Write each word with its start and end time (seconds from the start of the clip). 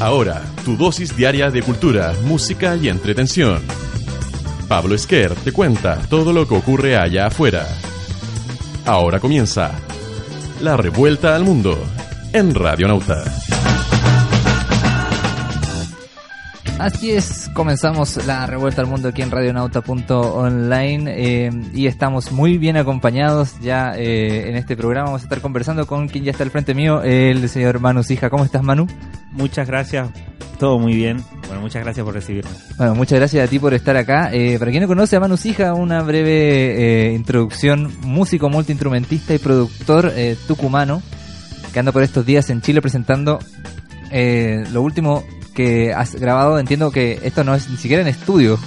Ahora, 0.00 0.42
tu 0.64 0.76
dosis 0.76 1.16
diaria 1.16 1.50
de 1.50 1.62
cultura, 1.62 2.14
música 2.24 2.76
y 2.76 2.88
entretención. 2.88 3.62
Pablo 4.68 4.94
Esquer 4.94 5.34
te 5.34 5.52
cuenta 5.52 5.98
todo 6.08 6.32
lo 6.32 6.46
que 6.46 6.54
ocurre 6.54 6.96
allá 6.96 7.26
afuera. 7.26 7.66
Ahora 8.84 9.20
comienza 9.20 9.72
La 10.60 10.76
Revuelta 10.76 11.34
al 11.34 11.44
Mundo 11.44 11.78
en 12.32 12.54
Radio 12.54 12.88
Nauta. 12.88 13.24
Así 16.78 17.10
es, 17.10 17.50
comenzamos 17.54 18.26
la 18.26 18.46
revuelta 18.46 18.82
al 18.82 18.86
mundo 18.86 19.08
aquí 19.08 19.22
en 19.22 19.30
radionauta.online 19.30 21.04
eh, 21.16 21.50
y 21.72 21.86
estamos 21.86 22.32
muy 22.32 22.58
bien 22.58 22.76
acompañados 22.76 23.58
ya 23.60 23.94
eh, 23.96 24.50
en 24.50 24.56
este 24.56 24.76
programa. 24.76 25.06
Vamos 25.06 25.22
a 25.22 25.24
estar 25.24 25.40
conversando 25.40 25.86
con 25.86 26.06
quien 26.08 26.24
ya 26.24 26.32
está 26.32 26.44
al 26.44 26.50
frente 26.50 26.74
mío, 26.74 27.02
el 27.02 27.48
señor 27.48 27.80
Manu 27.80 28.02
Sija. 28.02 28.28
¿Cómo 28.28 28.44
estás, 28.44 28.62
Manu? 28.62 28.86
Muchas 29.32 29.66
gracias, 29.66 30.10
todo 30.58 30.78
muy 30.78 30.94
bien. 30.94 31.24
Bueno, 31.46 31.62
muchas 31.62 31.82
gracias 31.82 32.04
por 32.04 32.12
recibirme. 32.12 32.50
Bueno, 32.76 32.94
muchas 32.94 33.18
gracias 33.20 33.46
a 33.46 33.50
ti 33.50 33.58
por 33.58 33.72
estar 33.72 33.96
acá. 33.96 34.28
Eh, 34.34 34.58
para 34.58 34.70
quien 34.70 34.82
no 34.82 34.88
conoce 34.88 35.16
a 35.16 35.20
Manu 35.20 35.38
Sija, 35.38 35.72
una 35.72 36.02
breve 36.02 37.14
introducción. 37.14 37.90
Músico, 38.02 38.50
multiinstrumentista 38.50 39.34
y 39.34 39.38
productor 39.38 40.12
tucumano 40.46 41.00
que 41.72 41.78
anda 41.78 41.90
por 41.90 42.02
estos 42.02 42.26
días 42.26 42.50
en 42.50 42.60
Chile 42.60 42.82
presentando 42.82 43.38
lo 44.12 44.82
último 44.82 45.24
que 45.56 45.94
has 45.94 46.14
grabado, 46.14 46.58
entiendo 46.58 46.92
que 46.92 47.18
esto 47.24 47.42
no 47.42 47.54
es 47.54 47.68
ni 47.68 47.78
siquiera 47.78 48.02
en 48.02 48.08
estudio. 48.08 48.58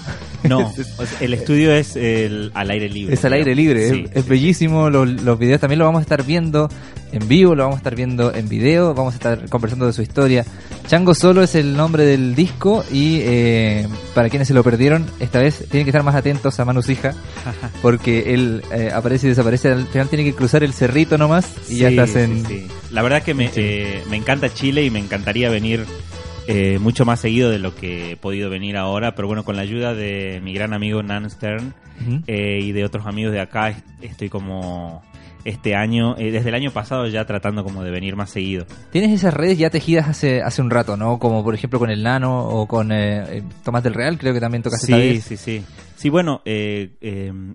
No, 0.44 0.74
el 1.22 1.34
estudio 1.34 1.72
es 1.72 1.96
el, 1.96 2.52
al 2.56 2.72
aire 2.72 2.90
libre. 2.90 3.14
Es 3.14 3.24
al 3.24 3.34
aire 3.34 3.54
libre, 3.56 4.10
es, 4.12 4.28
bellísimo. 4.28 4.90
Los, 4.90 5.08
los, 5.22 5.38
videos 5.38 5.62
también 5.62 5.80
lo 5.80 5.86
vamos 5.86 6.00
a 6.00 6.02
estar 6.02 6.24
viendo 6.24 6.68
en 7.12 7.28
vivo, 7.28 7.54
lo 7.54 7.64
vamos 7.64 7.76
a 7.76 7.80
estar 7.80 7.96
viendo 7.96 8.34
en 8.34 8.50
video, 8.50 8.94
vamos 8.96 9.14
a 9.14 9.18
estar 9.18 9.50
conversando 9.50 9.86
de 9.86 9.94
su 9.94 10.02
historia. 10.02 10.46
Chango 10.88 11.14
Solo 11.14 11.44
es 11.44 11.54
el 11.54 11.78
nombre 11.78 12.06
del 12.06 12.34
disco 12.34 12.84
y 12.92 13.20
eh, 13.22 13.88
para 14.16 14.30
quienes 14.30 14.48
se 14.48 14.56
lo 14.56 14.64
perdieron, 14.64 15.06
esta 15.20 15.40
vez 15.40 15.66
tienen 15.70 15.86
que 15.86 15.92
estar 15.92 16.04
más 16.04 16.16
atentos 16.16 16.60
a 16.60 16.66
Manu 16.66 16.82
Hija 16.88 17.14
porque 17.84 18.34
él 18.34 18.64
eh, 18.74 18.90
aparece 18.92 19.28
y 19.28 19.30
desaparece. 19.30 19.70
Al 19.70 19.86
final 19.86 20.10
tiene 20.10 20.24
que 20.24 20.34
cruzar 20.34 20.64
el 20.64 20.74
cerrito 20.74 21.20
nomás 21.20 21.48
y 21.70 21.78
ya 21.78 21.90
estás 21.90 22.16
en. 22.16 22.44
La 22.90 23.04
verdad 23.04 23.22
que 23.22 23.36
me, 23.36 23.52
eh, 23.56 24.02
me 24.10 24.18
encanta 24.18 24.52
Chile 24.52 24.84
y 24.84 24.90
me 24.90 24.98
encantaría 24.98 25.50
venir 25.50 25.86
eh, 26.52 26.80
mucho 26.80 27.06
más 27.06 27.20
seguido 27.20 27.52
de 27.52 27.60
lo 27.60 27.76
que 27.76 28.14
he 28.14 28.18
podido 28.18 28.50
venir 28.50 28.76
ahora, 28.76 29.14
pero 29.14 29.28
bueno, 29.28 29.44
con 29.44 29.56
la 29.56 29.62
ayuda 29.62 29.94
de 29.94 30.42
mi 30.44 30.52
gran 30.52 30.74
amigo 30.74 31.04
Nan 31.04 31.30
Stern 31.30 31.76
eh, 32.26 32.60
y 32.60 32.72
de 32.72 32.86
otros 32.86 33.06
amigos 33.06 33.34
de 33.34 33.40
acá, 33.40 33.76
estoy 34.02 34.30
como 34.30 35.04
este 35.46 35.76
año, 35.76 36.18
eh, 36.18 36.32
desde 36.32 36.50
el 36.50 36.56
año 36.56 36.72
pasado 36.72 37.06
ya 37.06 37.24
tratando 37.26 37.64
como 37.64 37.84
de 37.84 37.92
venir 37.92 38.16
más 38.16 38.32
seguido. 38.32 38.66
Tienes 38.92 39.12
esas 39.12 39.32
redes 39.32 39.60
ya 39.60 39.70
tejidas 39.70 40.08
hace, 40.08 40.42
hace 40.42 40.64
un 40.64 40.72
rato, 40.72 40.98
¿no? 40.98 41.20
Como 41.20 41.44
por 41.44 41.54
ejemplo 41.54 41.78
con 41.78 41.92
el 41.92 42.02
Nano 42.02 42.48
o 42.48 42.68
con 42.68 42.90
Tomás 43.64 43.84
del 43.84 43.94
Real, 43.94 44.18
creo 44.18 44.34
que 44.34 44.40
también 44.40 44.64
tocaste 44.64 44.88
sí, 44.88 44.94
esta 44.94 45.06
vez. 45.06 45.24
Sí, 45.24 45.38
sí, 45.38 45.64
sí. 45.96 46.10
bueno, 46.10 46.42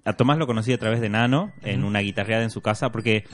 a 0.05 0.12
Tomás 0.12 0.38
lo 0.38 0.47
conocí 0.47 0.72
a 0.72 0.78
través 0.78 1.00
de 1.00 1.09
Nano, 1.09 1.50
en 1.62 1.82
una 1.82 1.99
guitarreada 1.99 2.44
en 2.44 2.50
su 2.50 2.61
casa, 2.61 2.91
porque 2.91 3.25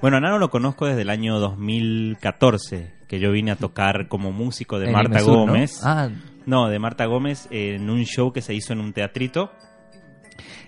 bueno, 0.00 0.18
a 0.18 0.20
Nano 0.20 0.38
lo 0.38 0.48
conozco 0.48 0.86
desde 0.86 1.02
el 1.02 1.10
año 1.10 1.40
2014, 1.40 2.97
que 3.08 3.18
yo 3.18 3.32
vine 3.32 3.50
a 3.50 3.56
tocar 3.56 4.06
como 4.06 4.30
músico 4.30 4.78
de 4.78 4.92
Marta 4.92 5.22
Gómez. 5.22 5.80
¿no? 5.82 5.88
Ah. 5.88 6.10
no, 6.46 6.68
de 6.68 6.78
Marta 6.78 7.06
Gómez 7.06 7.48
en 7.50 7.90
un 7.90 8.04
show 8.04 8.32
que 8.32 8.42
se 8.42 8.54
hizo 8.54 8.72
en 8.74 8.80
un 8.80 8.92
teatrito. 8.92 9.50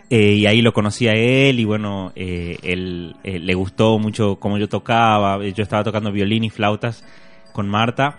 Eh, 0.09 0.33
y 0.33 0.47
ahí 0.47 0.61
lo 0.61 0.73
conocí 0.73 1.07
a 1.07 1.13
él 1.13 1.61
y 1.61 1.65
bueno, 1.65 2.11
eh, 2.17 2.57
él 2.65 3.15
eh, 3.23 3.39
le 3.39 3.55
gustó 3.55 3.99
mucho 4.01 4.41
cómo 4.41 4.59
yo 4.59 4.69
tocaba. 4.69 5.39
Yo 5.47 5.63
estaba 5.63 5.85
tocando 5.85 6.11
violín 6.11 6.43
y 6.43 6.51
flautas 6.51 7.05
con 7.53 7.69
Marta 7.69 8.17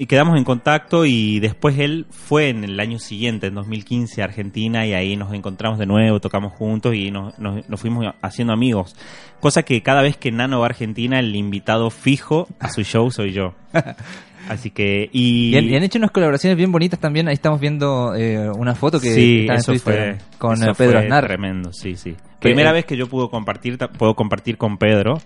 y 0.00 0.06
quedamos 0.06 0.38
en 0.38 0.44
contacto 0.44 1.04
y 1.04 1.40
después 1.40 1.78
él 1.78 2.06
fue 2.08 2.48
en 2.48 2.64
el 2.64 2.80
año 2.80 2.98
siguiente, 2.98 3.48
en 3.48 3.54
2015, 3.54 4.22
a 4.22 4.24
Argentina 4.24 4.86
y 4.86 4.94
ahí 4.94 5.14
nos 5.14 5.34
encontramos 5.34 5.78
de 5.78 5.84
nuevo, 5.84 6.20
tocamos 6.20 6.54
juntos 6.54 6.94
y 6.94 7.10
nos, 7.10 7.34
fuimos 7.76 8.06
haciendo 8.22 8.54
amigos. 8.54 8.96
Cosa 9.40 9.62
que 9.62 9.82
cada 9.82 10.00
vez 10.00 10.16
que 10.16 10.32
Nano 10.32 10.60
va 10.60 10.64
a 10.64 10.70
Argentina, 10.70 11.20
el 11.20 11.36
invitado 11.36 11.90
fijo 11.90 12.48
a 12.60 12.70
su 12.70 12.82
show 12.82 13.10
soy 13.10 13.32
yo. 13.32 13.52
Así 14.48 14.70
que... 14.70 15.10
Y... 15.12 15.54
han, 15.54 15.82
hecho 15.82 15.98
unas 15.98 16.12
colaboraciones 16.12 16.56
bien 16.56 16.72
bonitas 16.72 16.98
también. 16.98 17.28
Ahí 17.28 17.34
estamos 17.34 17.60
viendo 17.60 18.14
eh, 18.14 18.48
una 18.48 18.74
foto 18.74 19.00
que 19.00 19.12
sí, 19.12 19.46
está 19.46 19.70
en 19.70 20.18
con 20.38 20.62
eh, 20.62 20.72
Pedro 20.78 21.00
Aznar. 21.00 21.26
Tremendo, 21.26 21.74
sí, 21.74 21.96
sí. 21.96 22.16
Primera 22.40 22.72
vez 22.72 22.84
que 22.84 22.96
yo 22.96 23.06
puedo 23.06 23.30
compartir, 23.30 23.78
puedo 23.78 24.14
compartir 24.14 24.56
con 24.56 24.78
Pedro 24.78 25.18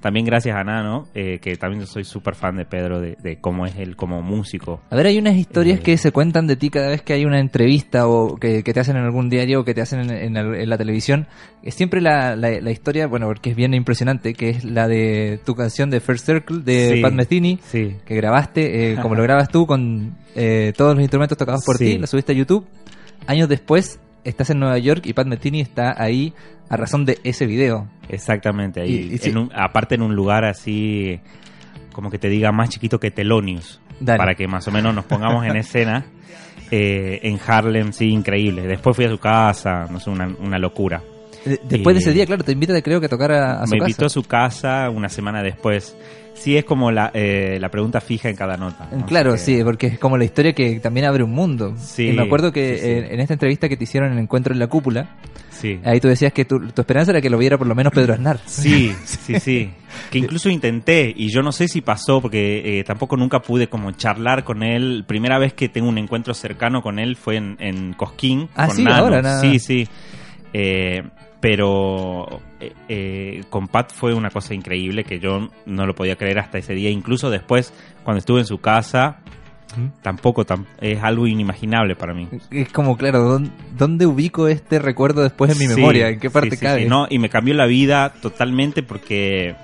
también 0.00 0.26
gracias 0.26 0.56
a 0.56 0.62
Nano, 0.62 1.08
eh, 1.14 1.38
que 1.40 1.56
también 1.56 1.86
soy 1.86 2.04
súper 2.04 2.34
fan 2.34 2.56
de 2.56 2.64
Pedro, 2.64 3.00
de, 3.00 3.38
cómo 3.40 3.66
es 3.66 3.76
él 3.76 3.96
como 3.96 4.22
músico. 4.22 4.80
A 4.90 4.94
ver, 4.94 5.06
hay 5.06 5.18
unas 5.18 5.34
historias 5.36 5.80
eh, 5.80 5.82
que 5.82 5.96
se 5.96 6.12
cuentan 6.12 6.46
de 6.46 6.54
ti 6.54 6.70
cada 6.70 6.90
vez 6.90 7.02
que 7.02 7.14
hay 7.14 7.24
una 7.24 7.40
entrevista 7.40 8.06
o 8.06 8.36
que, 8.36 8.62
te 8.62 8.78
hacen 8.78 8.96
en 8.96 9.04
algún 9.04 9.28
diario 9.30 9.60
o 9.60 9.64
que 9.64 9.74
te 9.74 9.80
hacen 9.80 10.10
en, 10.10 10.68
la 10.68 10.78
televisión. 10.78 11.26
Es 11.62 11.74
siempre 11.74 12.00
la, 12.00 12.36
la, 12.36 12.70
historia, 12.70 13.06
bueno, 13.06 13.26
porque 13.26 13.50
es 13.50 13.56
bien 13.56 13.74
impresionante, 13.74 14.34
que 14.34 14.50
es 14.50 14.64
la 14.64 14.86
de 14.86 15.40
tu 15.44 15.54
canción 15.54 15.90
de 15.90 16.00
First 16.00 16.26
Circle 16.26 16.58
de 16.58 17.00
Pat 17.02 17.12
Metheny, 17.12 17.58
que 17.72 18.14
grabaste, 18.14 18.92
eh, 18.92 18.96
como 19.02 19.14
lo 19.14 19.22
grabas 19.22 19.48
tú, 19.48 19.66
con 19.66 20.14
todos 20.76 20.94
los 20.94 21.00
instrumentos 21.00 21.36
tocados 21.36 21.64
por 21.64 21.78
ti, 21.78 21.98
lo 21.98 22.06
subiste 22.06 22.32
a 22.32 22.36
YouTube. 22.36 22.64
Años 23.26 23.48
después 23.48 23.98
estás 24.22 24.50
en 24.50 24.58
Nueva 24.58 24.78
York 24.78 25.06
y 25.06 25.12
Pat 25.12 25.26
Metheny 25.26 25.60
está 25.60 25.94
ahí 25.96 26.34
a 26.68 26.76
razón 26.76 27.04
de 27.04 27.18
ese 27.24 27.46
video. 27.46 27.88
Exactamente, 28.08 28.80
ahí. 28.80 29.18
aparte 29.54 29.94
en 29.94 30.02
un 30.02 30.14
lugar 30.14 30.44
así, 30.44 31.20
como 31.92 32.10
que 32.10 32.18
te 32.18 32.28
diga 32.28 32.52
más 32.52 32.70
chiquito 32.70 32.98
que 32.98 33.10
Telonius. 33.10 33.80
Para 34.04 34.34
que 34.34 34.46
más 34.46 34.68
o 34.68 34.70
menos 34.70 34.94
nos 34.94 35.04
pongamos 35.06 35.46
en 35.46 35.56
escena. 35.56 36.04
Eh, 36.70 37.20
en 37.22 37.38
Harlem, 37.46 37.92
sí, 37.92 38.08
increíble. 38.08 38.62
Después 38.62 38.96
fui 38.96 39.04
a 39.04 39.10
su 39.10 39.18
casa, 39.18 39.86
no 39.90 40.00
sé, 40.00 40.10
una, 40.10 40.58
locura. 40.58 41.00
Después 41.44 41.94
de 41.94 42.00
ese 42.00 42.12
día, 42.12 42.26
claro, 42.26 42.42
te 42.42 42.52
invita, 42.52 42.80
creo 42.82 42.98
que 42.98 43.06
a 43.06 43.08
tocar 43.08 43.30
a, 43.30 43.54
su 43.54 43.60
casa. 43.60 43.70
Me 43.70 43.78
invitó 43.78 44.06
a 44.06 44.08
su 44.08 44.22
casa 44.24 44.90
una 44.90 45.08
semana 45.08 45.42
después 45.42 45.96
sí 46.36 46.56
es 46.56 46.64
como 46.64 46.90
la, 46.90 47.10
eh, 47.14 47.58
la 47.60 47.70
pregunta 47.70 48.00
fija 48.00 48.28
en 48.28 48.36
cada 48.36 48.56
nota. 48.56 48.88
Claro, 49.06 49.36
sí, 49.36 49.62
porque 49.64 49.88
es 49.88 49.98
como 49.98 50.16
la 50.16 50.24
historia 50.24 50.52
que 50.52 50.78
también 50.80 51.06
abre 51.06 51.22
un 51.22 51.32
mundo. 51.32 51.74
Sí, 51.78 52.08
y 52.08 52.12
me 52.12 52.22
acuerdo 52.22 52.52
que 52.52 53.08
En, 53.10 53.20
esta 53.20 53.34
entrevista 53.34 53.68
que 53.68 53.76
te 53.76 53.84
hicieron 53.84 54.10
en 54.10 54.18
el 54.18 54.24
encuentro 54.24 54.52
en 54.52 54.58
la 54.58 54.66
cúpula, 54.66 55.16
sí. 55.50 55.80
ahí 55.84 56.00
tú 56.00 56.08
decías 56.08 56.32
que 56.32 56.44
tu, 56.44 56.62
esperanza 56.76 57.12
era 57.12 57.20
que 57.20 57.30
lo 57.30 57.38
viera 57.38 57.58
por 57.58 57.66
lo 57.66 57.74
menos 57.74 57.92
Pedro 57.92 58.14
Aznar. 58.14 58.38
Sí, 58.46 58.94
sí, 59.04 59.40
sí. 59.40 59.70
que 60.10 60.18
incluso 60.18 60.48
intenté 60.50 61.12
y 61.16 61.30
yo 61.30 61.42
no 61.42 61.52
sé 61.52 61.68
si 61.68 61.80
pasó 61.80 62.20
porque 62.20 62.78
eh, 62.78 62.84
tampoco 62.84 63.16
nunca 63.16 63.40
pude 63.40 63.68
como 63.68 63.92
charlar 63.92 64.44
con 64.44 64.62
él. 64.62 65.04
Primera 65.06 65.38
vez 65.38 65.54
que 65.54 65.68
tengo 65.68 65.88
un 65.88 65.98
encuentro 65.98 66.34
cercano 66.34 66.82
con 66.82 66.98
él 66.98 67.16
fue 67.16 67.36
en, 67.36 67.56
en 67.60 67.92
Cosquín. 67.94 68.48
Ah, 68.54 68.66
con 68.66 68.76
sí, 68.76 68.84
ahora 68.86 69.22
nada. 69.22 69.40
Sí, 69.40 69.58
sí. 69.58 69.88
Eh, 70.52 71.02
pero 71.46 72.40
eh, 72.58 72.72
eh, 72.88 73.44
con 73.50 73.68
Pat 73.68 73.92
fue 73.92 74.12
una 74.12 74.30
cosa 74.30 74.52
increíble 74.52 75.04
que 75.04 75.20
yo 75.20 75.48
no 75.64 75.86
lo 75.86 75.94
podía 75.94 76.16
creer 76.16 76.40
hasta 76.40 76.58
ese 76.58 76.74
día. 76.74 76.90
Incluso 76.90 77.30
después, 77.30 77.72
cuando 78.02 78.18
estuve 78.18 78.40
en 78.40 78.46
su 78.46 78.58
casa, 78.58 79.18
tampoco 80.02 80.44
es 80.80 81.00
algo 81.04 81.28
inimaginable 81.28 81.94
para 81.94 82.14
mí. 82.14 82.28
Es 82.50 82.72
como, 82.72 82.96
claro, 82.96 83.40
¿dónde, 83.78 84.06
ubico 84.06 84.48
este 84.48 84.80
recuerdo 84.80 85.22
después 85.22 85.52
en 85.52 85.58
mi 85.58 85.72
memoria? 85.72 86.08
¿En 86.08 86.18
qué 86.18 86.30
parte 86.30 86.58
cae? 86.58 86.86
no, 86.86 87.06
y 87.08 87.20
me 87.20 87.28
cambió 87.28 87.54
la 87.54 87.66
vida 87.66 88.12
totalmente 88.20 88.82
porque 88.82 89.54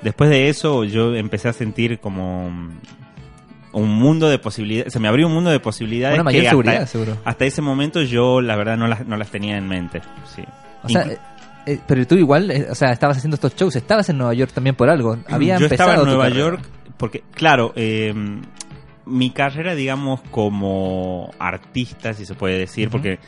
después 0.00 0.30
de 0.30 0.48
eso 0.48 0.84
yo 0.84 1.14
empecé 1.14 1.50
a 1.50 1.52
sentir 1.52 1.98
como 1.98 2.46
un 2.46 3.88
mundo 3.90 4.30
de 4.30 4.38
posibilidades, 4.38 4.94
se 4.94 4.98
me 4.98 5.08
abrió 5.08 5.26
un 5.26 5.34
mundo 5.34 5.50
de 5.50 5.60
posibilidades 5.60 6.24
mayor 6.24 6.42
que 6.42 6.48
seguridad, 6.48 6.74
hasta, 6.76 6.86
seguro. 6.86 7.18
hasta 7.22 7.44
ese 7.44 7.60
momento 7.60 8.00
yo 8.00 8.40
la 8.40 8.56
verdad 8.56 8.78
no 8.78 8.86
las, 8.86 9.06
no 9.06 9.18
las 9.18 9.30
tenía 9.30 9.58
en 9.58 9.68
mente. 9.68 10.00
Sí. 10.34 10.42
O 10.86 10.88
sea, 10.88 11.02
eh, 11.02 11.18
eh, 11.66 11.80
pero 11.86 12.06
tú 12.06 12.14
igual, 12.14 12.50
eh, 12.50 12.68
o 12.70 12.74
sea, 12.74 12.92
estabas 12.92 13.16
haciendo 13.16 13.34
estos 13.34 13.54
shows, 13.56 13.74
estabas 13.74 14.08
en 14.08 14.18
Nueva 14.18 14.34
York 14.34 14.52
también 14.52 14.76
por 14.76 14.88
algo. 14.88 15.18
Había 15.28 15.58
Yo 15.58 15.66
estaba 15.66 15.96
en 15.96 16.04
Nueva 16.04 16.28
York 16.28 16.60
porque, 16.96 17.24
claro, 17.32 17.72
em, 17.74 18.40
mi 19.04 19.30
carrera, 19.30 19.74
digamos, 19.74 20.20
como 20.30 21.32
artista, 21.40 22.14
si 22.14 22.24
se 22.24 22.34
puede 22.34 22.58
decir, 22.58 22.88
porque 22.88 23.18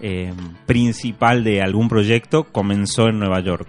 em, 0.00 0.54
principal 0.66 1.44
de 1.44 1.62
algún 1.62 1.88
proyecto 1.88 2.44
comenzó 2.44 3.08
en 3.08 3.18
Nueva 3.18 3.40
York. 3.40 3.68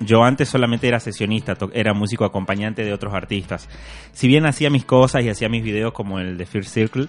yo 0.00 0.22
antes 0.22 0.48
solamente 0.48 0.86
era 0.86 1.00
sesionista, 1.00 1.56
era 1.72 1.94
músico 1.94 2.24
acompañante 2.24 2.84
de 2.84 2.92
otros 2.92 3.14
artistas. 3.14 3.68
Si 4.12 4.28
bien 4.28 4.44
hacía 4.44 4.68
mis 4.68 4.84
cosas 4.84 5.24
y 5.24 5.30
hacía 5.30 5.48
mis 5.48 5.62
videos 5.62 5.92
como 5.92 6.18
el 6.18 6.36
de 6.36 6.44
Fear 6.44 6.64
Circle, 6.64 7.08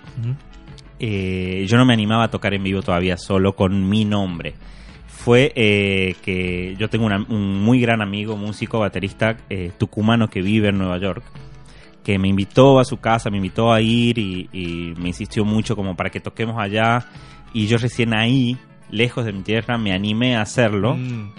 eh, 0.99 1.65
yo 1.67 1.77
no 1.77 1.85
me 1.85 1.93
animaba 1.93 2.25
a 2.25 2.29
tocar 2.29 2.53
en 2.53 2.63
vivo 2.63 2.81
todavía 2.81 3.17
solo 3.17 3.53
con 3.53 3.89
mi 3.89 4.05
nombre. 4.05 4.53
Fue 5.25 5.51
eh, 5.55 6.15
que 6.23 6.75
yo 6.77 6.87
tengo 6.87 7.05
una- 7.07 7.25
un 7.27 7.59
muy 7.63 7.79
gran 7.81 8.01
amigo, 8.03 8.37
músico, 8.37 8.77
baterista 8.79 9.37
eh, 9.49 9.71
tucumano 9.77 10.29
que 10.29 10.41
vive 10.43 10.69
en 10.69 10.77
Nueva 10.77 10.99
York, 10.99 11.23
que 12.03 12.19
me 12.19 12.27
invitó 12.27 12.77
a 12.79 12.85
su 12.85 12.97
casa, 12.97 13.31
me 13.31 13.37
invitó 13.37 13.73
a 13.73 13.81
ir 13.81 14.19
y, 14.19 14.47
y 14.53 14.93
me 15.01 15.07
insistió 15.07 15.43
mucho 15.43 15.75
como 15.75 15.95
para 15.95 16.11
que 16.11 16.19
toquemos 16.19 16.57
allá. 16.61 17.07
Y 17.53 17.65
yo 17.65 17.77
recién 17.79 18.13
ahí, 18.13 18.55
lejos 18.91 19.25
de 19.25 19.33
mi 19.33 19.41
tierra, 19.41 19.79
me 19.79 19.93
animé 19.93 20.35
a 20.35 20.41
hacerlo. 20.41 20.93
Mm. 20.95 21.31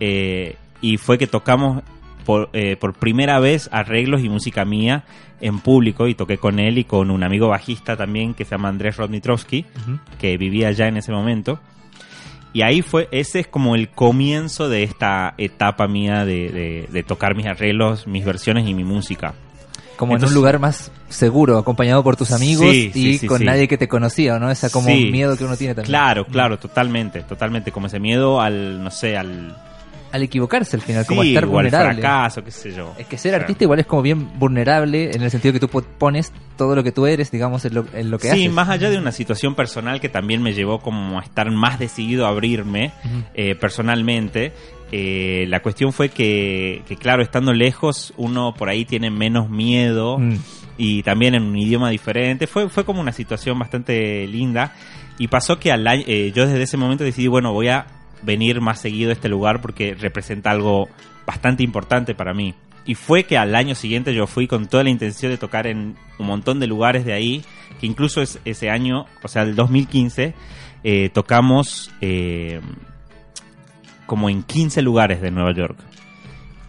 Eh, 0.00 0.56
y 0.80 0.96
fue 0.96 1.18
que 1.18 1.26
tocamos 1.26 1.82
por, 2.24 2.48
eh, 2.54 2.76
por 2.76 2.94
primera 2.94 3.40
vez 3.40 3.68
arreglos 3.72 4.22
y 4.24 4.28
música 4.30 4.64
mía 4.64 5.04
en 5.40 5.58
público 5.58 6.08
y 6.08 6.14
toqué 6.14 6.38
con 6.38 6.58
él 6.60 6.78
y 6.78 6.84
con 6.84 7.10
un 7.10 7.22
amigo 7.24 7.48
bajista 7.48 7.96
también 7.96 8.32
que 8.34 8.44
se 8.44 8.52
llama 8.52 8.68
Andrés 8.70 8.96
Rodnitrovsky, 8.96 9.66
Ujú. 9.82 9.98
que 10.18 10.36
vivía 10.38 10.68
allá 10.68 10.88
en 10.88 10.96
ese 10.96 11.12
momento. 11.12 11.60
Y 12.52 12.62
ahí 12.62 12.82
fue, 12.82 13.08
ese 13.12 13.40
es 13.40 13.46
como 13.46 13.74
el 13.74 13.88
comienzo 13.90 14.68
de 14.68 14.82
esta 14.82 15.34
etapa 15.38 15.86
mía 15.86 16.24
de, 16.24 16.48
de- 16.50 16.88
de 16.90 17.02
tocar 17.02 17.34
mis 17.36 17.46
arreglos, 17.46 18.06
mis 18.06 18.24
versiones 18.24 18.66
y 18.66 18.74
mi 18.74 18.84
música. 18.84 19.34
Como 19.96 20.14
Entonces- 20.14 20.32
en 20.32 20.38
un 20.38 20.42
lugar 20.42 20.58
más 20.60 20.90
seguro, 21.08 21.58
acompañado 21.58 22.02
por 22.04 22.16
tus 22.16 22.30
amigos 22.32 22.70
Sí, 22.70 22.90
y 22.94 23.18
sí, 23.18 23.26
con 23.26 23.44
nadie 23.44 23.66
que 23.68 23.76
te 23.76 23.88
conocía, 23.88 24.38
¿no? 24.38 24.50
Esa 24.50 24.70
como 24.70 24.88
miedo 24.88 25.36
que 25.36 25.44
uno 25.44 25.56
tiene 25.56 25.74
también. 25.74 25.90
Claro, 25.90 26.24
claro, 26.26 26.58
totalmente, 26.58 27.22
totalmente. 27.22 27.72
Como 27.72 27.88
ese 27.88 27.98
miedo 28.00 28.40
al, 28.40 28.82
no 28.82 28.90
sé, 28.90 29.16
al... 29.16 29.56
Al 30.12 30.22
equivocarse 30.22 30.76
al 30.76 30.82
final, 30.82 31.04
como 31.06 31.22
sí, 31.22 31.28
estar 31.28 31.46
vulnerable. 31.46 32.00
fracaso, 32.00 32.42
qué 32.42 32.50
sé 32.50 32.72
yo. 32.74 32.94
Es 32.98 33.06
que 33.06 33.18
ser 33.18 33.30
O 33.30 33.36
sea, 33.36 33.40
artista 33.42 33.64
igual 33.64 33.80
es 33.80 33.86
como 33.86 34.00
bien 34.02 34.38
vulnerable 34.38 35.10
en 35.12 35.20
el 35.22 35.30
sentido 35.30 35.52
que 35.52 35.60
tú 35.60 35.68
po- 35.68 35.82
pones 35.82 36.32
todo 36.56 36.74
lo 36.74 36.82
que 36.82 36.92
tú 36.92 37.06
eres, 37.06 37.30
digamos, 37.30 37.64
en 37.66 37.74
lo, 37.74 37.84
en 37.92 38.10
lo 38.10 38.18
que 38.18 38.28
sí, 38.30 38.40
haces. 38.44 38.52
más 38.52 38.68
allá 38.70 38.88
de 38.90 38.96
una 38.98 39.12
situación 39.12 39.54
personal 39.54 40.00
que 40.00 40.08
también 40.08 40.42
me 40.42 40.54
llevó 40.54 40.80
como 40.80 41.18
a 41.18 41.22
estar 41.22 41.50
más 41.50 41.78
decidido 41.78 42.26
a 42.26 42.30
abrirme 42.30 42.92
eh, 43.34 43.54
personalmente, 43.54 44.52
eh, 44.90 45.44
la 45.48 45.60
cuestión 45.60 45.92
fue 45.92 46.08
que, 46.08 46.82
que, 46.88 46.96
claro, 46.96 47.22
estando 47.22 47.52
lejos 47.52 48.12
uno 48.16 48.54
por 48.54 48.68
ahí 48.70 48.84
tiene 48.84 49.10
menos 49.10 49.48
miedo 49.50 50.18
Mm. 50.18 50.36
y 50.78 51.02
también 51.02 51.34
en 51.34 51.42
un 51.42 51.56
idioma 51.58 51.90
diferente. 51.90 52.46
Fue, 52.46 52.68
fue 52.70 52.84
como 52.84 53.00
una 53.00 53.12
situación 53.12 53.58
bastante 53.58 54.26
linda 54.26 54.74
y 55.18 55.28
pasó 55.28 55.58
que 55.58 55.70
al 55.70 55.86
año- 55.86 56.04
eh, 56.06 56.32
yo 56.34 56.46
desde 56.46 56.62
ese 56.62 56.76
momento 56.76 57.04
decidí, 57.04 57.26
bueno, 57.28 57.52
voy 57.52 57.68
a 57.68 57.86
venir 58.22 58.60
más 58.60 58.80
seguido 58.80 59.10
a 59.10 59.12
este 59.12 59.28
lugar 59.28 59.60
porque 59.60 59.94
representa 59.94 60.50
algo 60.50 60.88
bastante 61.26 61.62
importante 61.62 62.14
para 62.14 62.34
mí. 62.34 62.54
Y 62.84 62.94
fue 62.94 63.24
que 63.24 63.36
al 63.36 63.54
año 63.54 63.74
siguiente 63.74 64.14
yo 64.14 64.26
fui 64.26 64.46
con 64.46 64.66
toda 64.66 64.82
la 64.82 64.90
intención 64.90 65.30
de 65.30 65.36
tocar 65.36 65.66
en 65.66 65.96
un 66.18 66.26
montón 66.26 66.58
de 66.58 66.66
lugares 66.66 67.04
de 67.04 67.12
ahí, 67.12 67.44
que 67.80 67.86
incluso 67.86 68.22
es, 68.22 68.38
ese 68.46 68.70
año, 68.70 69.04
o 69.22 69.28
sea, 69.28 69.42
el 69.42 69.54
2015, 69.54 70.32
eh, 70.84 71.10
tocamos 71.12 71.90
eh, 72.00 72.60
como 74.06 74.30
en 74.30 74.42
15 74.42 74.80
lugares 74.80 75.20
de 75.20 75.30
Nueva 75.30 75.52
York. 75.52 75.76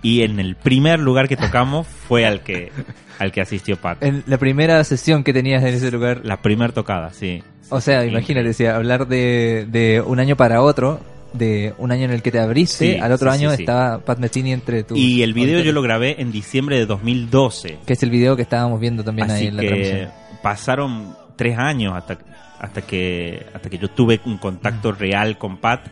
Y 0.02 0.24
en 0.24 0.42
el 0.42 0.56
primer 0.56 1.00
lugar 1.00 1.30
que 1.30 1.38
tocamos 1.38 1.88
fue 1.88 2.26
al 2.26 2.42
que, 2.44 2.72
al 3.20 3.32
que 3.32 3.40
asistió 3.40 3.78
Pat. 3.78 4.04
En 4.04 4.24
la 4.28 4.38
primera 4.38 4.84
sesión 4.84 5.24
que 5.24 5.32
tenías 5.32 5.64
en 5.64 5.74
ese 5.74 5.90
lugar. 5.90 6.22
La 6.26 6.42
primera 6.42 6.74
tocada, 6.74 7.12
sí. 7.12 7.44
O 7.70 7.80
sea, 7.80 8.06
imagínate, 8.06 8.48
decía, 8.48 8.76
hablar 8.76 9.08
de, 9.08 9.68
de 9.70 10.02
un 10.02 10.20
año 10.20 10.36
para 10.36 10.62
otro, 10.62 11.00
de 11.34 11.74
un 11.78 11.92
año 11.92 12.06
en 12.06 12.12
el 12.12 12.22
que 12.22 12.32
te 12.32 12.40
abriste, 12.40 12.94
Sí, 12.96 13.00
al 13.00 13.12
otro 13.12 13.32
sí, 13.32 13.38
año 13.40 13.52
sí, 13.56 13.62
estaba 13.62 14.00
Pat 14.00 14.20
Metheny 14.20 14.52
entre 14.52 14.84
tus... 14.84 14.98
Y 14.98 15.22
el 15.24 15.34
video 15.34 15.62
yo 15.62 15.72
lo 15.72 15.82
grabé 15.82 16.22
en 16.22 16.32
diciembre 16.32 16.78
de 16.78 16.86
2012. 16.86 17.80
Que 17.86 17.94
es 17.94 18.04
el 18.04 18.10
video 18.10 18.36
que 18.36 18.42
estábamos 18.42 18.80
viendo 18.80 19.04
también 19.04 19.30
ahí 19.30 19.38
Así 19.38 19.48
en 19.48 19.56
la 19.58 19.62
que 19.62 19.68
transmisión. 19.68 20.10
pasaron 20.42 21.16
tres 21.36 21.58
años 21.58 21.94
hasta, 21.96 22.18
hasta, 22.60 22.82
que, 22.82 23.46
hasta 23.54 23.70
que 23.70 23.78
yo 23.78 23.90
tuve 23.90 24.20
un 24.26 24.38
contacto 24.38 24.92
real 24.92 25.38
con 25.38 25.58
Pat. 25.58 25.88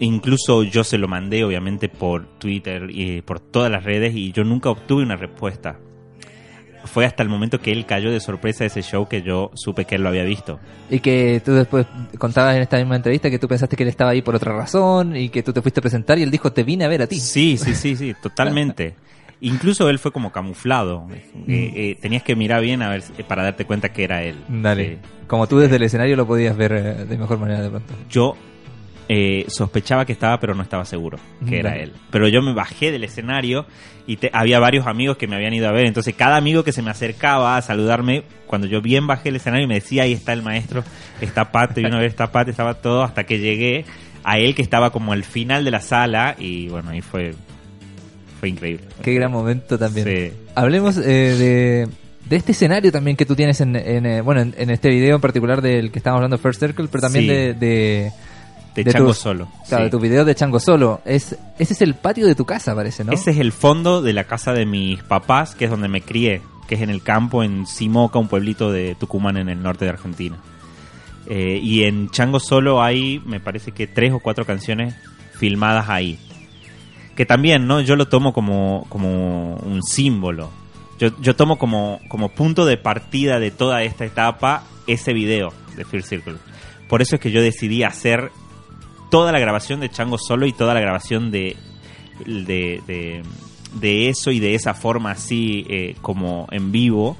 Incluso 0.00 0.62
yo 0.64 0.82
se 0.84 0.98
lo 0.98 1.06
mandé, 1.08 1.44
obviamente, 1.44 1.88
por 1.88 2.26
Twitter 2.38 2.88
y 2.90 3.20
por 3.22 3.38
todas 3.40 3.70
las 3.70 3.84
redes 3.84 4.14
y 4.14 4.32
yo 4.32 4.42
nunca 4.44 4.70
obtuve 4.70 5.02
una 5.02 5.16
respuesta. 5.16 5.78
Fue 6.84 7.04
hasta 7.06 7.22
el 7.22 7.28
momento 7.28 7.60
que 7.60 7.70
él 7.72 7.86
cayó 7.86 8.10
de 8.10 8.18
sorpresa 8.20 8.64
a 8.64 8.66
ese 8.66 8.82
show 8.82 9.08
que 9.08 9.22
yo 9.22 9.50
supe 9.54 9.84
que 9.84 9.94
él 9.94 10.02
lo 10.02 10.08
había 10.08 10.24
visto. 10.24 10.58
Y 10.90 10.98
que 11.00 11.40
tú 11.44 11.52
después 11.52 11.86
contabas 12.18 12.56
en 12.56 12.62
esta 12.62 12.76
misma 12.78 12.96
entrevista 12.96 13.30
que 13.30 13.38
tú 13.38 13.46
pensaste 13.48 13.76
que 13.76 13.84
él 13.84 13.88
estaba 13.88 14.10
ahí 14.10 14.22
por 14.22 14.34
otra 14.34 14.52
razón 14.56 15.14
y 15.16 15.28
que 15.28 15.42
tú 15.42 15.52
te 15.52 15.62
fuiste 15.62 15.80
a 15.80 15.82
presentar 15.82 16.18
y 16.18 16.22
él 16.22 16.30
dijo, 16.30 16.52
te 16.52 16.64
vine 16.64 16.84
a 16.84 16.88
ver 16.88 17.02
a 17.02 17.06
ti. 17.06 17.18
Sí, 17.20 17.56
sí, 17.56 17.74
sí, 17.74 17.94
sí, 17.96 18.14
totalmente. 18.22 18.94
Incluso 19.40 19.88
él 19.88 19.98
fue 19.98 20.12
como 20.12 20.30
camuflado. 20.32 21.06
Eh, 21.48 21.72
eh, 21.74 21.98
tenías 22.00 22.22
que 22.22 22.36
mirar 22.36 22.60
bien 22.62 22.80
a 22.82 22.88
ver 22.90 23.02
si- 23.02 23.12
para 23.24 23.42
darte 23.42 23.64
cuenta 23.64 23.92
que 23.92 24.04
era 24.04 24.22
él. 24.22 24.36
Dale. 24.48 24.86
Sí. 24.86 24.98
Como 25.26 25.46
tú 25.48 25.58
desde 25.58 25.76
el 25.76 25.82
escenario 25.82 26.14
lo 26.16 26.26
podías 26.26 26.56
ver 26.56 26.72
eh, 26.72 27.04
de 27.06 27.18
mejor 27.18 27.38
manera 27.38 27.60
de 27.62 27.70
pronto. 27.70 27.94
Yo 28.08 28.36
eh, 29.14 29.44
sospechaba 29.48 30.06
que 30.06 30.12
estaba, 30.12 30.38
pero 30.40 30.54
no 30.54 30.62
estaba 30.62 30.84
seguro 30.84 31.18
que 31.46 31.58
era 31.58 31.76
él. 31.76 31.92
Pero 32.10 32.28
yo 32.28 32.40
me 32.40 32.54
bajé 32.54 32.90
del 32.92 33.04
escenario 33.04 33.66
y 34.06 34.16
te- 34.16 34.30
había 34.32 34.58
varios 34.58 34.86
amigos 34.86 35.16
que 35.18 35.26
me 35.26 35.36
habían 35.36 35.52
ido 35.52 35.68
a 35.68 35.72
ver. 35.72 35.86
Entonces, 35.86 36.14
cada 36.14 36.36
amigo 36.36 36.64
que 36.64 36.72
se 36.72 36.80
me 36.82 36.90
acercaba 36.90 37.56
a 37.56 37.62
saludarme, 37.62 38.22
cuando 38.46 38.66
yo 38.66 38.80
bien 38.80 39.06
bajé 39.06 39.24
del 39.24 39.36
escenario, 39.36 39.68
me 39.68 39.74
decía: 39.74 40.04
Ahí 40.04 40.12
está 40.14 40.32
el 40.32 40.42
maestro, 40.42 40.82
está 41.20 41.52
Pat, 41.52 41.76
y 41.78 41.84
una 41.84 41.98
vez 41.98 42.08
está 42.10 42.32
Pat, 42.32 42.48
estaba 42.48 42.74
todo, 42.74 43.02
hasta 43.02 43.24
que 43.24 43.38
llegué 43.38 43.84
a 44.24 44.38
él 44.38 44.54
que 44.54 44.62
estaba 44.62 44.90
como 44.90 45.12
al 45.12 45.24
final 45.24 45.64
de 45.64 45.70
la 45.72 45.80
sala. 45.80 46.34
Y 46.38 46.68
bueno, 46.68 46.90
ahí 46.90 47.00
fue, 47.02 47.34
fue 48.40 48.48
increíble. 48.48 48.84
Qué 49.02 49.12
gran 49.14 49.30
momento 49.30 49.78
también. 49.78 50.06
Sí. 50.06 50.32
Hablemos 50.54 50.96
eh, 50.96 51.02
de, 51.02 51.88
de 52.28 52.36
este 52.36 52.52
escenario 52.52 52.90
también 52.92 53.16
que 53.16 53.26
tú 53.26 53.34
tienes 53.36 53.60
en, 53.60 53.76
en, 53.76 54.06
eh, 54.06 54.20
bueno, 54.20 54.40
en, 54.40 54.54
en 54.56 54.70
este 54.70 54.88
video 54.90 55.16
en 55.16 55.20
particular 55.20 55.60
del 55.60 55.90
que 55.90 55.98
estamos 55.98 56.16
hablando, 56.18 56.38
First 56.38 56.60
Circle, 56.60 56.88
pero 56.90 57.02
también 57.02 57.24
Sí. 57.24 57.30
de, 57.30 57.54
de, 57.54 58.12
De, 58.74 58.84
de 58.84 58.92
Chango 58.92 59.08
tus- 59.08 59.18
Solo. 59.18 59.48
claro, 59.68 59.84
sí. 59.84 59.84
de 59.84 59.90
tu 59.90 60.00
video 60.00 60.24
de 60.24 60.34
Chango 60.34 60.58
Solo. 60.60 61.00
Es, 61.04 61.36
ese 61.58 61.72
es 61.74 61.82
el 61.82 61.94
patio 61.94 62.26
de 62.26 62.34
tu 62.34 62.44
casa, 62.46 62.74
parece, 62.74 63.04
¿no? 63.04 63.12
Ese 63.12 63.30
es 63.32 63.38
el 63.38 63.52
fondo 63.52 64.00
de 64.02 64.12
la 64.12 64.24
casa 64.24 64.52
de 64.52 64.64
mis 64.66 65.02
papás, 65.02 65.54
que 65.54 65.66
es 65.66 65.70
donde 65.70 65.88
me 65.88 66.00
crié, 66.00 66.40
que 66.68 66.76
es 66.76 66.80
en 66.80 66.90
el 66.90 67.02
campo, 67.02 67.42
en 67.42 67.66
Simoca, 67.66 68.18
un 68.18 68.28
pueblito 68.28 68.72
de 68.72 68.94
Tucumán 68.98 69.36
en 69.36 69.48
el 69.50 69.62
norte 69.62 69.84
de 69.84 69.90
Argentina. 69.90 70.36
Eh, 71.26 71.60
y 71.62 71.84
en 71.84 72.10
Chango 72.10 72.40
Solo 72.40 72.82
hay, 72.82 73.20
me 73.26 73.40
parece 73.40 73.72
que 73.72 73.86
tres 73.86 74.12
o 74.12 74.20
cuatro 74.20 74.44
canciones 74.44 74.94
filmadas 75.38 75.88
ahí. 75.88 76.18
Que 77.14 77.26
también, 77.26 77.66
¿no? 77.66 77.80
Yo 77.82 77.94
lo 77.96 78.08
tomo 78.08 78.32
como, 78.32 78.86
como 78.88 79.56
un 79.56 79.82
símbolo. 79.82 80.50
Yo, 80.98 81.10
yo 81.20 81.36
tomo 81.36 81.58
como, 81.58 82.00
como 82.08 82.30
punto 82.30 82.64
de 82.64 82.76
partida 82.78 83.38
de 83.38 83.50
toda 83.50 83.82
esta 83.82 84.04
etapa 84.04 84.64
ese 84.86 85.12
video 85.12 85.52
de 85.76 85.84
Fear 85.84 86.02
Circle. 86.04 86.36
Por 86.88 87.02
eso 87.02 87.16
es 87.16 87.20
que 87.20 87.30
yo 87.30 87.42
decidí 87.42 87.82
hacer 87.82 88.30
toda 89.12 89.30
la 89.30 89.38
grabación 89.38 89.78
de 89.80 89.90
Chango 89.90 90.16
Solo 90.18 90.46
y 90.46 90.52
toda 90.52 90.72
la 90.74 90.80
grabación 90.80 91.30
de, 91.30 91.54
de, 92.26 92.80
de, 92.86 93.22
de 93.74 94.08
eso 94.08 94.30
y 94.30 94.40
de 94.40 94.54
esa 94.54 94.72
forma 94.74 95.10
así 95.10 95.66
eh, 95.68 95.94
como 96.00 96.48
en 96.50 96.72
vivo 96.72 97.16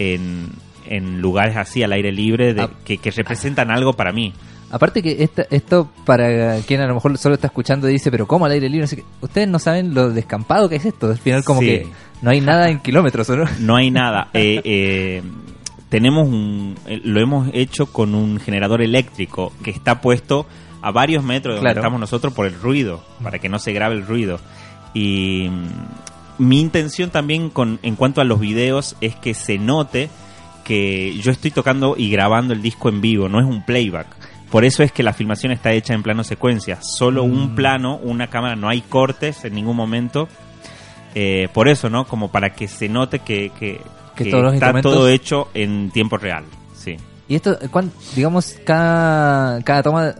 en, 0.00 0.48
en 0.86 1.20
lugares 1.20 1.56
así 1.56 1.82
al 1.82 1.92
aire 1.92 2.10
libre 2.12 2.54
de- 2.54 2.62
Ah. 2.62 2.70
que, 2.84 2.98
que 2.98 3.10
representan 3.12 3.70
algo 3.70 3.92
para 3.92 4.12
mí. 4.12 4.32
Aparte 4.70 5.00
que 5.02 5.22
esta- 5.22 5.46
esto, 5.50 5.88
para 6.04 6.58
quien 6.66 6.80
a 6.80 6.86
lo 6.86 6.94
mejor 6.94 7.16
solo 7.16 7.36
está 7.36 7.46
escuchando 7.46 7.88
y 7.88 7.92
dice, 7.92 8.10
pero 8.10 8.26
¿cómo 8.26 8.44
al 8.46 8.52
aire 8.52 8.68
libre? 8.68 8.82
No 8.82 8.86
sé 8.88 8.96
qué. 8.96 9.04
Ustedes 9.22 9.48
no 9.48 9.58
saben 9.60 9.94
lo 9.94 10.10
descampado 10.10 10.68
que 10.68 10.76
es 10.76 10.84
esto. 10.84 11.06
Al 11.06 11.18
final 11.18 11.42
como 11.44 11.60
Sí. 11.60 11.66
que 11.68 11.86
no 12.20 12.30
hay 12.30 12.40
nada 12.40 12.68
en 12.68 12.80
kilómetros, 12.80 13.30
¿o 13.30 13.36
no? 13.36 13.44
No 13.60 13.76
hay 13.76 13.90
nada. 13.90 14.28
Eh, 14.34 14.60
eh, 14.64 15.22
tenemos 15.88 16.28
un, 16.28 16.74
lo 17.04 17.20
hemos 17.20 17.48
hecho 17.54 17.86
con 17.86 18.14
un 18.14 18.40
generador 18.40 18.82
eléctrico 18.82 19.52
que 19.62 19.70
está 19.70 20.00
puesto 20.02 20.46
a 20.82 20.90
varios 20.90 21.24
metros 21.24 21.54
de 21.54 21.60
donde 21.60 21.72
estamos 21.80 22.00
nosotros 22.00 22.32
por 22.32 22.46
el 22.46 22.54
ruido, 22.60 23.02
para 23.22 23.38
que 23.38 23.48
no 23.48 23.58
se 23.58 23.72
grabe 23.72 23.94
el 23.96 24.06
ruido. 24.06 24.38
Y 24.94 25.48
mm, 25.50 26.44
mi 26.46 26.60
intención 26.60 27.10
también 27.10 27.50
con, 27.50 27.78
en 27.82 27.96
cuanto 27.96 28.20
a 28.20 28.24
los 28.24 28.38
videos 28.40 28.96
es 29.00 29.14
que 29.16 29.34
se 29.34 29.58
note 29.58 30.08
que 30.64 31.16
yo 31.20 31.30
estoy 31.32 31.50
tocando 31.50 31.94
y 31.96 32.10
grabando 32.10 32.52
el 32.52 32.62
disco 32.62 32.88
en 32.88 33.00
vivo, 33.00 33.28
no 33.28 33.40
es 33.40 33.46
un 33.46 33.64
playback. 33.64 34.06
Por 34.50 34.64
eso 34.64 34.82
es 34.82 34.92
que 34.92 35.02
la 35.02 35.12
filmación 35.12 35.52
está 35.52 35.72
hecha 35.72 35.94
en 35.94 36.02
plano 36.02 36.24
secuencia, 36.24 36.78
solo 36.82 37.22
un 37.22 37.52
Mm. 37.52 37.54
plano, 37.54 37.96
una 38.02 38.28
cámara, 38.28 38.56
no 38.56 38.68
hay 38.68 38.80
cortes 38.82 39.44
en 39.44 39.54
ningún 39.54 39.76
momento. 39.76 40.28
Eh, 41.14 41.48
por 41.52 41.68
eso, 41.68 41.88
¿no? 41.90 42.04
Como 42.06 42.30
para 42.30 42.50
que 42.50 42.68
se 42.68 42.88
note 42.88 43.18
que, 43.20 43.50
que, 43.58 43.80
Que 44.14 44.24
que 44.24 44.30
todos 44.30 44.44
los 44.44 44.54
está 44.54 44.80
todo 44.80 45.08
hecho 45.08 45.48
en 45.54 45.90
tiempo 45.90 46.16
real. 46.18 46.44
Sí. 46.74 46.96
Y 47.28 47.34
esto, 47.34 47.58
¿cuán- 47.70 47.92
digamos, 48.14 48.56
cada, 48.64 49.60
cada 49.62 49.82
toma 49.82 50.14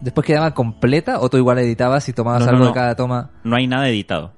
después 0.00 0.26
quedaba 0.26 0.54
completa 0.54 1.20
o 1.20 1.28
tú 1.28 1.36
igual 1.36 1.58
editabas 1.58 2.08
y 2.08 2.12
tomabas 2.12 2.42
No, 2.44 2.48
algo 2.50 2.60
no. 2.60 2.66
de 2.68 2.72
cada 2.74 2.94
toma? 2.96 3.30
No 3.44 3.56
hay 3.56 3.66
nada 3.66 3.88
editado. 3.88 4.32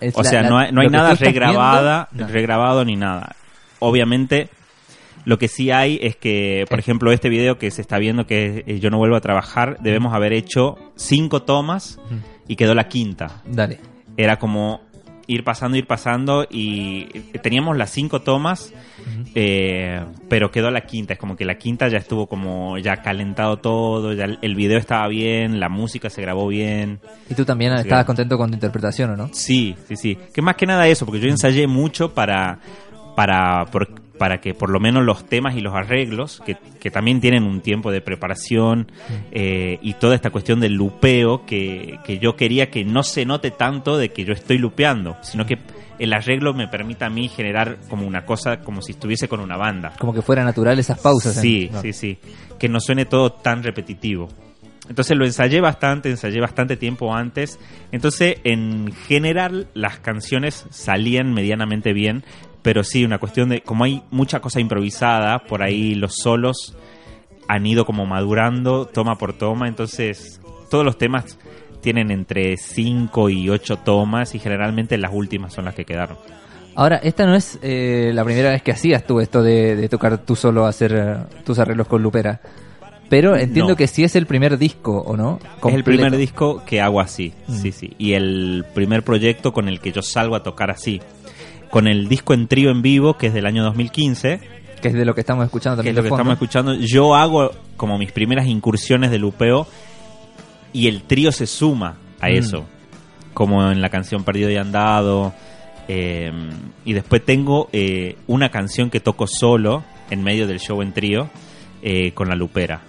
Es 0.00 0.16
O 0.16 0.22
la- 0.22 0.30
sea, 0.30 0.42
la- 0.42 0.48
no 0.48 0.58
hay, 0.58 0.88
nada 0.88 1.14
regrabada, 1.14 2.08
viendo, 2.12 2.32
regrabado 2.32 2.84
ni 2.84 2.96
nada. 2.96 3.34
Obviamente, 3.80 4.48
lo 5.24 5.38
que 5.38 5.48
sí 5.48 5.70
hay 5.70 5.98
es 6.02 6.16
que, 6.16 6.64
por 6.68 6.78
Eh. 6.78 6.80
ejemplo, 6.82 7.12
este 7.12 7.28
video 7.28 7.58
que 7.58 7.70
se 7.70 7.80
está 7.82 7.98
viendo, 7.98 8.26
que 8.26 8.46
es 8.46 8.64
eh, 8.66 8.80
Yo 8.80 8.90
no 8.90 8.98
vuelvo 8.98 9.16
a 9.16 9.20
trabajar, 9.20 9.78
debemos 9.80 10.14
haber 10.14 10.32
hecho 10.32 10.76
cinco 10.96 11.42
tomas 11.42 11.98
y 12.46 12.56
quedó 12.56 12.74
la 12.74 12.88
quinta. 12.88 13.42
Dale. 13.44 13.80
Era 14.16 14.38
como 14.38 14.80
ir 15.28 15.44
pasando, 15.44 15.76
ir 15.76 15.86
pasando 15.86 16.44
y 16.50 17.04
teníamos 17.42 17.76
las 17.76 17.90
cinco 17.90 18.22
tomas, 18.22 18.72
eh, 19.34 20.02
pero 20.28 20.50
quedó 20.50 20.70
la 20.70 20.80
quinta. 20.80 21.12
Es 21.12 21.18
como 21.18 21.36
que 21.36 21.44
la 21.44 21.56
quinta 21.58 21.86
ya 21.88 21.98
estuvo 21.98 22.26
como 22.26 22.78
ya 22.78 22.96
calentado 23.02 23.58
todo, 23.58 24.14
ya 24.14 24.24
el 24.24 24.38
el 24.42 24.54
video 24.54 24.78
estaba 24.78 25.06
bien, 25.06 25.60
la 25.60 25.68
música 25.68 26.08
se 26.10 26.22
grabó 26.22 26.48
bien. 26.48 26.98
Y 27.30 27.34
tú 27.34 27.44
también 27.44 27.72
Sí. 27.76 27.82
estabas 27.82 28.04
contento 28.06 28.36
con 28.38 28.48
tu 28.50 28.54
interpretación, 28.54 29.10
¿o 29.10 29.16
no? 29.16 29.28
Sí, 29.32 29.76
sí, 29.86 29.96
sí. 29.96 30.18
Que 30.34 30.42
más 30.42 30.56
que 30.56 30.66
nada 30.66 30.88
eso, 30.88 31.04
porque 31.06 31.20
yo 31.20 31.28
ensayé 31.28 31.66
mucho 31.66 32.14
para, 32.14 32.58
para, 33.14 33.66
por- 33.66 34.07
para 34.18 34.40
que 34.40 34.52
por 34.54 34.70
lo 34.70 34.80
menos 34.80 35.04
los 35.04 35.24
temas 35.26 35.56
y 35.56 35.60
los 35.60 35.74
arreglos, 35.74 36.42
que, 36.44 36.56
que 36.80 36.90
también 36.90 37.20
tienen 37.20 37.44
un 37.44 37.60
tiempo 37.60 37.90
de 37.90 38.00
preparación, 38.00 38.90
eh, 39.32 39.78
y 39.80 39.94
toda 39.94 40.14
esta 40.14 40.30
cuestión 40.30 40.60
del 40.60 40.74
lupeo, 40.74 41.46
que, 41.46 41.98
que 42.04 42.18
yo 42.18 42.36
quería 42.36 42.70
que 42.70 42.84
no 42.84 43.02
se 43.02 43.24
note 43.24 43.50
tanto 43.50 43.96
de 43.96 44.10
que 44.10 44.24
yo 44.24 44.32
estoy 44.32 44.58
lupeando, 44.58 45.16
sino 45.22 45.46
que 45.46 45.58
el 45.98 46.12
arreglo 46.12 46.54
me 46.54 46.68
permita 46.68 47.06
a 47.06 47.10
mí 47.10 47.28
generar 47.28 47.78
como 47.88 48.06
una 48.06 48.24
cosa, 48.24 48.60
como 48.60 48.82
si 48.82 48.92
estuviese 48.92 49.28
con 49.28 49.40
una 49.40 49.56
banda. 49.56 49.94
Como 49.98 50.12
que 50.14 50.22
fuera 50.22 50.44
natural 50.44 50.78
esas 50.78 50.98
pausas. 51.00 51.36
en- 51.36 51.42
Sí, 51.42 51.70
sí, 51.82 51.92
sí. 51.92 52.18
Que 52.58 52.68
no 52.68 52.80
suene 52.80 53.04
todo 53.04 53.30
tan 53.32 53.62
repetitivo. 53.62 54.28
Entonces 54.88 55.16
lo 55.18 55.26
ensayé 55.26 55.60
bastante, 55.60 56.08
ensayé 56.08 56.40
bastante 56.40 56.76
tiempo 56.78 57.14
antes. 57.14 57.58
Entonces, 57.92 58.36
en 58.44 58.90
general, 59.06 59.66
las 59.74 59.98
canciones 59.98 60.64
salían 60.70 61.34
medianamente 61.34 61.92
bien. 61.92 62.24
Pero 62.62 62.82
sí, 62.84 63.04
una 63.04 63.18
cuestión 63.18 63.48
de. 63.48 63.62
Como 63.62 63.84
hay 63.84 64.02
mucha 64.10 64.40
cosa 64.40 64.60
improvisada, 64.60 65.38
por 65.40 65.62
ahí 65.62 65.94
los 65.94 66.14
solos 66.16 66.74
han 67.48 67.64
ido 67.66 67.86
como 67.86 68.04
madurando 68.06 68.86
toma 68.86 69.16
por 69.16 69.32
toma. 69.32 69.68
Entonces, 69.68 70.40
todos 70.70 70.84
los 70.84 70.98
temas 70.98 71.38
tienen 71.80 72.10
entre 72.10 72.56
5 72.56 73.30
y 73.30 73.48
8 73.48 73.76
tomas. 73.78 74.34
Y 74.34 74.38
generalmente 74.38 74.98
las 74.98 75.12
últimas 75.14 75.52
son 75.54 75.64
las 75.66 75.74
que 75.74 75.84
quedaron. 75.84 76.18
Ahora, 76.74 76.96
esta 76.96 77.26
no 77.26 77.34
es 77.34 77.58
eh, 77.62 78.12
la 78.14 78.24
primera 78.24 78.50
vez 78.50 78.62
que 78.62 78.70
hacías 78.72 79.04
tú 79.04 79.20
esto 79.20 79.42
de, 79.42 79.74
de 79.74 79.88
tocar 79.88 80.18
tú 80.18 80.36
solo, 80.36 80.64
hacer 80.66 80.92
eh, 80.94 81.16
tus 81.44 81.58
arreglos 81.58 81.88
con 81.88 82.02
Lupera. 82.02 82.40
Pero 83.08 83.36
entiendo 83.36 83.70
No. 83.70 83.76
que 83.76 83.86
sí 83.86 84.04
es 84.04 84.14
el 84.16 84.26
primer 84.26 84.58
disco, 84.58 84.92
¿o 85.00 85.16
no? 85.16 85.38
Es 85.66 85.74
el 85.74 85.82
primer 85.82 86.14
disco 86.16 86.62
que 86.66 86.80
hago 86.82 87.00
así, 87.00 87.32
Mm. 87.48 87.54
sí, 87.54 87.72
sí. 87.72 87.94
Y 87.98 88.12
el 88.12 88.64
primer 88.74 89.02
proyecto 89.02 89.52
con 89.52 89.66
el 89.66 89.80
que 89.80 89.90
yo 89.92 90.02
salgo 90.02 90.36
a 90.36 90.42
tocar 90.42 90.70
así. 90.70 91.00
Con 91.70 91.86
el 91.86 92.08
disco 92.08 92.34
en 92.34 92.46
trío 92.48 92.70
en 92.70 92.82
vivo, 92.82 93.14
que 93.18 93.26
es 93.28 93.34
del 93.34 93.46
año 93.46 93.62
2015, 93.64 94.40
Que 94.80 94.88
es 94.88 94.94
de 94.94 95.04
lo 95.04 95.14
que 95.14 95.20
estamos 95.20 95.44
escuchando 95.44 95.82
que 95.82 95.88
también 95.88 95.92
es 95.92 95.96
lo 95.96 96.02
que 96.04 96.08
fondo. 96.08 96.22
estamos 96.22 96.34
escuchando. 96.34 96.74
Yo 96.86 97.14
hago 97.16 97.50
como 97.76 97.98
mis 97.98 98.12
primeras 98.12 98.46
incursiones 98.46 99.10
de 99.10 99.18
lupeo 99.18 99.66
y 100.72 100.86
el 100.88 101.02
trío 101.02 101.32
se 101.32 101.46
suma 101.46 101.96
a 102.20 102.28
Mm. 102.28 102.32
eso. 102.34 102.64
Como 103.34 103.70
en 103.70 103.80
la 103.80 103.88
canción 103.90 104.24
Perdido 104.24 104.50
y 104.50 104.56
Andado. 104.56 105.32
eh, 105.90 106.30
y 106.84 106.92
después 106.92 107.24
tengo 107.24 107.68
eh, 107.72 108.16
una 108.26 108.50
canción 108.50 108.90
que 108.90 109.00
toco 109.00 109.26
solo 109.26 109.84
en 110.10 110.22
medio 110.22 110.46
del 110.46 110.60
show 110.60 110.82
en 110.82 110.92
trío 110.92 111.30
eh, 111.82 112.12
con 112.12 112.28
la 112.28 112.34
lupera. 112.34 112.82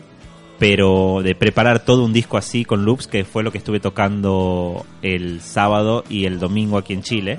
Pero 0.60 1.22
de 1.24 1.34
preparar 1.34 1.80
todo 1.86 2.04
un 2.04 2.12
disco 2.12 2.36
así 2.38 2.66
con 2.66 2.84
loops, 2.84 3.08
que 3.08 3.24
fue 3.24 3.42
lo 3.44 3.52
que 3.54 3.58
estuve 3.60 3.80
tocando 3.80 4.86
el 5.02 5.40
sábado 5.40 6.04
y 6.10 6.26
el 6.26 6.40
domingo 6.40 6.78
aquí 6.78 6.92
en 6.94 7.02
Chile, 7.02 7.38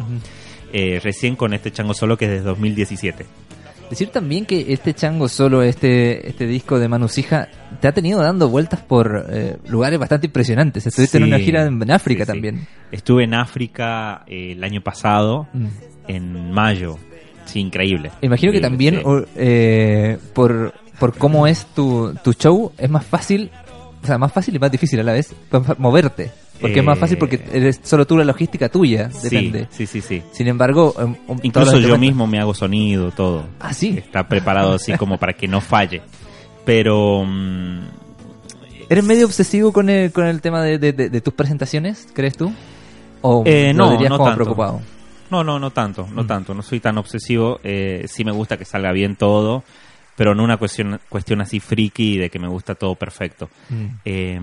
eh, 0.73 1.01
recién 1.03 1.37
con 1.37 1.53
este 1.55 1.71
chango 1.71 1.95
solo 1.95 2.17
que 2.17 2.27
es 2.27 2.31
desde 2.31 2.45
2017. 2.45 3.27
Decir 3.91 4.09
también 4.11 4.47
que 4.47 4.73
este 4.73 4.95
chango 4.95 5.29
solo, 5.29 5.63
este, 5.63 6.29
este 6.29 6.47
disco 6.47 6.79
de 6.79 6.87
Manu 6.87 7.09
Sija, 7.09 7.49
te 7.81 7.89
ha 7.89 7.93
tenido 7.93 8.21
dando 8.23 8.49
vueltas 8.49 8.81
por 8.81 9.27
eh, 9.29 9.57
lugares 9.69 9.99
bastante 9.99 10.27
impresionantes. 10.29 10.87
Estuviste 10.87 11.19
en 11.19 11.25
una 11.25 11.41
gira 11.41 11.65
en 11.65 11.91
África 11.91 12.25
sí, 12.25 12.27
sí. 12.27 12.33
también. 12.33 12.67
Estuve 12.93 13.25
en 13.25 13.35
África 13.35 14.23
eh, 14.29 14.53
el 14.53 14.63
año 14.63 14.81
pasado, 14.81 15.49
Mm. 15.53 15.67
en 16.07 16.53
mayo. 16.53 16.99
Sí, 17.47 17.59
increíble. 17.59 18.13
Imagino 18.23 18.53
que 18.53 18.61
también 18.61 19.01
o- 19.05 19.25
por, 20.35 20.73
por 21.01 21.17
cómo 21.17 21.49
es 21.49 21.67
tu, 21.75 22.15
tu 22.23 22.33
show, 22.35 22.71
es 22.79 22.89
más 22.89 23.05
fácil, 23.05 23.51
o 24.03 24.07
sea, 24.07 24.19
más 24.19 24.33
fácil 24.33 24.55
y 24.55 24.59
más 24.61 24.71
difícil 24.71 25.01
a 25.01 25.03
la 25.03 25.15
vez, 25.15 25.35
pa- 25.51 25.75
moverte. 25.79 26.31
Porque 26.61 26.81
es 26.81 26.85
más 26.85 26.99
Eh, 26.99 27.01
fácil 27.01 27.19
porque 27.19 27.41
eres 27.53 27.81
solo 27.83 28.07
tú 28.07 28.17
la 28.19 28.25
logística 28.25 28.69
tuya, 28.69 29.09
depende. 29.23 29.67
Sí, 29.71 29.87
sí, 29.87 30.01
sí, 30.03 30.21
sí. 30.21 30.23
Sin 30.33 30.47
embargo, 30.49 30.95
um, 30.99 31.03
um, 31.11 31.15
todos 31.27 31.45
Incluso 31.45 31.79
yo 31.79 31.97
mismo 31.99 32.27
me 32.27 32.39
hago 32.39 32.53
sonido, 32.55 33.11
todo. 33.13 33.45
Ah, 33.61 33.73
sí. 33.73 33.95
Está 33.99 34.29
preparado 34.29 34.75
así 34.75 34.93
como 34.95 35.19
para 35.19 35.33
que 35.33 35.49
no 35.49 35.61
falle. 35.61 36.03
Pero 36.65 37.25
mm, 37.25 37.81
¿Eres 38.89 39.05
medio 39.05 39.27
obsesivo 39.27 39.73
con 39.73 39.89
el, 39.89 40.11
con 40.13 40.27
el 40.27 40.41
tema 40.41 40.63
de, 40.63 40.79
de- 40.79 40.93
de- 40.93 41.09
de 41.11 41.21
tus 41.21 41.33
presentaciones, 41.35 42.09
crees 42.13 42.37
tú? 42.37 42.53
¿O 43.23 43.43
Eh, 43.47 43.73
lo 43.73 43.85
no, 43.87 43.91
dirías 43.93 44.11
no 44.11 44.17
como 44.19 44.31
tanto. 44.31 44.45
preocupado? 44.45 44.81
no, 45.31 45.45
no, 45.45 45.59
no 45.61 45.71
tanto, 45.71 46.09
no 46.13 46.25
Mm. 46.25 46.27
tanto. 46.27 46.55
No 46.55 46.63
soy 46.63 46.81
tan 46.81 46.99
obsesivo. 46.99 47.61
Eh, 47.63 48.05
sí 48.09 48.25
me 48.25 48.33
gusta 48.33 48.57
que 48.57 48.65
salga 48.65 48.91
bien 48.91 49.15
todo, 49.15 49.63
pero 50.17 50.35
no 50.35 50.43
una 50.43 50.57
cuestión, 50.57 51.01
cuestión 51.09 51.41
así 51.41 51.61
friki 51.61 52.19
de 52.19 52.31
que 52.31 52.39
me 52.41 52.49
gusta 52.49 52.75
todo 52.75 52.97
perfecto. 52.97 53.49
Mm. 53.69 53.85
Eh, 54.05 54.41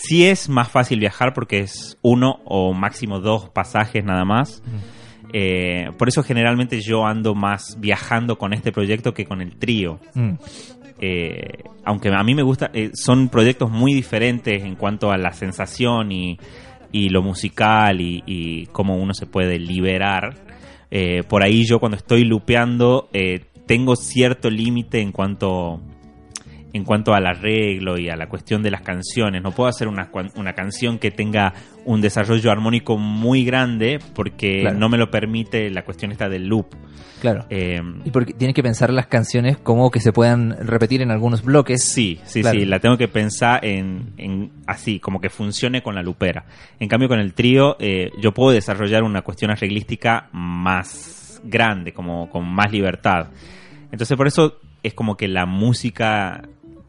sí 0.00 0.26
es 0.26 0.48
más 0.48 0.70
fácil 0.70 1.00
viajar 1.00 1.32
porque 1.34 1.60
es 1.60 1.98
uno 2.02 2.40
o 2.44 2.72
máximo 2.72 3.20
dos 3.20 3.48
pasajes 3.50 4.04
nada 4.04 4.24
más. 4.24 4.62
Eh, 5.32 5.90
por 5.98 6.08
eso 6.08 6.22
generalmente 6.22 6.80
yo 6.80 7.04
ando 7.04 7.34
más 7.34 7.76
viajando 7.78 8.38
con 8.38 8.52
este 8.52 8.72
proyecto 8.72 9.12
que 9.12 9.24
con 9.24 9.40
el 9.40 9.56
trío. 9.56 10.00
Mm. 10.14 10.34
Eh, 11.00 11.62
aunque 11.84 12.08
a 12.08 12.22
mí 12.22 12.34
me 12.34 12.42
gusta, 12.42 12.70
eh, 12.72 12.90
son 12.94 13.28
proyectos 13.28 13.70
muy 13.70 13.94
diferentes 13.94 14.64
en 14.64 14.74
cuanto 14.74 15.10
a 15.10 15.18
la 15.18 15.32
sensación 15.32 16.12
y, 16.12 16.38
y 16.92 17.08
lo 17.08 17.22
musical 17.22 18.00
y, 18.00 18.22
y 18.26 18.66
cómo 18.66 18.96
uno 18.96 19.14
se 19.14 19.26
puede 19.26 19.58
liberar. 19.58 20.46
Por 21.28 21.44
ahí 21.44 21.66
yo 21.66 21.80
cuando 21.80 21.98
estoy 21.98 22.24
lupeando 22.24 23.10
tengo 23.66 23.94
cierto 23.94 24.48
límite 24.48 25.02
en 25.02 25.12
cuanto 25.12 25.82
en 26.72 26.84
cuanto 26.84 27.14
al 27.14 27.26
arreglo 27.26 27.96
y 27.98 28.08
a 28.10 28.16
la 28.16 28.28
cuestión 28.28 28.62
de 28.62 28.70
las 28.70 28.82
canciones. 28.82 29.42
No 29.42 29.52
puedo 29.52 29.68
hacer 29.68 29.88
una, 29.88 30.10
una 30.36 30.52
canción 30.52 30.98
que 30.98 31.10
tenga 31.10 31.54
un 31.86 32.00
desarrollo 32.02 32.50
armónico 32.50 32.98
muy 32.98 33.44
grande 33.44 33.98
porque 34.14 34.60
Claro. 34.60 34.78
no 34.78 34.88
me 34.90 34.98
lo 34.98 35.10
permite 35.10 35.70
la 35.70 35.82
cuestión 35.84 36.12
esta 36.12 36.28
del 36.28 36.46
loop. 36.46 36.66
Claro. 37.22 37.46
Eh, 37.50 37.80
Y 38.04 38.10
porque 38.10 38.32
tienes 38.34 38.54
que 38.54 38.62
pensar 38.62 38.92
las 38.92 39.06
canciones 39.08 39.56
como 39.56 39.90
que 39.90 39.98
se 39.98 40.12
puedan 40.12 40.56
repetir 40.60 41.00
en 41.02 41.10
algunos 41.10 41.42
bloques. 41.42 41.82
Sí, 41.82 42.20
sí, 42.24 42.42
Claro. 42.42 42.60
sí, 42.60 42.66
la 42.66 42.78
tengo 42.80 42.96
que 42.98 43.08
pensar 43.08 43.64
en, 43.64 44.12
en 44.18 44.52
así, 44.66 45.00
como 45.00 45.20
que 45.20 45.30
funcione 45.30 45.82
con 45.82 45.94
la 45.96 46.02
lupera. 46.02 46.44
En 46.78 46.88
cambio, 46.88 47.08
con 47.08 47.18
el 47.18 47.32
trío, 47.32 47.76
eh, 47.80 48.10
yo 48.20 48.32
puedo 48.32 48.50
desarrollar 48.52 49.02
una 49.02 49.22
cuestión 49.22 49.50
arreglística 49.50 50.28
más 50.32 51.40
grande, 51.44 51.92
como 51.92 52.28
con 52.30 52.46
más 52.46 52.70
libertad. 52.70 53.28
Entonces, 53.90 54.16
por 54.16 54.26
eso 54.28 54.60
es 54.84 54.94
como 54.94 55.16
que 55.16 55.26
la 55.26 55.44
música 55.44 56.42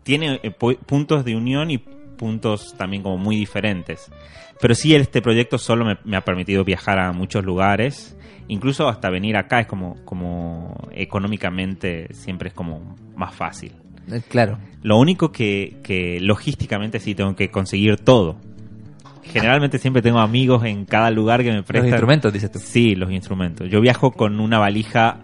tiene 0.10 0.39
eh, 0.42 0.51
pu- 0.58 0.78
puntos 0.80 1.24
de 1.24 1.36
unión 1.36 1.70
y 1.70 1.78
puntos 1.78 2.74
también 2.78 3.04
como 3.04 3.18
muy 3.18 3.36
diferentes. 3.36 4.12
Pero 4.60 4.74
sí, 4.74 4.96
este 4.96 5.22
proyecto 5.22 5.58
solo 5.60 5.86
me, 5.86 5.98
me 6.04 6.18
ha 6.18 6.22
permitido 6.22 6.63
viajar 6.66 6.98
a 7.00 7.12
muchos 7.13 7.46
lugares, 7.46 8.18
incluso 8.48 8.88
hasta 8.89 9.10
venir 9.12 9.38
acá 9.38 9.60
es 9.60 9.68
como, 9.68 9.96
como 10.06 10.75
económicamente 10.92 12.08
siempre 12.13 12.50
es 12.50 12.56
como 12.56 12.96
más 13.16 13.36
fácil. 13.36 13.72
Claro. 14.30 14.58
Lo 14.82 14.98
único 14.98 15.32
que, 15.32 15.78
que 15.84 16.20
logísticamente 16.20 17.00
sí 17.00 17.13
tengo 17.13 17.36
que 17.36 17.51
conseguir 17.51 17.98
todo. 17.98 18.38
Generalmente 19.24 19.78
siempre 19.78 20.01
tengo 20.01 20.18
amigos 20.20 20.66
en 20.66 20.86
cada 20.86 21.12
lugar 21.12 21.44
que 21.44 21.51
me 21.51 21.62
prestan. 21.62 21.84
Los 21.84 21.92
instrumentos, 21.92 22.34
dices 22.34 22.51
tú. 22.51 22.58
Sí, 22.60 22.96
los 22.96 23.12
instrumentos. 23.12 23.70
Yo 23.70 23.80
viajo 23.80 24.12
con 24.12 24.39
una 24.39 24.58
valija 24.58 25.20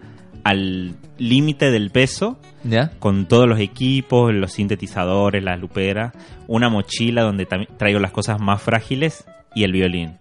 al 0.46 0.94
límite 1.18 1.70
del 1.72 1.90
peso, 1.90 2.38
¿Ya? 2.62 2.92
con 2.98 3.26
todos 3.26 3.48
los 3.48 3.58
equipos, 3.58 4.32
los 4.32 4.52
sintetizadores, 4.52 5.42
las 5.42 5.58
luperas, 5.58 6.12
una 6.46 6.68
mochila 6.68 7.22
donde 7.22 7.46
traigo 7.76 7.98
las 7.98 8.12
cosas 8.12 8.40
más 8.40 8.62
frágiles 8.62 9.24
y 9.54 9.64
el 9.64 9.72
violín. 9.72 10.18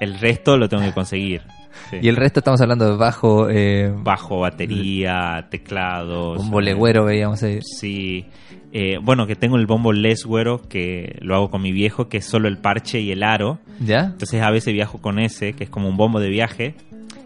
El 0.00 0.18
resto 0.18 0.58
lo 0.58 0.68
tengo 0.68 0.82
que 0.82 0.92
conseguir. 0.92 1.42
Sí. 1.90 1.96
Y 2.02 2.08
el 2.08 2.16
resto 2.16 2.40
estamos 2.40 2.60
hablando 2.60 2.90
de 2.90 2.96
bajo, 2.96 3.48
eh, 3.48 3.92
Bajo, 3.96 4.40
batería, 4.40 5.46
teclados. 5.50 6.38
bombo 6.38 6.60
legüero, 6.60 7.04
veíamos 7.04 7.42
ahí. 7.42 7.60
Sí. 7.62 8.26
Eh, 8.72 8.98
bueno, 9.00 9.26
que 9.26 9.34
tengo 9.36 9.56
el 9.56 9.66
bombo 9.66 9.92
Les 9.92 10.24
Güero, 10.24 10.60
que 10.68 11.16
lo 11.20 11.36
hago 11.36 11.50
con 11.50 11.62
mi 11.62 11.72
viejo, 11.72 12.08
que 12.08 12.18
es 12.18 12.26
solo 12.26 12.48
el 12.48 12.58
parche 12.58 13.00
y 13.00 13.12
el 13.12 13.22
aro. 13.22 13.60
¿Ya? 13.80 14.00
Entonces 14.00 14.42
a 14.42 14.50
veces 14.50 14.74
viajo 14.74 14.98
con 15.00 15.18
ese, 15.18 15.52
que 15.54 15.64
es 15.64 15.70
como 15.70 15.88
un 15.88 15.96
bombo 15.96 16.20
de 16.20 16.28
viaje. 16.28 16.74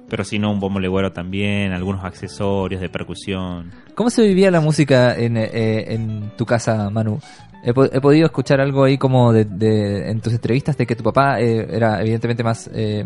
Pero 0.09 0.25
si 0.25 0.39
no, 0.39 0.51
un 0.51 0.59
bombo 0.61 0.81
legüero 0.81 1.13
también, 1.13 1.73
algunos 1.73 2.03
accesorios 2.05 2.81
de 2.81 2.89
percusión. 2.89 3.71
¿Cómo 3.95 4.09
se 4.11 4.23
vivía 4.23 4.51
la 4.51 4.61
música 4.61 5.15
en, 5.15 5.37
eh, 5.37 5.93
en 5.95 6.31
tu 6.37 6.47
casa, 6.47 6.89
Manu? 6.91 7.19
He, 7.63 7.75
po- 7.75 7.85
he 7.93 8.01
podido 8.01 8.27
escuchar 8.27 8.61
algo 8.61 8.85
ahí 8.85 8.97
como 8.97 9.33
de, 9.33 9.45
de- 9.45 10.11
en 10.11 10.21
tus 10.21 10.33
entrevistas 10.33 10.77
de 10.79 10.87
que 10.87 10.97
tu 10.97 11.03
papá 11.03 11.41
eh, 11.41 11.67
era 11.71 12.01
evidentemente 12.01 12.43
más... 12.43 12.71
eh, 12.73 13.05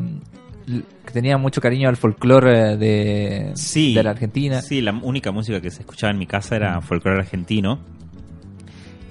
que 0.64 1.10
tenía 1.12 1.36
mucho 1.38 1.60
cariño 1.60 1.88
al 1.88 1.96
folclore 1.96 2.76
de, 2.76 3.50
Sí. 3.56 3.94
de 3.94 4.02
la 4.04 4.10
Argentina. 4.10 4.62
Sí, 4.62 4.80
la 4.80 4.92
única 4.92 5.32
música 5.32 5.60
que 5.60 5.70
se 5.72 5.80
escuchaba 5.80 6.12
en 6.12 6.18
mi 6.18 6.26
casa 6.26 6.54
era 6.54 6.80
folclore 6.80 7.18
argentino. 7.18 7.80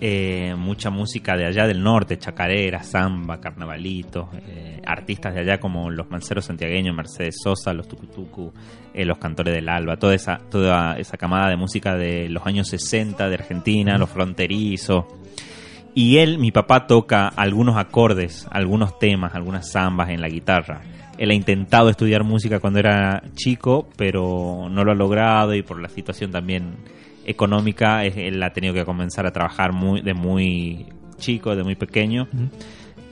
Eh, 0.03 0.55
mucha 0.57 0.89
música 0.89 1.37
de 1.37 1.45
allá 1.45 1.67
del 1.67 1.83
norte, 1.83 2.17
chacarera, 2.17 2.81
samba, 2.81 3.39
carnavalito, 3.39 4.29
eh, 4.47 4.81
artistas 4.83 5.35
de 5.35 5.41
allá 5.41 5.59
como 5.59 5.91
los 5.91 6.09
manceros 6.09 6.45
santiagueños, 6.45 6.95
Mercedes 6.95 7.35
Sosa, 7.43 7.71
los 7.71 7.87
tucutucu, 7.87 8.51
eh, 8.95 9.05
los 9.05 9.19
cantores 9.19 9.53
del 9.53 9.69
alba, 9.69 9.97
toda 9.97 10.15
esa, 10.15 10.39
toda 10.49 10.97
esa 10.97 11.17
camada 11.17 11.51
de 11.51 11.55
música 11.55 11.95
de 11.95 12.29
los 12.29 12.43
años 12.47 12.67
60 12.69 13.29
de 13.29 13.35
Argentina, 13.35 13.99
los 13.99 14.09
fronterizos. 14.09 15.05
Y 15.93 16.17
él, 16.17 16.39
mi 16.39 16.51
papá, 16.51 16.87
toca 16.87 17.27
algunos 17.27 17.77
acordes, 17.77 18.47
algunos 18.49 18.97
temas, 18.97 19.35
algunas 19.35 19.71
zambas 19.71 20.09
en 20.09 20.19
la 20.19 20.29
guitarra. 20.29 20.81
Él 21.19 21.29
ha 21.29 21.35
intentado 21.35 21.89
estudiar 21.89 22.23
música 22.23 22.59
cuando 22.59 22.79
era 22.79 23.21
chico, 23.35 23.87
pero 23.97 24.67
no 24.67 24.83
lo 24.83 24.93
ha 24.93 24.95
logrado 24.95 25.53
y 25.53 25.61
por 25.61 25.79
la 25.79 25.89
situación 25.89 26.31
también 26.31 26.77
económica, 27.25 28.03
él 28.05 28.41
ha 28.43 28.51
tenido 28.53 28.73
que 28.73 28.85
comenzar 28.85 29.25
a 29.25 29.31
trabajar 29.31 29.73
muy, 29.73 30.01
de 30.01 30.13
muy 30.13 30.85
chico, 31.17 31.55
de 31.55 31.63
muy 31.63 31.75
pequeño. 31.75 32.27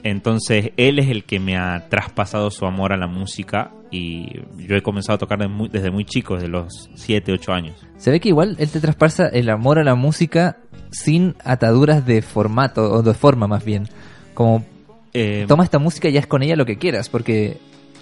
Entonces, 0.02 0.72
él 0.76 0.98
es 0.98 1.08
el 1.08 1.24
que 1.24 1.38
me 1.40 1.56
ha 1.58 1.88
traspasado 1.88 2.50
su 2.50 2.64
amor 2.66 2.92
a 2.92 2.96
la 2.96 3.06
música 3.06 3.70
y 3.90 4.40
yo 4.56 4.76
he 4.76 4.82
comenzado 4.82 5.16
a 5.16 5.18
tocar 5.18 5.46
muy- 5.48 5.68
desde 5.68 5.90
muy 5.90 6.04
chico, 6.04 6.34
desde 6.36 6.48
los 6.48 6.88
7, 6.94 7.32
8 7.32 7.52
años. 7.52 7.74
Se 7.98 8.10
ve 8.10 8.18
que 8.20 8.28
igual 8.30 8.56
él 8.58 8.70
te 8.70 8.80
traspasa 8.80 9.26
el 9.28 9.50
amor 9.50 9.78
a 9.78 9.84
la 9.84 9.94
música 9.94 10.56
sin 10.90 11.34
ataduras 11.44 12.06
de 12.06 12.22
formato, 12.22 12.90
o 12.90 13.02
de 13.02 13.12
forma 13.14 13.46
más 13.46 13.64
bien. 13.64 13.88
Como 14.34 14.64
Eh, 15.12 15.44
toma 15.48 15.64
esta 15.64 15.78
música 15.80 16.08
y 16.08 16.16
haz 16.16 16.26
con 16.26 16.42
ella 16.42 16.54
lo 16.56 16.64
que 16.64 16.78
quieras, 16.78 17.08
porque, 17.08 17.58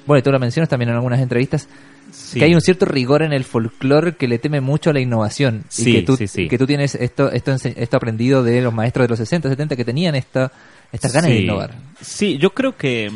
bueno, 0.06 0.18
y 0.20 0.22
tú 0.22 0.30
lo 0.30 0.38
mencionas 0.38 0.68
también 0.68 0.90
en 0.90 0.94
algunas 0.96 1.20
entrevistas, 1.20 1.68
sí. 2.10 2.38
que 2.38 2.44
hay 2.44 2.54
un 2.54 2.60
cierto 2.60 2.86
rigor 2.86 3.22
en 3.22 3.32
el 3.32 3.44
folclore 3.44 4.16
que 4.16 4.28
le 4.28 4.38
teme 4.38 4.60
mucho 4.60 4.90
a 4.90 4.92
la 4.92 5.00
innovación. 5.00 5.64
Sí, 5.68 5.90
y 5.90 5.94
que 5.94 6.02
tú, 6.02 6.16
sí, 6.16 6.48
que 6.48 6.58
tú 6.58 6.66
tienes 6.66 6.94
esto, 6.94 7.30
esto, 7.30 7.52
esto 7.52 7.96
aprendido 7.96 8.42
de 8.42 8.62
los 8.62 8.72
maestros 8.74 9.04
de 9.04 9.08
los 9.10 9.18
60, 9.18 9.48
70 9.48 9.76
que 9.76 9.84
tenían 9.84 10.14
esta, 10.14 10.52
estas 10.92 11.12
ganas 11.12 11.30
de 11.30 11.40
innovar. 11.40 11.74
Sí, 12.00 12.38
yo 12.38 12.50
creo 12.50 12.76
que, 12.76 13.10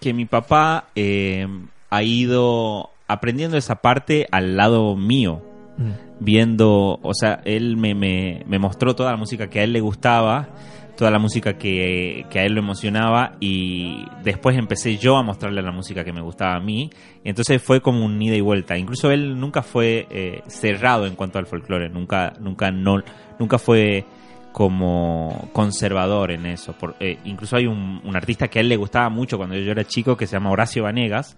que 0.00 0.12
mi 0.12 0.24
papá 0.26 0.88
eh, 0.94 1.46
ha 1.90 2.02
ido 2.02 2.90
aprendiendo 3.08 3.56
esa 3.56 3.76
parte 3.76 4.26
al 4.30 4.56
lado 4.56 4.96
mío, 4.96 5.42
Mm. 5.76 5.90
viendo, 6.20 7.00
o 7.02 7.14
sea, 7.14 7.40
él 7.44 7.76
me, 7.76 7.94
me, 7.94 8.44
me 8.46 8.58
mostró 8.58 8.94
toda 8.94 9.10
la 9.10 9.16
música 9.16 9.48
que 9.48 9.60
a 9.60 9.64
él 9.64 9.72
le 9.72 9.80
gustaba, 9.80 10.48
toda 10.96 11.10
la 11.10 11.18
música 11.18 11.54
que, 11.58 12.24
que 12.30 12.38
a 12.38 12.44
él 12.44 12.52
lo 12.54 12.60
emocionaba 12.60 13.32
y 13.40 14.04
después 14.22 14.56
empecé 14.56 14.96
yo 14.96 15.16
a 15.16 15.22
mostrarle 15.22 15.60
la 15.62 15.72
música 15.72 16.04
que 16.04 16.12
me 16.12 16.20
gustaba 16.20 16.54
a 16.54 16.60
mí 16.60 16.90
y 17.24 17.28
entonces 17.28 17.60
fue 17.62 17.80
como 17.80 18.04
un 18.04 18.20
ida 18.22 18.36
y 18.36 18.40
vuelta. 18.40 18.76
Incluso 18.78 19.10
él 19.10 19.38
nunca 19.40 19.62
fue 19.62 20.06
eh, 20.10 20.42
cerrado 20.46 21.06
en 21.06 21.16
cuanto 21.16 21.38
al 21.38 21.46
folclore, 21.46 21.88
nunca, 21.88 22.32
nunca, 22.40 22.70
no, 22.70 23.02
nunca 23.38 23.58
fue 23.58 24.04
como 24.52 25.48
conservador 25.52 26.30
en 26.30 26.46
eso. 26.46 26.74
Por- 26.74 26.94
eh, 27.00 27.18
incluso 27.24 27.56
hay 27.56 27.66
un, 27.66 28.00
un 28.04 28.16
artista 28.16 28.46
que 28.46 28.60
a 28.60 28.62
él 28.62 28.68
le 28.68 28.76
gustaba 28.76 29.08
mucho 29.08 29.36
cuando 29.36 29.56
yo 29.56 29.72
era 29.72 29.82
chico 29.84 30.16
que 30.16 30.28
se 30.28 30.34
llama 30.36 30.50
Horacio 30.52 30.84
Vanegas, 30.84 31.36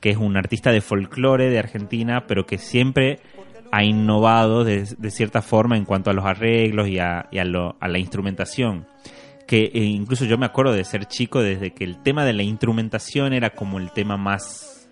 que 0.00 0.10
es 0.10 0.16
un 0.16 0.36
artista 0.36 0.72
de 0.72 0.80
folclore 0.80 1.48
de 1.48 1.60
Argentina, 1.60 2.24
pero 2.26 2.44
que 2.44 2.58
siempre 2.58 3.20
ha 3.72 3.84
innovado 3.84 4.64
de, 4.64 4.84
de 4.98 5.10
cierta 5.10 5.42
forma 5.42 5.76
en 5.76 5.84
cuanto 5.84 6.10
a 6.10 6.12
los 6.12 6.24
arreglos 6.24 6.88
y 6.88 6.98
a, 6.98 7.26
y 7.30 7.38
a 7.38 7.44
lo- 7.44 7.76
a 7.80 7.88
la 7.88 7.98
instrumentación. 7.98 8.86
Que 9.46 9.70
eh, 9.74 9.78
incluso 9.84 10.24
yo 10.24 10.38
me 10.38 10.46
acuerdo 10.46 10.72
de 10.72 10.84
ser 10.84 11.06
chico 11.06 11.40
desde 11.40 11.70
que 11.72 11.84
el 11.84 12.02
tema 12.02 12.24
de 12.24 12.32
la 12.32 12.42
instrumentación 12.42 13.32
era 13.32 13.50
como 13.50 13.78
el 13.78 13.90
tema 13.92 14.16
más 14.16 14.88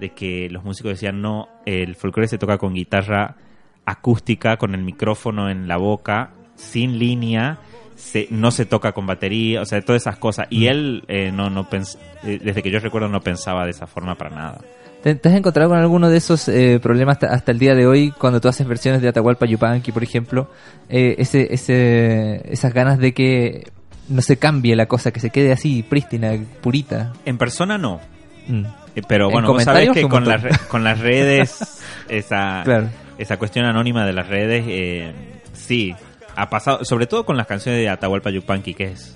de 0.00 0.10
que 0.10 0.48
los 0.50 0.64
músicos 0.64 0.90
decían 0.92 1.22
no, 1.22 1.48
el 1.64 1.94
folclore 1.94 2.28
se 2.28 2.36
toca 2.38 2.58
con 2.58 2.74
guitarra 2.74 3.36
acústica, 3.84 4.56
con 4.56 4.74
el 4.74 4.82
micrófono 4.82 5.48
en 5.48 5.68
la 5.68 5.76
boca, 5.76 6.30
sin 6.56 6.98
línea, 6.98 7.58
se- 7.94 8.26
no 8.30 8.50
se 8.50 8.66
toca 8.66 8.92
con 8.92 9.06
batería, 9.06 9.60
o 9.62 9.64
sea, 9.64 9.80
todas 9.82 10.02
esas 10.02 10.18
cosas. 10.18 10.48
Y 10.50 10.66
él, 10.66 11.04
eh, 11.08 11.30
no, 11.32 11.48
no 11.50 11.68
pens- 11.70 11.96
eh, 12.24 12.40
desde 12.42 12.62
que 12.62 12.70
yo 12.70 12.78
recuerdo, 12.80 13.08
no 13.08 13.20
pensaba 13.20 13.64
de 13.64 13.70
esa 13.70 13.86
forma 13.86 14.16
para 14.16 14.30
nada. 14.34 14.60
¿Te, 15.06 15.14
te 15.14 15.28
has 15.28 15.36
encontrado 15.36 15.68
con 15.70 15.78
alguno 15.78 16.08
de 16.10 16.16
esos 16.16 16.48
eh, 16.48 16.80
problemas 16.82 17.22
hasta, 17.22 17.52
el 17.52 17.60
día 17.60 17.76
de 17.76 17.86
hoy 17.86 18.10
cuando 18.10 18.40
tú 18.40 18.48
haces 18.48 18.66
versiones 18.66 19.00
de 19.02 19.08
Atahualpa 19.08 19.46
Yupanqui, 19.46 19.92
por 19.92 20.02
ejemplo? 20.02 20.50
Eh, 20.88 21.14
ese, 21.18 21.54
ese, 21.54 22.42
esas 22.52 22.74
ganas 22.74 22.98
de 22.98 23.14
que 23.14 23.70
no 24.08 24.20
se 24.20 24.36
cambie 24.36 24.74
la 24.74 24.86
cosa, 24.86 25.12
que 25.12 25.20
se 25.20 25.30
quede 25.30 25.52
así, 25.52 25.84
prístina, 25.84 26.32
purita. 26.60 27.12
En 27.24 27.38
persona 27.38 27.78
no. 27.78 28.00
Mm. 28.48 28.64
Eh, 28.96 29.02
Pero 29.06 29.26
En 29.26 29.32
bueno, 29.32 29.52
vos 29.52 29.62
sabés 29.62 29.90
que 29.90 30.08
con 30.08 30.24
re- 30.24 30.50
con 30.68 30.82
las 30.82 30.98
redes, 30.98 31.80
esa, 32.08 32.62
Claro. 32.64 32.88
esa 33.16 33.36
cuestión 33.36 33.64
anónima 33.64 34.04
de 34.04 34.12
las 34.12 34.26
redes, 34.26 34.64
eh, 34.66 35.12
sí, 35.52 35.94
ha 36.34 36.50
pasado, 36.50 36.84
sobre 36.84 37.06
todo 37.06 37.24
con 37.24 37.36
las 37.36 37.46
canciones 37.46 37.80
de 37.80 37.88
Atahualpa 37.88 38.30
Yupanqui, 38.32 38.74
que 38.74 38.86
es 38.86 39.14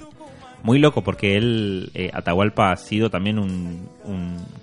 muy 0.62 0.78
loco 0.78 1.02
porque 1.02 1.36
él, 1.36 1.90
eh, 1.94 2.12
Atahualpa 2.14 2.70
ha 2.70 2.76
sido 2.76 3.10
también 3.10 3.40
un, 3.40 3.88
un- 4.04 4.59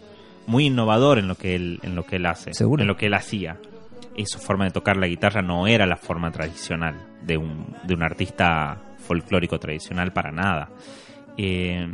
muy 0.47 0.65
innovador 0.65 1.19
en 1.19 1.27
lo 1.27 1.35
que 1.35 1.55
él, 1.55 1.79
en 1.83 1.95
lo 1.95 2.03
que 2.05 2.15
él 2.15 2.25
hace, 2.25 2.53
Seguro. 2.53 2.81
en 2.81 2.87
lo 2.87 2.97
que 2.97 3.05
él 3.05 3.13
hacía. 3.13 3.57
Y 4.15 4.25
su 4.25 4.39
forma 4.39 4.65
de 4.65 4.71
tocar 4.71 4.97
la 4.97 5.07
guitarra 5.07 5.41
no 5.41 5.67
era 5.67 5.85
la 5.85 5.97
forma 5.97 6.31
tradicional 6.31 6.95
de 7.21 7.37
un, 7.37 7.75
de 7.83 7.93
un 7.93 8.01
artista 8.01 8.81
folclórico 8.97 9.59
tradicional 9.59 10.11
para 10.11 10.31
nada. 10.31 10.69
Eh, 11.37 11.87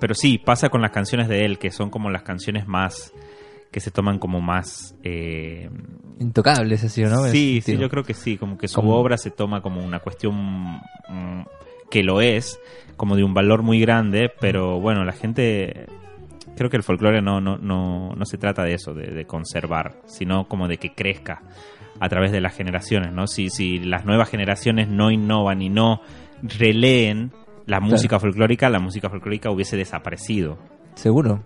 pero 0.00 0.14
sí, 0.14 0.38
pasa 0.38 0.70
con 0.70 0.80
las 0.80 0.90
canciones 0.90 1.28
de 1.28 1.44
él, 1.44 1.58
que 1.58 1.70
son 1.70 1.90
como 1.90 2.08
las 2.08 2.22
canciones 2.22 2.66
más 2.66 3.12
que 3.70 3.80
se 3.80 3.90
toman 3.90 4.18
como 4.18 4.40
más 4.40 4.96
eh, 5.04 5.68
Intocables, 6.18 6.84
así, 6.84 7.02
¿no? 7.02 7.24
En 7.24 7.32
sí, 7.32 7.62
sí, 7.64 7.78
yo 7.78 7.88
creo 7.88 8.04
que 8.04 8.12
sí, 8.12 8.36
como 8.36 8.58
que 8.58 8.68
su 8.68 8.80
obra 8.80 9.16
se 9.16 9.30
toma 9.30 9.62
como 9.62 9.82
una 9.82 10.00
cuestión 10.00 10.80
mm, 11.08 11.42
que 11.90 12.02
lo 12.02 12.20
es, 12.20 12.60
como 12.98 13.16
de 13.16 13.24
un 13.24 13.32
valor 13.32 13.62
muy 13.62 13.80
grande, 13.80 14.30
pero 14.40 14.78
bueno, 14.80 15.02
la 15.04 15.12
gente, 15.12 15.86
creo 16.56 16.70
que 16.70 16.76
el 16.76 16.82
folclore 16.82 17.22
no, 17.22 17.40
no, 17.40 17.56
no, 17.58 18.14
no 18.14 18.24
se 18.24 18.38
trata 18.38 18.62
de 18.64 18.74
eso, 18.74 18.94
de, 18.94 19.06
de 19.08 19.24
conservar, 19.26 20.00
sino 20.06 20.46
como 20.48 20.68
de 20.68 20.76
que 20.78 20.92
crezca 20.94 21.42
a 21.98 22.08
través 22.08 22.32
de 22.32 22.40
las 22.40 22.54
generaciones, 22.56 23.12
¿no? 23.12 23.26
Si, 23.26 23.50
si 23.50 23.78
las 23.78 24.04
nuevas 24.04 24.30
generaciones 24.30 24.88
no 24.88 25.10
innovan 25.10 25.60
y 25.62 25.68
no 25.68 26.00
releen 26.42 27.32
la 27.66 27.80
música 27.80 28.18
folclórica, 28.18 28.70
la 28.70 28.80
música 28.80 29.10
folclórica 29.10 29.50
hubiese 29.50 29.76
desaparecido 29.76 30.58
Seguro. 30.94 31.44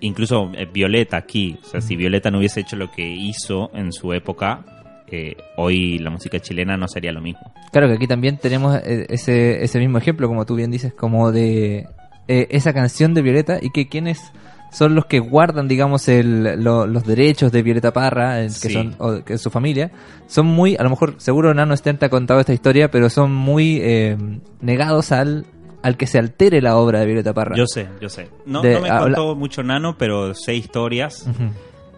incluso 0.00 0.50
eh, 0.54 0.68
Violeta 0.72 1.16
aquí, 1.16 1.58
o 1.62 1.66
sea, 1.66 1.80
si 1.80 1.96
Violeta 1.96 2.30
no 2.30 2.38
hubiese 2.38 2.60
hecho 2.60 2.76
lo 2.76 2.90
que 2.90 3.08
hizo 3.08 3.70
en 3.74 3.90
su 3.92 4.12
época, 4.12 4.64
eh, 5.10 5.34
hoy 5.56 5.98
la 5.98 6.10
música 6.10 6.38
chilena 6.40 6.76
no 6.76 6.86
sería 6.88 7.12
lo 7.12 7.20
mismo. 7.20 7.40
Claro 7.72 7.88
que 7.88 7.94
aquí 7.94 8.06
también 8.06 8.36
tenemos 8.38 8.76
eh, 8.84 9.06
ese, 9.08 9.62
ese 9.64 9.78
mismo 9.78 9.98
ejemplo, 9.98 10.28
como 10.28 10.44
tú 10.44 10.54
bien 10.56 10.70
dices, 10.70 10.92
como 10.92 11.32
de 11.32 11.86
eh, 12.28 12.46
esa 12.50 12.72
canción 12.72 13.14
de 13.14 13.22
Violeta 13.22 13.58
y 13.60 13.70
que 13.70 13.88
quienes 13.88 14.20
son 14.72 14.94
los 14.96 15.06
que 15.06 15.20
guardan, 15.20 15.68
digamos, 15.68 16.08
el, 16.08 16.62
lo- 16.64 16.86
los 16.86 17.04
derechos 17.06 17.52
de 17.52 17.62
Violeta 17.62 17.92
Parra, 17.92 18.40
eh, 18.42 18.46
que 18.46 18.68
Sí. 18.68 18.72
son 18.72 18.96
o, 18.98 19.22
que 19.24 19.38
su 19.38 19.50
familia, 19.50 19.92
son 20.26 20.46
muy, 20.46 20.74
a 20.76 20.82
lo 20.82 20.90
mejor, 20.90 21.14
seguro 21.18 21.54
Nano 21.54 21.76
Stern 21.76 21.98
te 21.98 22.06
ha 22.06 22.10
contado 22.10 22.40
esta 22.40 22.52
historia, 22.52 22.90
pero 22.90 23.08
son 23.08 23.32
muy 23.32 23.78
eh, 23.80 24.16
negados 24.60 25.12
al, 25.12 25.46
al 25.82 25.96
que 25.96 26.06
se 26.08 26.18
altere 26.18 26.60
la 26.60 26.76
obra 26.76 26.98
de 27.00 27.06
Violeta 27.06 27.32
Parra. 27.32 27.54
Yo 27.56 27.66
sé, 27.66 27.86
yo 28.00 28.08
sé. 28.08 28.28
No, 28.46 28.62
De- 28.62 28.74
no 28.74 28.80
me 28.80 28.88
contó 28.88 29.36
mucho 29.36 29.62
Nano, 29.62 29.96
pero 29.96 30.34
sé 30.34 30.54
historias, 30.56 31.24
Ujú. 31.28 31.50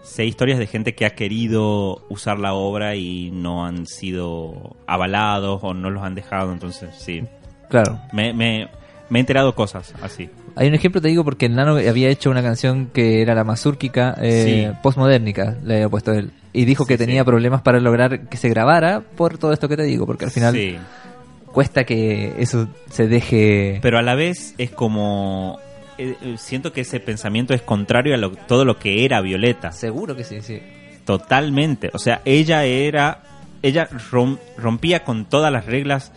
sé 0.03 0.27
historias 0.27 0.59
de 0.59 0.67
gente 0.67 0.95
que 0.95 1.07
ha 1.07 1.11
querido 1.15 2.05
usar 2.11 2.39
la 2.39 2.53
obra 2.53 2.95
y 2.95 3.31
no 3.31 3.65
han 3.65 3.87
sido 3.87 4.77
avalados 4.87 5.61
o 5.63 5.73
no 5.73 5.89
los 5.89 6.03
han 6.03 6.15
dejado, 6.15 6.53
entonces 6.53 6.95
sí. 6.99 7.23
Claro. 7.71 7.99
Me, 8.13 8.33
me, 8.35 8.69
me 9.11 9.19
he 9.19 9.21
enterado 9.21 9.55
cosas 9.55 9.95
así. 10.03 10.29
Hay 10.57 10.69
un 10.69 10.75
ejemplo, 10.75 11.01
te 11.01 11.09
digo, 11.09 11.23
porque 11.25 11.47
el 11.47 11.55
Nano 11.55 11.77
había 11.77 12.09
hecho 12.09 12.31
una 12.31 12.43
canción 12.43 12.87
que 12.93 13.21
era 13.23 13.35
la 13.35 13.45
mazúrquica 13.45 14.17
eh, 14.21 14.69
Sí. 14.73 14.79
postmodernica, 14.83 15.57
le 15.65 15.75
había 15.75 15.89
puesto 15.89 16.13
él. 16.13 16.31
Y 16.53 16.65
dijo 16.65 16.85
Sí, 16.85 16.89
que 16.89 16.99
tenía 16.99 17.23
sí. 17.23 17.27
problemas 17.27 17.61
para 17.63 17.79
lograr 17.81 18.29
que 18.29 18.37
se 18.37 18.49
grabara 18.49 19.03
por 19.17 19.37
todo 19.39 19.53
esto 19.53 19.69
que 19.69 19.77
te 19.77 19.83
digo, 19.83 20.07
porque 20.07 20.25
al 20.25 20.31
final 20.31 20.55
cuesta 21.53 21.85
que 21.85 22.35
eso 22.39 22.69
se 22.91 23.07
deje... 23.09 23.79
pero 23.83 23.99
a 23.99 24.03
la 24.03 24.15
vez 24.15 24.55
es 24.59 24.71
como 24.71 25.59
eh, 25.99 26.15
eh, 26.23 26.35
siento 26.39 26.73
que 26.73 26.83
ese 26.83 27.01
pensamiento 27.01 27.55
es 27.55 27.63
contrario 27.63 28.15
a 28.15 28.19
lo- 28.19 28.31
todo 28.33 28.65
lo 28.67 28.79
que 28.79 29.05
era 29.07 29.21
Violeta 29.23 29.73
Seguro 29.73 30.15
que 30.17 30.25
sí, 30.25 30.43
sí. 30.43 30.61
totalmente 31.07 31.91
o 31.95 31.99
sea 31.99 32.21
ella 32.27 32.65
era 32.65 33.23
ella 33.63 33.89
rom- 34.11 34.39
rompía 34.59 35.03
con 35.05 35.25
todas 35.25 35.51
las 35.51 35.65
reglas 35.67 36.13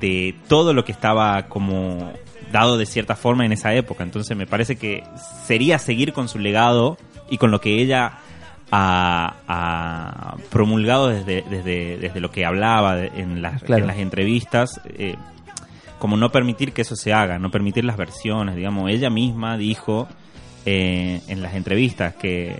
de 0.00 0.34
todo 0.48 0.72
lo 0.74 0.84
que 0.84 0.92
estaba 0.92 1.48
como 1.48 2.12
dado 2.50 2.76
de 2.76 2.86
cierta 2.86 3.16
forma 3.16 3.44
en 3.46 3.52
esa 3.52 3.72
época 3.74 4.02
entonces 4.04 4.36
me 4.36 4.46
parece 4.46 4.76
que 4.76 5.04
sería 5.46 5.78
seguir 5.78 6.12
con 6.12 6.28
su 6.28 6.38
legado 6.38 6.98
y 7.30 7.38
con 7.38 7.50
lo 7.50 7.60
que 7.60 7.80
ella 7.80 8.12
ha, 8.70 9.34
ha 9.48 10.36
promulgado 10.50 11.08
desde, 11.08 11.42
desde, 11.48 11.98
desde 11.98 12.20
lo 12.20 12.30
que 12.30 12.44
hablaba 12.44 12.98
en, 13.04 13.42
las, 13.42 13.62
Claro. 13.62 13.82
en 13.82 13.86
las 13.86 13.98
entrevistas 13.98 14.80
eh, 14.98 15.16
como 15.98 16.16
no 16.16 16.32
permitir 16.32 16.72
que 16.72 16.82
eso 16.82 16.96
se 16.96 17.12
haga, 17.12 17.38
no 17.38 17.50
permitir 17.52 17.84
las 17.84 17.96
versiones, 17.96 18.56
digamos. 18.56 18.90
Ella 18.90 19.08
misma 19.08 19.56
dijo 19.56 20.08
eh, 20.66 21.20
en 21.28 21.42
las 21.42 21.54
entrevistas 21.54 22.14
que, 22.16 22.56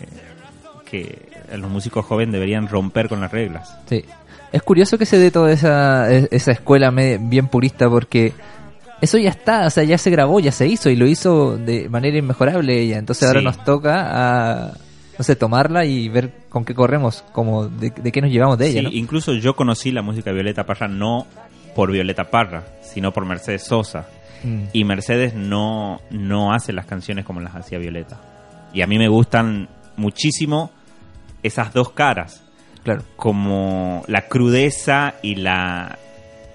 que 0.88 1.28
los 1.56 1.68
músicos 1.68 2.04
jóvenes 2.06 2.32
deberían 2.34 2.68
romper 2.68 3.08
con 3.08 3.20
las 3.20 3.32
reglas. 3.32 3.76
Sí. 3.88 4.04
Es 4.52 4.62
curioso 4.62 4.98
que 4.98 5.06
se 5.06 5.18
dé 5.18 5.30
toda 5.30 5.50
esa, 5.52 6.12
e- 6.12 6.28
esa 6.30 6.52
escuela 6.52 6.90
bien 6.90 7.48
purista 7.48 7.88
porque 7.88 8.32
eso 9.00 9.18
ya 9.18 9.30
está, 9.30 9.66
o 9.66 9.70
sea, 9.70 9.82
ya 9.84 9.98
se 9.98 10.10
grabó, 10.10 10.38
ya 10.40 10.52
se 10.52 10.66
hizo 10.66 10.90
y 10.90 10.96
lo 10.96 11.06
hizo 11.06 11.56
de 11.56 11.88
manera 11.88 12.18
inmejorable 12.18 12.80
ella. 12.80 12.98
Entonces 12.98 13.26
ahora 13.26 13.40
nos 13.40 13.64
toca 13.64 14.06
a, 14.10 14.72
no 15.18 15.24
sé, 15.24 15.36
tomarla 15.36 15.84
y 15.84 16.08
ver 16.08 16.32
con 16.48 16.64
qué 16.64 16.74
corremos, 16.74 17.24
como 17.32 17.66
de, 17.66 17.90
de 17.90 18.12
qué 18.12 18.20
nos 18.20 18.30
llevamos 18.30 18.58
de 18.58 18.68
ella, 18.68 18.88
incluso 18.92 19.32
yo 19.34 19.54
conocí 19.56 19.90
la 19.90 20.02
música 20.02 20.30
de 20.30 20.34
Violeta 20.34 20.64
Parra 20.64 20.86
no 20.88 21.26
por 21.74 21.90
Violeta 21.90 22.24
Parra, 22.30 22.64
sino 22.82 23.12
por 23.12 23.24
Mercedes 23.24 23.64
Sosa. 23.64 24.06
Mm. 24.44 24.64
Y 24.72 24.84
Mercedes 24.84 25.34
no, 25.34 26.00
no 26.10 26.52
hace 26.52 26.72
las 26.72 26.86
canciones 26.86 27.24
como 27.24 27.40
las 27.40 27.54
hacía 27.54 27.78
Violeta. 27.78 28.20
Y 28.72 28.82
a 28.82 28.86
mí 28.86 28.98
me 28.98 29.08
gustan 29.08 29.68
muchísimo 29.96 30.70
esas 31.42 31.72
dos 31.72 31.90
caras, 31.90 32.41
Claro. 32.84 33.02
como 33.16 34.02
la 34.08 34.22
crudeza 34.28 35.14
y 35.22 35.36
la 35.36 35.98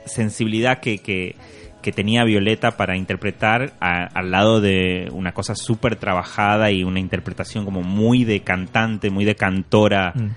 sensibilidad 0.05 0.79
que, 0.79 0.99
que, 0.99 1.35
que 1.81 1.91
tenía 1.91 2.23
Violeta 2.23 2.71
para 2.77 2.97
interpretar 2.97 3.73
a- 3.79 4.05
al 4.13 4.31
lado 4.31 4.61
de 4.61 5.09
una 5.11 5.33
cosa 5.33 5.55
súper 5.55 5.95
trabajada 5.95 6.71
y 6.71 6.83
una 6.83 6.99
interpretación 6.99 7.65
como 7.65 7.81
muy 7.81 8.23
de 8.25 8.41
cantante, 8.41 9.09
muy 9.09 9.25
de 9.25 9.35
cantora 9.35 10.13
Mm. 10.15 10.29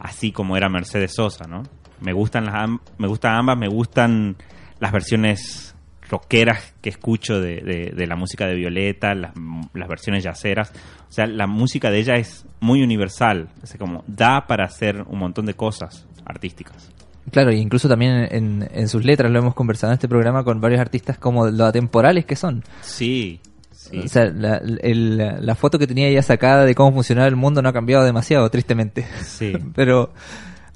así 0.00 0.32
como 0.32 0.56
era 0.56 0.68
Mercedes 0.68 1.14
Sosa, 1.14 1.46
¿no? 1.46 1.62
Me 2.00 2.12
gustan 2.12 2.44
las 2.46 2.68
me 2.98 3.06
gustan 3.08 3.34
ambas, 3.36 3.56
me 3.58 3.68
gustan 3.68 4.36
las 4.80 4.92
versiones 4.92 5.73
rockeras 6.08 6.74
que 6.80 6.90
escucho 6.90 7.40
de, 7.40 7.60
de- 7.62 7.92
de 7.96 8.06
la 8.06 8.16
música 8.16 8.46
de 8.46 8.54
Violeta, 8.54 9.14
las, 9.14 9.32
las 9.74 9.88
versiones 9.88 10.22
yaceras. 10.24 10.72
O 11.08 11.12
sea, 11.12 11.26
la 11.26 11.46
música 11.46 11.90
de 11.90 11.98
ella 12.00 12.14
es 12.16 12.44
muy 12.60 12.82
universal, 12.82 13.48
es 13.62 13.74
como 13.78 14.04
da 14.06 14.46
para 14.46 14.64
hacer 14.64 15.02
un 15.06 15.18
montón 15.18 15.46
de 15.46 15.54
cosas 15.54 16.06
artísticas. 16.24 16.90
Claro, 17.30 17.50
e 17.50 17.56
incluso 17.56 17.88
también 17.88 18.28
en, 18.30 18.68
en 18.70 18.88
sus 18.88 19.04
letras 19.04 19.30
lo 19.32 19.38
hemos 19.38 19.54
conversado 19.54 19.92
en 19.92 19.94
este 19.94 20.08
programa 20.08 20.44
con 20.44 20.60
varios 20.60 20.80
artistas 20.80 21.16
como 21.18 21.46
lo 21.48 21.64
atemporales 21.64 22.26
que 22.26 22.36
son. 22.36 22.62
Sí, 22.82 23.40
sí. 23.72 23.98
O 24.00 24.08
sea, 24.08 24.26
la, 24.26 24.56
el- 24.82 25.16
la 25.40 25.54
foto 25.54 25.78
que 25.78 25.86
tenía 25.86 26.08
ella 26.08 26.22
sacada 26.22 26.64
de 26.66 26.74
cómo 26.74 26.92
funcionaba 26.92 27.26
el 27.28 27.36
mundo 27.36 27.62
no 27.62 27.70
ha 27.70 27.72
cambiado 27.72 28.04
demasiado, 28.04 28.48
tristemente. 28.50 29.06
Sí. 29.22 29.52
Pero 29.74 30.12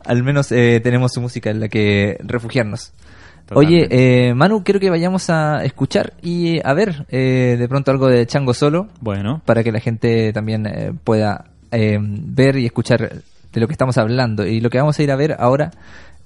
al 0.07 0.23
menos 0.23 0.51
eh, 0.53 0.81
tenemos 0.83 1.13
su 1.13 1.21
música 1.21 1.51
en 1.51 1.61
la 1.61 1.69
que 1.69 2.17
refugiarnos. 2.21 2.93
Totalmente. 3.49 3.87
Oye, 3.87 4.29
eh, 4.29 4.35
Manu, 4.35 4.63
quiero 4.63 4.79
que 4.81 4.91
vayamos 4.91 5.31
a 5.31 5.65
escuchar 5.65 6.13
y 6.23 6.61
a 6.67 6.75
ver 6.75 7.07
eh, 7.09 7.57
de 7.59 7.69
pronto 7.69 7.91
algo 7.91 8.07
de 8.09 8.27
Chango 8.27 8.53
Solo 8.55 8.89
Bueno, 9.01 9.41
para 9.45 9.65
que 9.65 9.73
la 9.73 9.81
gente 9.81 10.33
también 10.33 10.67
eh, 10.67 10.93
pueda 11.05 11.47
eh, 11.71 11.99
ver 12.01 12.57
y 12.59 12.67
escuchar 12.67 13.01
de 13.53 13.61
lo 13.61 13.67
que 13.67 13.73
estamos 13.73 13.97
hablando. 13.99 14.47
Y 14.47 14.61
lo 14.61 14.69
que 14.71 14.79
vamos 14.79 14.99
a 14.99 15.03
ir 15.03 15.11
a 15.11 15.17
ver 15.17 15.35
ahora 15.39 15.71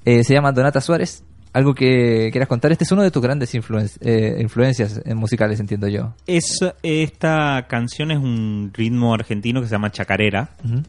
eh, 0.04 0.24
se 0.24 0.34
llama 0.34 0.52
Donata 0.52 0.80
Suárez. 0.80 1.22
Algo 1.52 1.74
que 1.74 2.30
quieras 2.32 2.48
contar. 2.48 2.72
Este 2.72 2.84
es 2.84 2.92
uno 2.92 3.02
de 3.02 3.10
tus 3.10 3.22
grandes 3.22 3.54
influen- 3.54 3.90
eh, 4.00 4.38
influencias 4.40 5.00
eh, 5.04 5.14
musicales, 5.14 5.60
entiendo 5.60 5.86
yo. 5.86 6.14
es, 6.26 6.58
esta 6.82 7.66
canción 7.68 8.10
es 8.10 8.18
un 8.18 8.70
ritmo 8.72 9.12
argentino 9.14 9.60
que 9.60 9.66
se 9.66 9.72
llama 9.72 9.92
chacarera. 9.92 10.48
Ujú. 10.64 10.82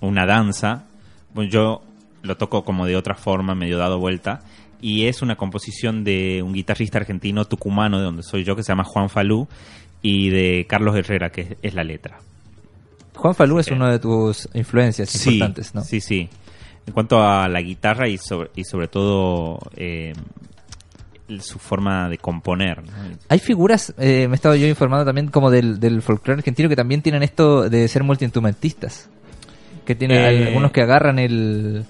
una 0.00 0.24
danza. 0.26 0.84
Yo 1.50 1.82
lo 2.22 2.36
toco 2.36 2.64
como 2.64 2.86
de 2.86 2.96
otra 2.96 3.14
forma, 3.14 3.54
medio 3.54 3.76
dado 3.78 3.98
vuelta. 3.98 4.40
Y 4.80 5.06
es 5.06 5.22
una 5.22 5.36
composición 5.36 6.04
de 6.04 6.42
un 6.42 6.52
guitarrista 6.52 6.98
argentino 6.98 7.44
tucumano, 7.46 7.98
de 7.98 8.04
donde 8.04 8.22
soy 8.22 8.44
yo, 8.44 8.54
que 8.56 8.62
se 8.62 8.68
llama 8.72 8.84
Juan 8.84 9.08
Falú, 9.08 9.48
y 10.02 10.28
de 10.30 10.66
Carlos 10.68 10.94
Herrera, 10.96 11.30
que 11.30 11.40
es, 11.42 11.48
es 11.62 11.74
la 11.74 11.82
letra. 11.84 12.18
Juan 13.14 13.34
Falú 13.34 13.58
es 13.58 13.68
una 13.70 13.90
de 13.90 13.98
tus 13.98 14.48
influencias 14.54 15.08
Sí, 15.08 15.34
importantes, 15.34 15.74
¿no? 15.74 15.82
sí, 15.82 16.00
sí. 16.00 16.28
En 16.86 16.92
cuanto 16.92 17.20
a 17.22 17.48
la 17.48 17.60
guitarra 17.62 18.08
y 18.08 18.18
sobre, 18.18 18.50
y 18.54 18.62
sobre 18.64 18.86
todo 18.88 19.58
eh, 19.76 20.12
su 21.40 21.58
forma 21.58 22.08
de 22.08 22.18
componer. 22.18 22.84
¿no? 22.84 22.92
Hay 23.28 23.38
figuras, 23.40 23.92
eh, 23.98 24.28
me 24.28 24.34
he 24.34 24.36
estado 24.36 24.54
yo 24.54 24.66
informando 24.68 25.04
también 25.04 25.28
como 25.28 25.50
del, 25.50 25.80
del 25.80 26.02
folclore 26.02 26.38
argentino 26.40 26.68
que 26.68 26.76
también 26.76 27.02
tienen 27.02 27.22
esto 27.24 27.68
de 27.68 27.88
ser 27.88 28.04
multiinstrumentistas. 28.04 29.08
Que 29.84 29.94
tienen 29.96 30.18
Eh, 30.18 30.46
algunos 30.48 30.70
que 30.70 30.82
agarran 30.82 31.18
el 31.18 31.84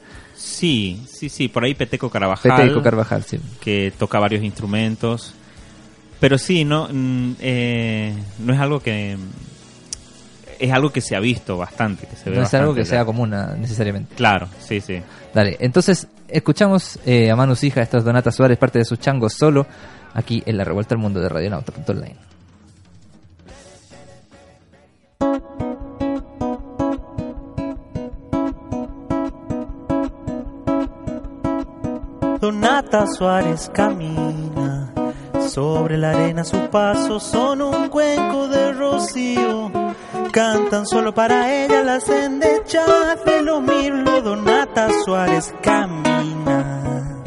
Sí, 0.47 1.03
sí, 1.09 1.29
sí. 1.29 1.49
Por 1.49 1.65
ahí 1.65 1.75
Peteco 1.75 2.09
Carvajal. 2.09 2.57
Peteco 2.57 2.83
Carvajal, 2.83 3.25
sí. 3.25 3.41
que 3.61 3.93
toca 3.99 4.21
varios 4.21 4.45
instrumentos. 4.45 5.35
Pero 6.21 6.39
sí, 6.39 6.65
no, 6.65 6.89
mm, 6.91 7.33
eh, 7.41 8.15
no 8.39 8.55
es 8.55 8.61
algo 8.61 8.81
que 8.81 9.17
es 10.59 10.73
algo 10.73 10.91
que 10.91 11.03
se 11.03 11.15
ha 11.17 11.21
visto 11.21 11.59
bastante, 11.59 12.07
que 12.07 12.17
se 12.17 12.31
ve 12.31 12.37
No 12.37 12.45
es 12.45 12.55
algo 12.55 12.75
que 12.75 12.87
sea 12.87 13.05
común 13.05 13.35
ah, 13.35 13.55
necesariamente. 13.59 14.15
Claro, 14.15 14.49
sí, 14.59 14.81
sí. 14.81 15.03
Dale, 15.35 15.57
entonces 15.61 16.07
escuchamos 16.29 16.99
eh, 17.05 17.31
a 17.31 17.37
Manu 17.37 17.55
Hija, 17.61 17.83
esto 17.83 17.99
es 17.99 18.05
Donata 18.05 18.31
Suárez, 18.31 18.57
parte 18.57 18.79
de 18.79 18.87
sus 18.87 18.99
changos 18.99 19.35
solo, 19.35 19.67
aquí 20.15 20.43
en 20.47 20.57
la 20.57 20.65
revuelta 20.65 20.95
al 20.95 21.01
mundo 21.01 21.21
de 21.21 21.29
Radionauta.online. 21.29 22.17
Donata 32.67 33.07
Suárez 33.07 33.71
camina 33.73 34.93
sobre 35.49 35.97
la 35.97 36.11
arena, 36.11 36.43
sus 36.43 36.63
pasos 36.63 37.23
son 37.23 37.63
un 37.63 37.89
cuenco 37.89 38.49
de 38.49 38.73
rocío. 38.73 39.71
Cantan 40.33 40.85
solo 40.85 41.15
para 41.15 41.55
ella 41.55 41.85
las 41.85 42.09
endechas 42.09 43.25
de 43.25 43.43
los 43.43 43.63
mirlos. 43.63 44.25
Donata 44.25 44.89
Suárez 45.05 45.55
camina. 45.63 47.23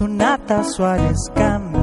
Donata 0.00 0.64
Suárez 0.64 1.18
camina, 1.36 1.77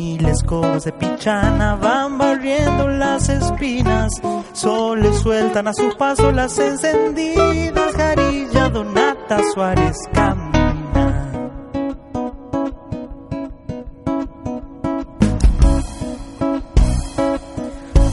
mil 0.00 0.26
escobas 0.26 0.84
de 0.84 0.92
pichana 0.92 1.74
van 1.76 2.16
barriendo 2.16 2.88
las 2.88 3.28
espinas, 3.28 4.10
sol 4.52 5.02
le 5.02 5.12
sueltan 5.12 5.68
a 5.68 5.74
sus 5.74 5.94
pasos 5.96 6.34
las 6.34 6.58
encendidas 6.58 7.92
jarillas. 7.94 8.72
Donata 8.72 9.38
Suárez 9.52 9.98
camina. 10.12 11.06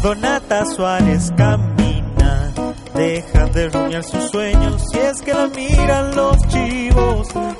Donata 0.04 0.66
Suárez 0.66 1.32
camina, 1.38 2.54
deja 2.96 3.46
de 3.46 3.70
rumiar 3.70 4.04
sus 4.04 4.30
sueños 4.30 4.84
si 4.92 5.00
es 5.00 5.22
que 5.22 5.34
la 5.34 5.48
miran 5.48 6.16
los 6.16 6.38
chivos, 6.50 6.67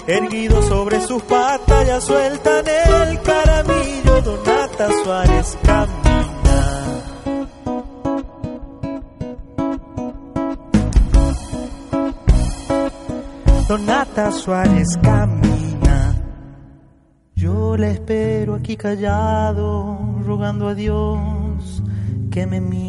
erguidos 0.08 0.66
sobre 0.66 1.02
sus 1.02 1.22
patas 1.24 1.86
ya 1.86 2.00
sueltan 2.02 2.66
el 2.68 3.22
caramillo. 3.22 4.22
Donata 4.22 4.90
Suárez 5.04 5.58
camina. 5.64 7.04
Donata 13.68 14.32
Suárez 14.32 14.98
camina. 15.02 16.16
Yo 17.36 17.78
la 17.78 17.90
espero 17.90 18.56
aquí 18.56 18.78
callado, 18.78 20.00
rogando 20.26 20.70
a 20.70 20.74
Dios 20.74 21.84
que 22.32 22.48
me 22.48 22.62
mire. 22.62 22.87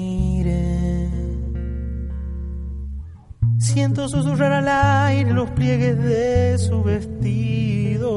Siento 3.79 4.09
susurrar 4.09 4.53
al 4.55 4.67
aire 5.07 5.33
los 5.33 5.49
pliegues 5.51 5.97
de 6.03 6.59
su 6.59 6.83
vestido. 6.83 8.11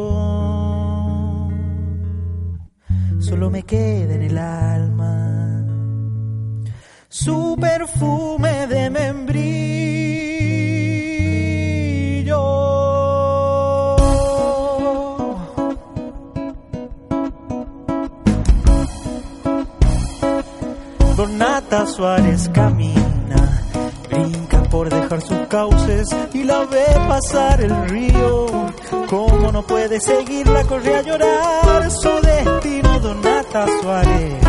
Solo 3.19 3.51
me 3.51 3.61
queda 3.61 4.15
en 4.15 4.23
el 4.23 4.39
alma 4.39 5.67
su 7.09 7.55
perfume 7.61 8.65
de 8.65 8.89
membrillo. 8.89 9.21
Donata 21.15 21.85
Suárez 21.85 22.49
brinca 22.51 23.00
por 24.71 24.89
dejar 24.89 25.21
sus 25.21 25.47
cauces 25.47 26.07
y 26.33 26.43
la 26.43 26.65
ve 26.65 26.85
pasar 27.07 27.61
el 27.61 27.89
río. 27.89 28.45
Como 29.09 29.51
no 29.51 29.61
puede 29.63 29.99
seguirla, 29.99 30.63
corre 30.63 30.95
a 30.95 31.01
llorar 31.01 31.91
su 31.91 32.09
destino, 32.21 32.99
Donata 33.01 33.67
Suárez. 33.81 34.43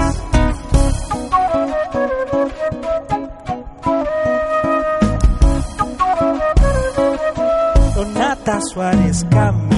Donata 7.96 8.60
Suárez 8.72 9.26
camina 9.28 9.71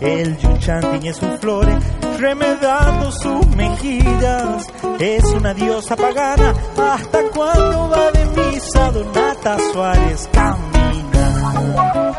El 0.00 0.38
yuchan 0.38 0.80
tiñe 0.92 1.12
sus 1.12 1.38
flores, 1.40 1.76
remedando 2.18 3.10
sus 3.10 3.46
mejillas. 3.56 4.66
Es 5.00 5.24
una 5.24 5.52
diosa 5.54 5.96
pagana, 5.96 6.54
hasta 6.76 7.22
cuando 7.34 7.90
va 7.90 8.10
de 8.12 8.24
misa, 8.26 8.92
Donata 8.92 9.58
Suárez 9.72 10.28
camina. 10.32 12.12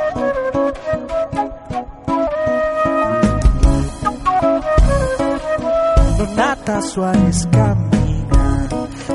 Donata 6.18 6.82
Suárez 6.82 7.48
camina, 7.50 8.68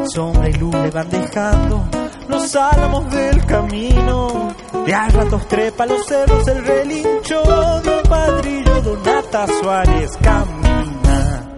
sombra 0.07 0.49
y 0.49 0.53
luz 0.55 0.75
le 0.75 0.91
van 0.91 1.11
dejando 1.11 1.85
los 2.29 2.57
álamos 2.57 3.11
del 3.11 3.45
camino. 3.45 4.55
De 4.87 4.93
a 4.93 5.09
ratos 5.09 5.49
trepa 5.49 5.87
los 5.87 6.05
cerros 6.05 6.47
el 6.47 6.63
relincho 6.63 7.43
de 7.83 7.91
un 7.91 8.03
padrillo, 8.07 8.83
Donata 8.83 9.47
Suárez 9.47 10.11
camina. 10.19 11.51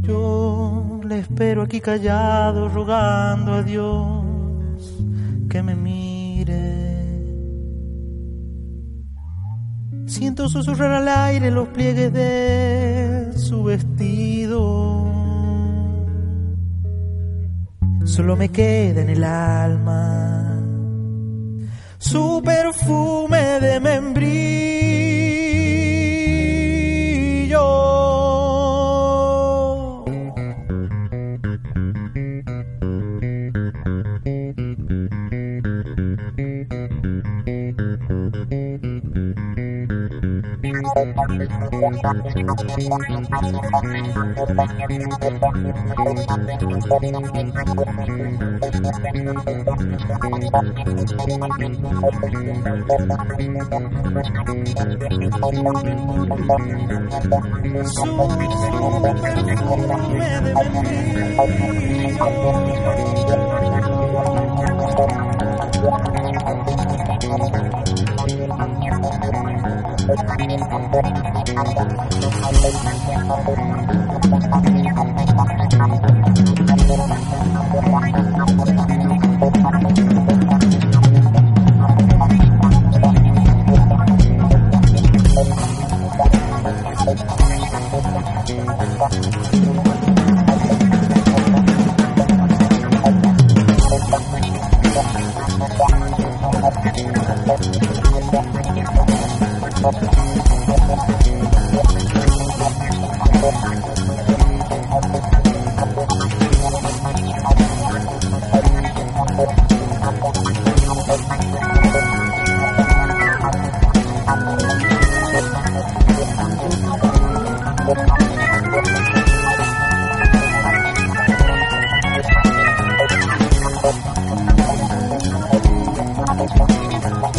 Yo 0.00 1.00
le 1.04 1.18
espero 1.18 1.62
aquí 1.62 1.80
callado, 1.80 2.68
rogando 2.68 3.54
a 3.54 3.62
Dios 3.64 4.24
que 5.50 5.60
me 5.64 5.74
mire. 5.74 6.94
Siento 10.06 10.48
susurrar 10.48 10.92
al 10.92 11.08
aire 11.08 11.50
los 11.50 11.66
pliegues 11.68 12.12
de 12.12 13.32
su 13.36 13.64
vestido. 13.64 15.10
Solo 18.04 18.36
me 18.36 18.50
queda 18.50 19.00
en 19.00 19.10
el 19.10 19.24
alma 19.24 20.53
su 22.04 22.42
perfume 22.44 23.60
de 23.60 23.80
membrillo. 23.80 24.83
So, 41.34 41.50
so, 63.28 63.43
Su 70.34 70.40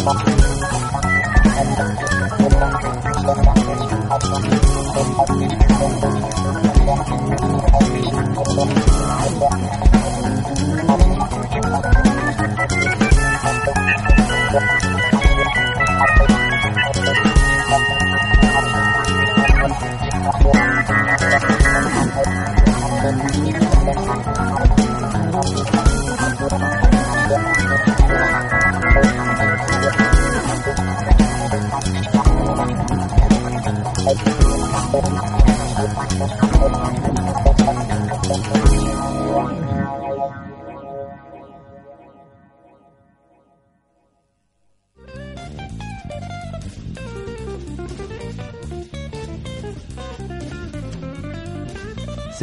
perfume 0.06 0.36
de 0.36 0.55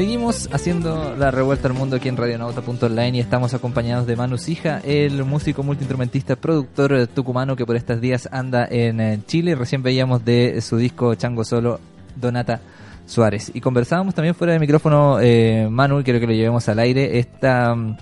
Seguimos 0.04 0.50
haciendo 0.52 1.16
la 1.18 1.32
revuelta 1.32 1.70
al 1.70 1.76
mundo 1.76 1.96
aquí 1.96 2.10
en 2.10 2.18
radionauta.online 2.18 3.16
y 3.16 3.20
estamos 3.22 3.54
acompañados 3.54 4.06
de 4.06 4.18
Manu 4.18 4.38
Sija, 4.38 4.82
el 4.84 5.24
músico 5.24 5.64
multiinstrumentista, 5.64 6.36
productor 6.36 7.08
tucumano 7.08 7.56
que 7.56 7.66
por 7.66 7.78
estos 7.78 8.02
días 8.02 8.28
anda 8.30 8.68
en 8.70 9.00
eh, 9.00 9.20
Chile. 9.28 9.56
Recién 9.56 9.82
veíamos 9.82 10.26
de 10.26 10.60
su 10.60 10.76
disco 10.76 11.16
Chango 11.16 11.46
Solo, 11.46 11.80
Donata 12.18 12.60
Suárez. 13.06 13.50
Y 13.54 13.62
conversábamos 13.62 14.14
también 14.14 14.36
fuera 14.36 14.52
de 14.52 14.60
micrófono, 14.60 15.22
eh, 15.22 15.70
Manu, 15.72 16.02
y 16.02 16.04
quiero 16.04 16.20
que 16.20 16.28
lo 16.28 16.34
llevemos 16.34 16.68
al 16.68 16.80
aire, 16.80 17.18
esta, 17.20 17.74
mm, 17.74 17.96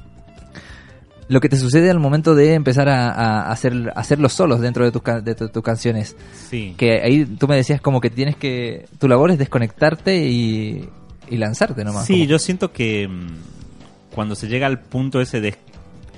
lo 1.28 1.40
que 1.40 1.50
te 1.50 1.56
sucede 1.58 1.92
al 1.92 2.00
momento 2.00 2.34
de 2.34 2.56
empezar 2.56 2.90
a, 2.90 3.12
a 3.12 3.52
hacer, 3.52 3.94
a 3.96 4.00
hacer 4.00 4.18
los 4.20 4.34
solos 4.34 4.60
dentro 4.60 4.84
de 4.86 4.92
tus, 4.92 5.04
de 5.24 5.36
tu- 5.36 5.50
tus 5.50 5.62
canciones. 5.62 6.16
Sí. 6.50 6.74
Que 6.80 7.00
ahí 7.04 7.26
tú 7.26 7.48
me 7.48 7.56
decías 7.58 7.80
como 7.80 8.02
que 8.02 8.10
tienes 8.10 8.36
que, 8.38 8.86
tu 8.98 9.08
labor 9.08 9.30
es 9.30 9.38
desconectarte 9.38 10.18
y, 10.26 10.90
y 11.32 11.38
lanzarte 11.38 11.84
nomás. 11.84 12.06
Sí, 12.06 12.28
yo 12.28 12.38
siento 12.38 12.72
que 12.72 13.08
mm, 13.08 14.14
cuando 14.14 14.36
se 14.36 14.48
llega 14.48 14.68
al 14.68 14.80
punto 14.82 15.20
ese 15.22 15.42
de 15.42 15.56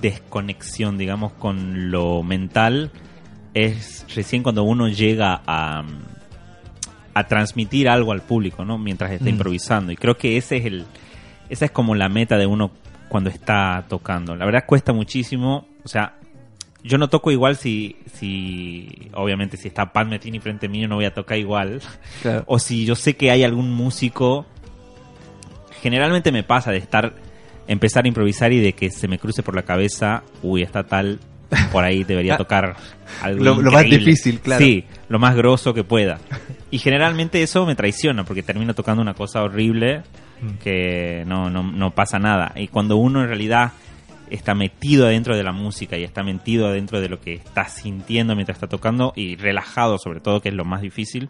desconexión, 0.01 0.97
digamos, 0.97 1.31
con 1.33 1.91
lo 1.91 2.23
mental, 2.23 2.91
es 3.53 4.05
recién 4.15 4.43
cuando 4.43 4.63
uno 4.63 4.87
llega 4.89 5.41
a, 5.45 5.83
mm, 5.83 5.87
a 7.13 7.27
transmitir 7.27 7.87
algo 7.87 8.11
al 8.11 8.21
público, 8.21 8.65
¿no? 8.65 8.77
Mientras 8.77 9.11
está 9.11 9.25
Mm. 9.25 9.29
improvisando. 9.29 9.91
Y 9.91 9.95
creo 9.95 10.17
que 10.17 10.35
ese 10.37 10.57
es 10.57 10.65
el, 10.65 10.85
esa 11.49 11.65
es 11.65 11.71
como 11.71 11.95
la 11.95 12.09
meta 12.09 12.37
de 12.37 12.45
uno 12.47 12.71
cuando 13.07 13.29
está 13.29 13.85
tocando. 13.87 14.35
La 14.35 14.45
verdad 14.45 14.63
cuesta 14.65 14.91
muchísimo, 14.91 15.67
o 15.83 15.87
sea, 15.87 16.15
yo 16.83 16.97
no 16.97 17.07
toco 17.07 17.31
igual 17.31 17.55
si, 17.55 17.95
si 18.15 19.09
obviamente 19.13 19.55
si 19.55 19.69
está 19.69 19.93
Pat 19.93 20.05
Metini 20.07 20.39
frente 20.39 20.67
mío 20.67 20.87
no 20.87 20.95
voy 20.95 21.05
a 21.05 21.13
tocar 21.13 21.37
igual. 21.37 21.79
Claro. 22.21 22.43
O 22.47 22.59
si 22.59 22.85
yo 22.85 22.95
sé 22.95 23.15
que 23.15 23.31
hay 23.31 23.43
algún 23.43 23.71
músico, 23.71 24.45
generalmente 25.83 26.31
me 26.31 26.41
pasa 26.43 26.71
de 26.71 26.77
estar, 26.77 27.13
empezar 27.67 28.05
a 28.05 28.07
improvisar 28.07 28.51
y 28.53 28.59
de 28.59 28.73
que 28.73 28.89
se 28.89 29.07
me 29.07 29.19
cruce 29.19 29.43
por 29.43 29.53
la 29.55 29.61
cabeza, 29.63 30.23
uy, 30.41 30.63
está 30.63 30.83
tal, 30.85 31.19
por 31.71 31.83
ahí 31.83 32.03
debería 32.03 32.37
tocar 32.37 32.75
algo 33.21 33.43
Lo- 33.43 33.61
lo 33.61 33.71
más 33.71 33.83
increíble". 33.83 33.97
difícil, 34.11 34.39
claro. 34.39 34.63
Sí, 34.65 34.85
lo 35.09 35.19
más 35.19 35.35
grosso 35.35 35.73
que 35.73 35.83
pueda. 35.83 36.19
Y 36.71 36.79
generalmente 36.79 37.43
eso 37.43 37.65
me 37.67 37.75
traiciona 37.75 38.23
porque 38.23 38.41
termino 38.41 38.73
tocando 38.73 39.01
una 39.01 39.13
cosa 39.13 39.43
horrible 39.43 40.01
Mm. 40.41 40.57
que 40.61 41.23
no, 41.25 41.49
no, 41.49 41.63
no 41.63 41.91
pasa 41.91 42.19
nada. 42.19 42.51
Y 42.57 42.67
cuando 42.67 42.97
uno 42.97 43.21
en 43.21 43.27
realidad 43.27 43.71
está 44.29 44.53
metido 44.55 45.05
adentro 45.05 45.37
de 45.37 45.43
la 45.43 45.53
música 45.53 45.95
y 45.97 46.03
está 46.03 46.21
metido 46.23 46.67
adentro 46.67 46.99
de 46.99 47.07
lo 47.07 47.21
que 47.21 47.35
está 47.35 47.65
sintiendo 47.69 48.35
mientras 48.35 48.57
está 48.57 48.67
tocando 48.67 49.13
y 49.15 49.35
relajado 49.37 49.97
sobre 49.99 50.19
todo, 50.19 50.41
que 50.41 50.49
es 50.49 50.55
lo 50.55 50.65
más 50.65 50.81
difícil, 50.81 51.29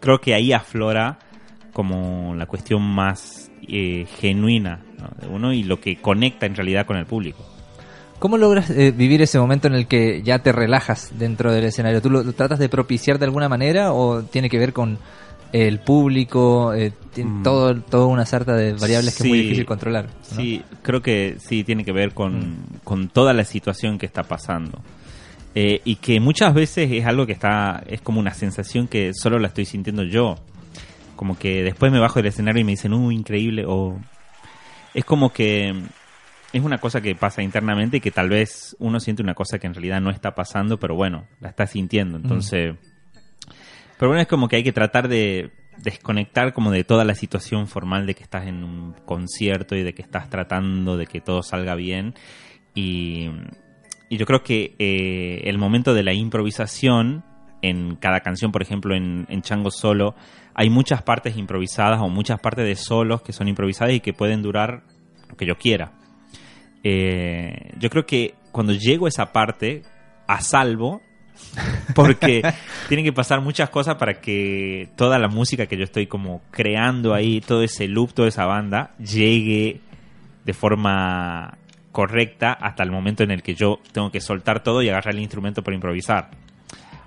creo 0.00 0.18
que 0.20 0.34
ahí 0.34 0.52
aflora 0.52 1.18
como 1.72 2.34
la 2.34 2.44
cuestión 2.46 2.82
más 2.82 3.50
eh, 3.68 4.06
genuina 4.20 4.80
¿no? 4.98 5.08
de 5.20 5.26
uno 5.32 5.52
y 5.52 5.62
lo 5.64 5.80
que 5.80 5.96
conecta 5.96 6.46
en 6.46 6.54
realidad 6.54 6.86
con 6.86 6.96
el 6.96 7.06
público. 7.06 7.44
¿Cómo 8.18 8.38
logras 8.38 8.70
eh, 8.70 8.92
vivir 8.92 9.20
ese 9.22 9.38
momento 9.40 9.66
en 9.66 9.74
el 9.74 9.86
que 9.88 10.22
ya 10.22 10.38
te 10.38 10.52
relajas 10.52 11.10
dentro 11.18 11.52
del 11.52 11.64
escenario? 11.64 12.00
¿Tú 12.00 12.08
lo, 12.10 12.22
lo 12.22 12.32
tratas 12.32 12.58
de 12.60 12.68
propiciar 12.68 13.18
de 13.18 13.24
alguna 13.24 13.48
manera 13.48 13.92
o 13.92 14.22
tiene 14.22 14.48
que 14.48 14.58
ver 14.58 14.72
con 14.72 14.98
el 15.52 15.80
público, 15.80 16.72
eh, 16.72 16.92
Mm. 17.14 17.42
todo, 17.42 17.74
toda 17.76 18.06
una 18.06 18.24
sarta 18.24 18.54
de 18.56 18.72
variables 18.72 19.14
que 19.14 19.24
es 19.24 19.28
muy 19.28 19.38
Sí, 19.38 19.42
difícil 19.42 19.66
controlar? 19.66 20.06
¿no? 20.06 20.36
Sí, 20.36 20.62
creo 20.80 21.02
que 21.02 21.36
sí 21.38 21.62
tiene 21.62 21.84
que 21.84 21.92
ver 21.92 22.14
con, 22.14 22.56
con 22.84 23.08
toda 23.08 23.34
la 23.34 23.44
situación 23.44 23.98
que 23.98 24.06
está 24.06 24.22
pasando. 24.22 24.78
Eh, 25.54 25.82
y 25.84 25.96
que 25.96 26.20
muchas 26.20 26.54
veces 26.54 26.90
es 26.90 27.04
algo 27.04 27.26
que 27.26 27.32
está, 27.32 27.82
es 27.86 28.00
como 28.00 28.18
una 28.18 28.32
sensación 28.32 28.88
que 28.88 29.10
solo 29.12 29.38
la 29.38 29.48
estoy 29.48 29.66
sintiendo 29.66 30.04
yo. 30.04 30.36
Como 31.16 31.38
que 31.38 31.62
después 31.62 31.92
me 31.92 32.00
bajo 32.00 32.18
del 32.18 32.26
escenario 32.26 32.60
y 32.60 32.64
me 32.64 32.72
dicen, 32.72 32.92
uh, 32.92 33.10
increíble, 33.10 33.64
o 33.66 34.00
es 34.94 35.04
como 35.04 35.32
que 35.32 35.74
es 36.52 36.62
una 36.62 36.78
cosa 36.78 37.00
que 37.00 37.14
pasa 37.14 37.42
internamente 37.42 37.96
y 37.96 38.00
que 38.00 38.10
tal 38.10 38.28
vez 38.28 38.76
uno 38.78 39.00
siente 39.00 39.22
una 39.22 39.34
cosa 39.34 39.58
que 39.58 39.66
en 39.66 39.74
realidad 39.74 40.00
no 40.00 40.10
está 40.10 40.34
pasando, 40.34 40.78
pero 40.78 40.94
bueno, 40.94 41.26
la 41.40 41.48
está 41.48 41.66
sintiendo. 41.66 42.18
Entonces, 42.18 42.76
pero 43.98 44.10
bueno, 44.10 44.20
es 44.20 44.28
como 44.28 44.48
que 44.48 44.56
hay 44.56 44.64
que 44.64 44.72
tratar 44.72 45.08
de 45.08 45.50
desconectar 45.78 46.52
como 46.52 46.70
de 46.70 46.84
toda 46.84 47.04
la 47.04 47.14
situación 47.14 47.66
formal 47.66 48.06
de 48.06 48.14
que 48.14 48.22
estás 48.22 48.46
en 48.46 48.62
un 48.64 48.94
concierto 49.06 49.74
y 49.74 49.82
de 49.82 49.94
que 49.94 50.02
estás 50.02 50.28
tratando 50.28 50.96
de 50.96 51.06
que 51.06 51.20
todo 51.20 51.42
salga 51.42 51.74
bien. 51.74 52.14
Y, 52.74 53.30
y 54.10 54.16
yo 54.18 54.26
creo 54.26 54.42
que 54.42 54.74
eh, 54.78 55.42
el 55.44 55.56
momento 55.56 55.94
de 55.94 56.02
la 56.02 56.12
improvisación 56.12 57.24
en 57.62 57.96
cada 57.96 58.20
canción, 58.20 58.52
por 58.52 58.60
ejemplo, 58.60 58.94
en, 58.94 59.26
en 59.30 59.40
Chango 59.40 59.70
Solo, 59.70 60.14
hay 60.54 60.70
muchas 60.70 61.02
partes 61.02 61.36
improvisadas 61.36 62.00
o 62.00 62.08
muchas 62.08 62.40
partes 62.40 62.64
de 62.64 62.76
solos 62.76 63.22
que 63.22 63.32
son 63.32 63.48
improvisadas 63.48 63.94
y 63.94 64.00
que 64.00 64.12
pueden 64.12 64.42
durar 64.42 64.82
lo 65.28 65.36
que 65.36 65.46
yo 65.46 65.56
quiera. 65.56 65.92
Eh, 66.84 67.72
yo 67.78 67.90
creo 67.90 68.06
que 68.06 68.34
cuando 68.50 68.72
llego 68.72 69.06
a 69.06 69.08
esa 69.08 69.32
parte, 69.32 69.82
a 70.26 70.40
salvo, 70.40 71.00
porque 71.94 72.42
tienen 72.88 73.04
que 73.04 73.12
pasar 73.12 73.40
muchas 73.40 73.70
cosas 73.70 73.96
para 73.96 74.20
que 74.20 74.88
toda 74.96 75.18
la 75.18 75.28
música 75.28 75.66
que 75.66 75.76
yo 75.76 75.84
estoy 75.84 76.06
como 76.06 76.42
creando 76.50 77.14
ahí, 77.14 77.40
todo 77.40 77.62
ese 77.62 77.88
loop, 77.88 78.12
toda 78.12 78.28
esa 78.28 78.46
banda, 78.46 78.94
llegue 78.98 79.80
de 80.44 80.52
forma 80.52 81.58
correcta 81.92 82.52
hasta 82.52 82.82
el 82.82 82.90
momento 82.90 83.22
en 83.22 83.30
el 83.30 83.42
que 83.42 83.54
yo 83.54 83.78
tengo 83.92 84.10
que 84.10 84.20
soltar 84.20 84.62
todo 84.62 84.82
y 84.82 84.88
agarrar 84.88 85.14
el 85.14 85.20
instrumento 85.20 85.62
para 85.62 85.74
improvisar. 85.74 86.30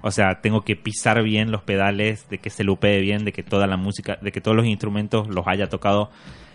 O 0.07 0.11
sea, 0.11 0.39
tengo 0.39 0.61
que 0.61 0.75
pisar 0.75 1.23
bien 1.23 1.49
los 1.51 1.63
pedales, 1.63 2.29
de 2.29 2.37
que 2.37 2.51
se 2.51 2.63
lupee 2.63 3.01
bien, 3.01 3.25
de 3.25 3.31
que 3.33 3.41
toda 3.41 3.65
la 3.65 3.75
música, 3.75 4.19
de 4.21 4.31
que 4.31 4.39
todos 4.39 4.55
los 4.55 4.67
instrumentos 4.67 5.27
los 5.27 5.47
haya 5.47 5.67
tocado 5.67 6.11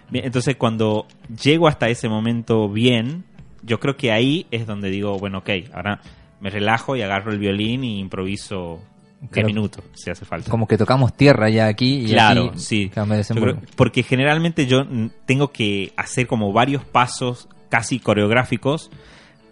bien. 0.09 0.25
Entonces, 0.25 0.55
cuando 0.55 1.07
llego 1.43 1.67
hasta 1.67 1.89
ese 1.89 2.09
momento 2.09 2.69
bien, 2.69 3.25
yo 3.63 3.81
creo 3.81 3.97
que 3.97 4.13
ahí 4.13 4.47
es 4.53 4.67
donde 4.69 4.89
digo, 4.89 5.19
bueno, 5.19 5.39
ok, 5.39 5.51
ahora 5.75 6.01
me 6.41 6.49
relajo 6.51 6.95
y 6.95 7.03
agarro 7.03 7.33
el 7.33 7.39
violín 7.41 7.83
y 7.83 7.99
improviso 7.99 8.81
10 9.21 9.33
Claro. 9.33 9.47
minutos, 9.49 9.85
si 9.95 10.11
hace 10.11 10.25
falta. 10.25 10.49
Como 10.49 10.69
que 10.69 10.79
tocamos 10.79 11.15
tierra 11.17 11.51
ya 11.51 11.67
aquí 11.67 12.07
y 12.07 12.11
Claro, 12.11 12.51
aquí 12.51 12.59
sí. 12.61 12.91
me 13.35 13.41
creo- 13.41 13.59
porque 13.75 14.05
generalmente 14.05 14.67
yo 14.67 14.85
tengo 15.27 15.49
que 15.53 15.93
hacer 15.97 16.27
como 16.29 16.53
varios 16.53 16.85
pasos 16.85 17.49
casi 17.69 17.99
coreográficos 17.99 18.91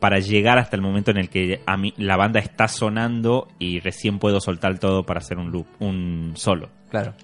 para 0.01 0.19
llegar 0.19 0.59
hasta 0.59 0.77
el 0.77 0.83
momento 0.83 1.11
en 1.11 1.19
el 1.19 1.29
que 1.29 1.61
a 1.67 1.77
mí, 1.77 1.93
la 1.97 2.17
banda 2.17 2.41
está 2.41 2.69
sonando 2.69 3.49
y 3.59 3.81
recién 3.81 4.19
puedo 4.19 4.41
soltar 4.41 4.79
todo 4.79 5.05
para 5.05 5.19
hacer 5.19 5.39
un 5.39 5.51
loop, 5.51 5.67
un 5.81 6.33
solo. 6.37 6.71
Claro. 6.91 7.15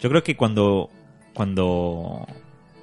Yo 0.00 0.08
creo 0.08 0.22
que 0.22 0.36
cuando, 0.36 0.90
cuando 1.34 2.26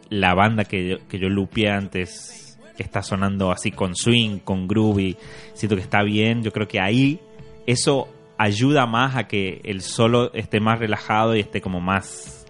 la 0.10 0.34
banda 0.34 0.64
que 0.64 0.90
yo, 0.90 1.08
que 1.08 1.20
yo 1.20 1.30
lupeé 1.30 1.70
antes 1.70 2.60
está 2.78 3.02
sonando 3.02 3.52
así 3.52 3.72
con 3.72 3.96
swing, 3.96 4.40
con 4.40 4.68
groovy, 4.68 5.18
siento 5.54 5.76
que 5.76 5.82
está 5.82 6.04
bien, 6.04 6.44
yo 6.44 6.52
creo 6.52 6.68
que 6.68 6.80
ahí 6.80 7.20
eso 7.66 8.08
ayuda 8.38 8.86
más 8.86 9.16
a 9.16 9.28
que 9.28 9.62
el 9.64 9.82
solo 9.82 10.34
esté 10.34 10.60
más 10.60 10.80
relajado 10.80 11.36
y 11.36 11.40
esté 11.40 11.62
como 11.62 11.80
más 11.80 12.45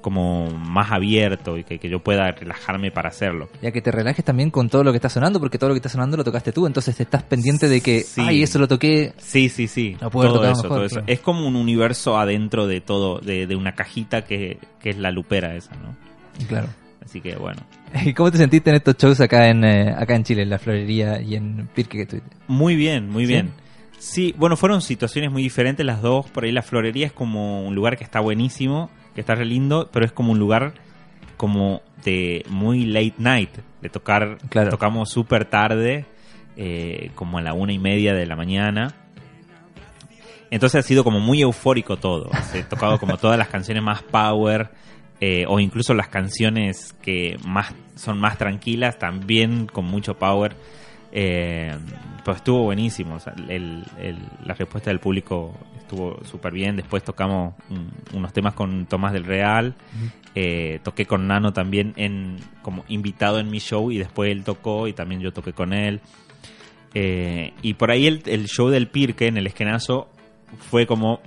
como 0.00 0.48
más 0.50 0.92
abierto 0.92 1.58
y 1.58 1.64
que, 1.64 1.78
que 1.78 1.88
yo 1.88 1.98
pueda 2.00 2.30
relajarme 2.30 2.90
para 2.90 3.08
hacerlo. 3.08 3.48
Ya 3.62 3.72
que 3.72 3.80
te 3.82 3.90
relajes 3.90 4.24
también 4.24 4.50
con 4.50 4.68
todo 4.68 4.84
lo 4.84 4.92
que 4.92 4.96
está 4.96 5.08
sonando, 5.08 5.40
porque 5.40 5.58
todo 5.58 5.68
lo 5.70 5.74
que 5.74 5.78
está 5.78 5.88
sonando 5.88 6.16
lo 6.16 6.24
tocaste 6.24 6.52
tú, 6.52 6.66
entonces 6.66 6.98
estás 7.00 7.22
pendiente 7.24 7.68
de 7.68 7.80
que, 7.80 8.00
Sí. 8.02 8.20
ay, 8.24 8.42
eso 8.42 8.58
lo 8.58 8.68
toqué. 8.68 9.12
Sí, 9.18 9.48
sí, 9.48 9.66
sí. 9.66 9.96
Puedo 10.12 10.28
todo 10.28 10.34
tocar 10.38 10.52
eso, 10.52 10.62
mejor, 10.62 10.76
todo 10.78 10.84
eso. 10.86 11.02
Es 11.06 11.20
como 11.20 11.46
un 11.46 11.56
universo 11.56 12.18
adentro 12.18 12.66
de 12.66 12.80
todo, 12.80 13.18
de, 13.18 13.46
de 13.46 13.56
una 13.56 13.72
cajita 13.74 14.22
que, 14.24 14.58
que 14.80 14.90
es 14.90 14.98
la 14.98 15.10
lupera 15.10 15.56
esa, 15.56 15.74
¿no? 15.76 15.96
Claro. 16.48 16.68
Así 17.04 17.20
que 17.20 17.36
bueno. 17.36 17.62
¿Y 18.04 18.12
cómo 18.14 18.30
te 18.30 18.38
sentiste 18.38 18.70
en 18.70 18.76
estos 18.76 18.96
shows 18.96 19.20
acá 19.20 19.48
en, 19.48 19.64
eh, 19.64 19.94
acá 19.96 20.14
en 20.16 20.24
Chile, 20.24 20.42
en 20.42 20.50
la 20.50 20.58
florería 20.58 21.20
y 21.20 21.34
en 21.36 21.68
Pirque 21.74 22.06
que? 22.06 22.20
Muy 22.48 22.76
bien, 22.76 23.08
muy 23.08 23.26
¿Sí? 23.26 23.32
bien. 23.32 23.50
Sí, 23.98 24.34
bueno, 24.36 24.56
fueron 24.56 24.82
situaciones 24.82 25.30
muy 25.32 25.42
diferentes 25.42 25.84
las 25.86 26.02
dos. 26.02 26.26
Por 26.30 26.44
ahí 26.44 26.52
la 26.52 26.62
florería 26.62 27.06
es 27.06 27.12
como 27.12 27.62
un 27.66 27.74
lugar 27.74 27.96
que 27.96 28.04
está 28.04 28.20
buenísimo, 28.20 28.90
que 29.16 29.20
está 29.22 29.34
re 29.34 29.44
lindo, 29.46 29.90
pero 29.92 30.06
es 30.06 30.12
como 30.12 30.30
un 30.30 30.38
lugar 30.38 30.74
como 31.36 31.82
de 32.04 32.44
muy 32.48 32.84
late 32.86 33.14
night, 33.18 33.50
de 33.82 33.88
tocar, 33.88 34.38
Claro. 34.48 34.70
tocamos 34.70 35.10
súper 35.10 35.44
tarde, 35.46 36.04
eh, 36.56 37.10
como 37.16 37.38
a 37.38 37.42
la 37.42 37.52
una 37.52 37.72
y 37.72 37.78
media 37.80 38.14
de 38.14 38.26
la 38.26 38.36
mañana. 38.36 38.94
Entonces 40.50 40.84
ha 40.84 40.86
sido 40.86 41.02
como 41.02 41.18
muy 41.20 41.42
eufórico 41.42 41.96
todo. 41.96 42.30
He 42.54 42.62
tocado 42.62 42.98
como 42.98 43.16
todas 43.18 43.36
las 43.38 43.48
canciones 43.48 43.82
más 43.82 44.02
power, 44.02 44.70
eh, 45.20 45.44
o 45.48 45.58
incluso 45.60 45.94
las 45.94 46.08
canciones 46.08 46.92
que 47.02 47.36
más 47.44 47.74
son 47.96 48.18
más 48.20 48.38
tranquilas, 48.38 48.98
también 48.98 49.66
con 49.66 49.84
mucho 49.86 50.14
power. 50.14 50.54
Eh, 51.12 51.74
pues 52.24 52.38
estuvo 52.38 52.62
buenísimo. 52.64 53.14
o 53.16 53.20
sea, 53.20 53.34
el- 53.48 53.84
el- 53.98 54.18
la 54.44 54.54
respuesta 54.54 54.90
del 54.90 55.00
público 55.00 55.54
estuvo 55.86 56.22
súper 56.24 56.52
bien. 56.52 56.76
Después 56.76 57.04
tocamos 57.04 57.54
unos 58.12 58.32
temas 58.32 58.54
con 58.54 58.86
Tomás 58.86 59.12
del 59.12 59.24
Real. 59.24 59.74
Eh, 60.34 60.80
toqué 60.82 61.06
con 61.06 61.26
Nano 61.26 61.52
también 61.52 61.92
en 61.96 62.36
como 62.62 62.84
invitado 62.88 63.38
en 63.38 63.50
mi 63.50 63.58
show 63.60 63.90
y 63.92 63.98
después 63.98 64.30
él 64.30 64.44
tocó 64.44 64.88
y 64.88 64.92
también 64.92 65.20
yo 65.20 65.32
toqué 65.32 65.52
con 65.52 65.72
él. 65.72 66.00
Eh, 66.94 67.52
y 67.62 67.74
por 67.74 67.90
ahí 67.90 68.06
el, 68.06 68.22
el 68.26 68.46
show 68.46 68.68
del 68.68 68.88
Pirque 68.88 69.26
en 69.28 69.36
el 69.36 69.46
esquenazo 69.46 70.08
fue 70.70 70.86
como 70.86 71.20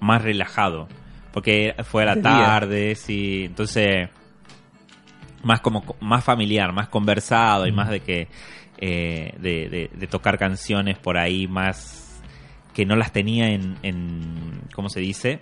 más 0.00 0.22
relajado. 0.22 0.88
Porque 1.32 1.74
fue 1.84 2.02
a 2.04 2.06
la 2.06 2.14
tarde, 2.22 2.94
sí. 2.94 3.44
Entonces, 3.46 4.08
más 5.42 5.60
como 5.60 5.84
más 6.00 6.24
familiar, 6.24 6.72
más 6.72 6.88
conversado 6.88 7.66
y 7.66 7.72
más 7.72 7.90
de 7.90 8.00
que 8.00 8.28
eh, 8.78 9.34
de, 9.40 9.68
de- 9.68 9.90
de 9.92 10.06
tocar 10.06 10.38
canciones 10.38 10.98
por 10.98 11.16
ahí 11.18 11.46
más 11.46 12.03
que 12.74 12.84
no 12.84 12.96
las 12.96 13.12
tenía 13.12 13.46
en, 13.50 13.76
en 13.82 14.60
¿cómo 14.74 14.88
se 14.90 15.00
dice? 15.00 15.40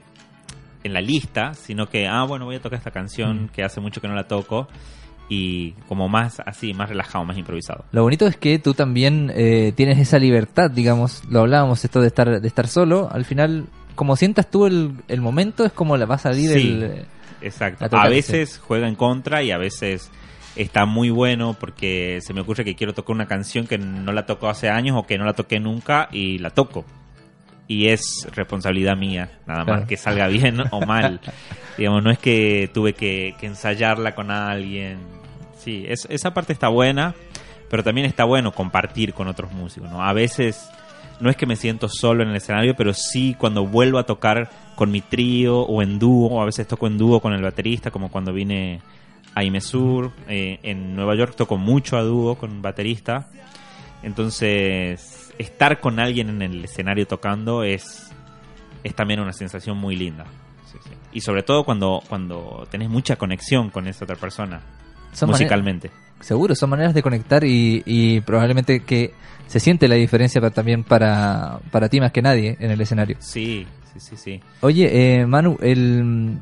en 0.85 0.93
la 0.93 1.01
lista, 1.01 1.55
sino 1.55 1.87
que, 1.87 2.09
ah, 2.09 2.25
bueno, 2.25 2.45
voy 2.45 2.57
a 2.57 2.61
tocar 2.61 2.77
esta 2.77 2.91
canción 2.91 3.49
que 3.55 3.63
hace 3.63 3.81
mucho 3.81 4.01
que 4.01 4.09
no 4.09 4.17
la 4.17 4.25
toco 4.27 4.67
y 5.29 5.73
como 5.89 6.09
más 6.09 6.41
así, 6.45 6.75
más 6.75 6.89
relajado, 6.89 7.25
más 7.25 7.39
improvisado. 7.39 7.85
Lo 7.93 8.03
bonito 8.03 8.27
es 8.27 8.37
que 8.37 8.59
tú 8.59 8.75
también 8.75 9.31
eh, 9.35 9.73
tienes 9.77 9.99
esa 10.01 10.19
libertad, 10.19 10.71
digamos, 10.73 11.23
lo 11.31 11.41
hablábamos 11.41 11.85
esto 11.85 12.01
de 12.01 12.09
estar 12.09 12.41
de 12.41 12.49
estar 12.49 12.67
solo, 12.67 13.09
al 13.13 13.25
final, 13.25 13.67
como 13.95 14.17
sientas 14.17 14.51
tú 14.51 14.67
el, 14.67 14.95
el 15.07 15.21
momento, 15.21 15.65
es 15.65 15.73
como 15.73 15.97
la 15.97 16.05
va 16.07 16.17
a 16.17 16.19
salir 16.19 16.51
Sí. 16.51 16.69
el... 16.69 17.07
Exacto. 17.41 17.85
Total, 17.85 18.07
A 18.07 18.09
veces 18.11 18.61
juega 18.65 18.89
en 18.89 18.97
contra 18.97 19.43
y 19.45 19.53
a 19.53 19.59
veces 19.59 20.11
está 20.57 20.85
muy 20.85 21.11
bueno 21.11 21.57
porque 21.59 22.19
se 22.23 22.35
me 22.35 22.41
ocurre 22.41 22.65
que 22.65 22.75
quiero 22.75 22.93
tocar 22.93 23.15
una 23.15 23.27
canción 23.27 23.69
que 23.69 23.79
no 23.79 24.11
la 24.13 24.27
tocó 24.27 24.49
hace 24.49 24.69
años 24.69 24.97
o 24.99 25.07
que 25.07 25.17
no 25.17 25.25
la 25.25 25.33
toqué 25.35 25.61
nunca 25.61 26.09
y 26.11 26.39
la 26.39 26.51
toco. 26.51 26.85
Y 27.69 27.89
es 27.89 28.27
responsabilidad 28.35 28.97
mía, 28.97 29.31
nada 29.47 29.65
más 29.65 29.87
que 29.87 29.97
salga 29.97 30.27
bien 30.29 30.59
o 30.71 30.81
mal. 30.85 31.21
Digamos, 31.79 32.03
no 32.03 32.11
es 32.11 32.19
que 32.19 32.69
tuve 32.75 32.93
que, 32.93 33.35
que 33.41 33.47
ensayarla 33.47 34.15
con 34.15 34.31
alguien. 34.31 34.99
Sí, 35.59 35.85
es- 35.89 36.07
esa 36.11 36.35
parte 36.35 36.53
está 36.53 36.69
buena, 36.69 37.15
pero 37.71 37.83
también 37.83 38.07
está 38.07 38.25
bueno 38.25 38.53
compartir 38.53 39.15
con 39.15 39.29
otros 39.29 39.53
músicos, 39.53 39.91
¿no? 39.91 40.03
A 40.03 40.13
veces 40.13 40.69
no 41.21 41.31
es 41.31 41.37
que 41.37 41.47
me 41.47 41.57
siento 41.57 41.89
solo 41.89 42.25
en 42.25 42.31
el 42.31 42.37
escenario, 42.37 42.75
pero 42.77 42.93
sí 42.93 43.37
cuando 43.39 43.65
vuelvo 43.65 43.99
a 43.99 44.05
tocar 44.05 44.51
con 44.75 44.91
mi 44.91 45.01
trío 45.01 45.61
o 45.61 45.81
en 45.81 45.99
dúo, 45.99 46.43
a 46.43 46.45
veces 46.45 46.67
toco 46.67 46.89
en 46.89 46.99
dúo 46.99 47.21
con 47.21 47.33
el 47.33 47.43
baterista, 47.43 47.91
como 47.93 48.11
cuando 48.11 48.33
vine 48.33 48.81
a 49.35 49.45
Imesur, 49.45 50.11
eh, 50.29 50.59
en 50.65 50.95
Nueva 50.97 51.15
York 51.15 51.35
toco 51.37 51.57
mucho 51.57 51.97
a 51.97 52.03
dúo 52.03 52.35
con 52.35 52.61
baterista, 52.61 53.29
entonces 54.03 55.22
estar 55.43 55.81
con 55.81 56.01
alguien 56.01 56.29
en 56.31 56.43
el 56.43 56.65
escenario 56.65 57.07
tocando 57.07 57.63
es, 57.65 58.11
es 58.83 58.95
también 58.95 59.21
una 59.21 59.33
sensación 59.33 59.77
muy 59.79 59.97
linda. 59.97 60.25
Sí, 60.71 60.79
sí. 60.85 60.91
Y 61.13 61.21
sobre 61.21 61.43
todo 61.43 61.65
cuando, 61.65 62.03
cuando 62.09 62.67
tenés 62.71 62.89
mucha 62.89 63.17
conexión 63.17 63.71
con 63.71 63.87
esa 63.87 64.05
otra 64.05 64.17
persona, 64.17 64.61
Son 65.13 65.29
musicalmente. 65.29 65.91
Seguro, 66.21 66.55
son 66.55 66.71
maneras 66.71 66.95
de 66.95 67.03
conectar 67.03 67.45
y, 67.45 67.83
y 67.85 68.21
probablemente 68.21 68.81
que 68.85 69.13
se 69.49 69.61
siente 69.61 69.89
la 69.89 69.97
diferencia 69.97 70.41
pa- 70.41 70.51
también 70.51 70.85
para, 70.85 71.59
para 71.71 71.89
ti 71.89 72.01
más 72.01 72.13
que 72.13 72.23
nadie 72.23 72.57
en 72.61 72.71
el 72.71 72.81
escenario. 72.81 73.17
Sí, 73.21 73.67
sí, 73.93 74.01
sí, 74.01 74.17
sí. 74.17 74.41
Oye, 74.63 75.19
eh, 75.21 75.27
Manu, 75.27 75.59
el... 75.61 76.39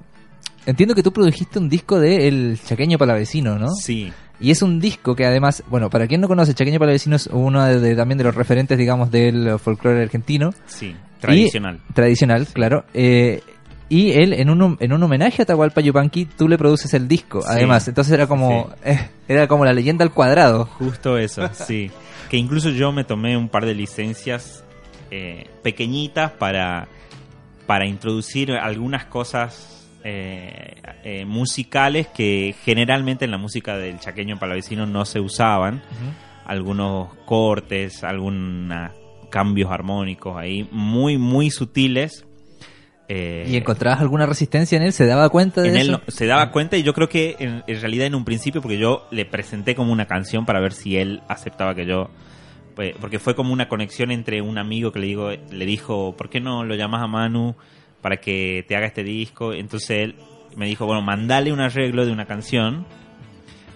entiendo 0.66 0.94
que 0.94 1.02
tú 1.02 1.12
produjiste 1.12 1.58
un 1.58 1.68
disco 1.68 1.98
de 1.98 2.28
El 2.28 2.60
Chaqueño 2.62 2.98
Palavecino, 2.98 3.58
¿no? 3.58 3.70
Sí, 3.70 4.12
Y 4.40 4.50
es 4.50 4.62
un 4.62 4.80
disco 4.80 5.14
que 5.14 5.26
además, 5.26 5.62
bueno, 5.68 5.90
para 5.90 6.06
quien 6.06 6.20
no 6.20 6.28
conoce, 6.28 6.54
Chaqueño 6.54 6.78
Palavecino 6.78 7.16
es 7.16 7.26
uno 7.32 7.64
de, 7.64 7.78
de- 7.80 7.94
también 7.94 8.16
de 8.18 8.24
los 8.24 8.34
referentes, 8.34 8.78
digamos, 8.78 9.10
del 9.10 9.58
folclore 9.58 10.02
argentino. 10.02 10.54
sí, 10.66 10.96
tradicional. 11.20 11.80
Y- 11.88 11.92
tradicional, 11.92 12.46
claro. 12.52 12.84
Eh, 12.94 13.42
y 13.90 14.12
él, 14.12 14.32
en 14.32 14.48
un, 14.50 14.76
en 14.80 14.92
un 14.92 15.02
homenaje 15.02 15.42
a 15.42 15.44
Tahualpa 15.44 15.80
Yupanqui, 15.80 16.24
tú 16.24 16.48
le 16.48 16.56
produces 16.56 16.94
el 16.94 17.08
disco, 17.08 17.42
Sí. 17.42 17.48
además. 17.50 17.86
Entonces 17.88 18.12
era 18.14 18.26
como, 18.26 18.70
eh, 18.84 19.10
era 19.28 19.46
como 19.48 19.64
la 19.64 19.72
leyenda 19.72 20.04
al 20.04 20.12
cuadrado. 20.12 20.64
Justo 20.78 21.18
eso, 21.18 21.48
sí. 21.52 21.90
Que 22.30 22.36
incluso 22.36 22.70
yo 22.70 22.92
me 22.92 23.02
tomé 23.04 23.36
un 23.36 23.48
par 23.48 23.66
de 23.66 23.74
licencias 23.74 24.64
eh, 25.10 25.48
pequeñitas 25.64 26.30
para, 26.30 26.86
para 27.66 27.84
introducir 27.86 28.52
algunas 28.52 29.04
cosas 29.06 29.79
eh, 30.04 30.74
eh, 31.04 31.24
musicales 31.24 32.06
que 32.08 32.54
generalmente 32.64 33.24
en 33.24 33.30
la 33.30 33.38
música 33.38 33.76
del 33.76 33.98
chaqueño 34.00 34.38
palavecino 34.38 34.86
no 34.86 35.04
se 35.04 35.20
usaban. 35.20 35.82
Algunos 36.46 37.14
cortes, 37.26 38.02
algunos 38.02 38.90
cambios 39.30 39.70
armónicos 39.70 40.36
ahí, 40.36 40.68
muy, 40.72 41.16
muy 41.18 41.50
sutiles. 41.50 42.26
Eh, 43.08 43.44
¿Y 43.48 43.56
encontrabas 43.56 44.00
alguna 44.00 44.26
resistencia 44.26 44.76
en 44.76 44.82
él? 44.84 44.92
¿Se 44.92 45.04
daba 45.06 45.28
cuenta 45.30 45.62
de 45.62 45.68
en 45.68 45.76
él 45.76 45.82
eso? 45.90 45.92
no- 45.92 46.00
se 46.12 46.26
daba 46.26 46.50
cuenta 46.52 46.76
y 46.76 46.82
yo 46.82 46.92
creo 46.94 47.08
que 47.08 47.36
en, 47.38 47.62
en 47.66 47.80
realidad 47.80 48.06
en 48.06 48.14
un 48.14 48.24
principio, 48.24 48.60
porque 48.62 48.78
yo 48.78 49.06
le 49.10 49.24
presenté 49.24 49.74
como 49.74 49.92
una 49.92 50.06
canción 50.06 50.46
para 50.46 50.60
ver 50.60 50.72
si 50.72 50.96
él 50.96 51.20
aceptaba 51.28 51.74
que 51.74 51.86
yo... 51.86 52.10
pues, 52.76 52.94
Porque 53.00 53.18
fue 53.18 53.34
como 53.34 53.52
una 53.52 53.68
conexión 53.68 54.10
entre 54.12 54.42
un 54.42 54.58
amigo 54.58 54.92
que 54.92 55.00
le, 55.00 55.06
digo, 55.06 55.30
le 55.30 55.66
dijo, 55.66 56.14
¿por 56.16 56.30
qué 56.30 56.40
no 56.40 56.64
lo 56.64 56.74
llamas 56.76 57.02
a 57.02 57.06
Manu 57.08 57.56
para 58.02 58.18
que 58.18 58.64
te 58.68 58.76
haga 58.76 58.86
este 58.86 59.04
disco? 59.04 59.52
Entonces 59.52 59.90
él 59.90 60.14
me 60.56 60.66
dijo, 60.66 60.86
bueno, 60.86 61.02
mandale 61.02 61.52
un 61.52 61.60
arreglo 61.60 62.04
de 62.06 62.12
una 62.12 62.26
canción. 62.26 62.86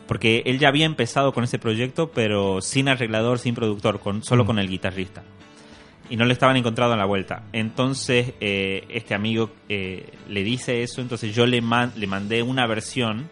Porque 0.06 0.42
él 0.44 0.58
ya 0.58 0.68
había 0.68 0.84
empezado 0.84 1.32
con 1.32 1.44
ese 1.44 1.58
proyecto, 1.58 2.10
pero 2.10 2.60
sin 2.60 2.88
arreglador, 2.88 3.38
sin 3.38 3.54
productor, 3.54 4.00
con, 4.00 4.22
solo 4.22 4.44
Mm. 4.44 4.46
con 4.46 4.58
el 4.58 4.68
guitarrista 4.68 5.22
y 6.10 6.16
no 6.16 6.26
le 6.26 6.34
estaban 6.34 6.58
encontrando 6.58 6.92
a 6.92 6.98
la 6.98 7.06
vuelta. 7.06 7.44
Entonces, 7.54 8.34
eh, 8.38 8.84
este 8.90 9.14
amigo 9.14 9.50
eh, 9.70 10.10
le 10.28 10.44
dice 10.44 10.82
eso, 10.82 11.00
entonces 11.00 11.34
yo 11.34 11.46
le, 11.46 11.62
man- 11.62 11.92
le 11.96 12.06
mandé 12.06 12.42
una 12.42 12.66
versión 12.66 13.30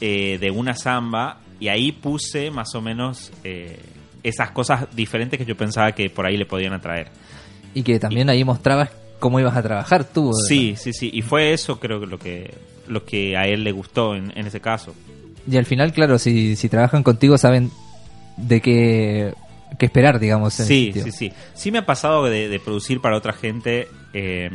eh, 0.00 0.38
de 0.40 0.50
una 0.50 0.74
samba 0.74 1.38
y 1.60 1.68
ahí 1.68 1.92
puse 1.92 2.50
más 2.50 2.74
o 2.74 2.80
menos 2.80 3.32
eh, 3.44 3.78
esas 4.24 4.50
cosas 4.50 4.88
diferentes 4.94 5.38
que 5.38 5.44
yo 5.44 5.56
pensaba 5.56 5.92
que 5.92 6.10
por 6.10 6.26
ahí 6.26 6.36
le 6.36 6.46
podían 6.46 6.72
atraer. 6.72 7.08
Y 7.74 7.82
que 7.84 8.00
también 8.00 8.28
ahí 8.30 8.42
mostrabas 8.44 8.90
cómo 9.18 9.40
ibas 9.40 9.56
a 9.56 9.62
trabajar 9.62 10.04
tú. 10.04 10.32
Sí, 10.32 10.74
sí, 10.76 10.92
sí, 10.92 11.10
y 11.12 11.22
fue 11.22 11.52
eso 11.52 11.78
creo 11.80 12.00
que 12.00 12.06
lo 12.06 12.18
que, 12.18 12.54
lo 12.86 13.04
que 13.04 13.36
a 13.36 13.46
él 13.46 13.64
le 13.64 13.72
gustó 13.72 14.14
en, 14.14 14.32
en 14.36 14.46
ese 14.46 14.60
caso. 14.60 14.94
Y 15.50 15.56
al 15.56 15.64
final, 15.66 15.92
claro, 15.92 16.18
si, 16.18 16.56
si 16.56 16.68
trabajan 16.68 17.02
contigo 17.02 17.38
saben 17.38 17.70
de 18.36 18.60
qué, 18.60 19.34
qué 19.78 19.86
esperar, 19.86 20.18
digamos. 20.20 20.58
en 20.60 20.66
Sí, 20.66 20.92
sí, 20.94 21.10
sí. 21.12 21.32
Sí 21.54 21.70
me 21.70 21.78
ha 21.78 21.86
pasado 21.86 22.24
de, 22.24 22.48
de 22.48 22.60
producir 22.60 23.00
para 23.00 23.16
otra 23.16 23.32
gente, 23.32 23.88
eh, 24.12 24.50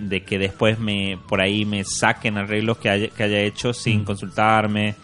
de 0.00 0.22
que 0.22 0.38
después 0.38 0.78
me 0.78 1.18
por 1.28 1.40
ahí 1.40 1.64
me 1.64 1.82
saquen 1.84 2.38
arreglos 2.38 2.78
que 2.78 2.88
haya, 2.88 3.08
que 3.08 3.22
haya 3.24 3.40
hecho 3.40 3.72
sin 3.72 4.02
Mm. 4.02 4.04
consultarme, 4.04 4.94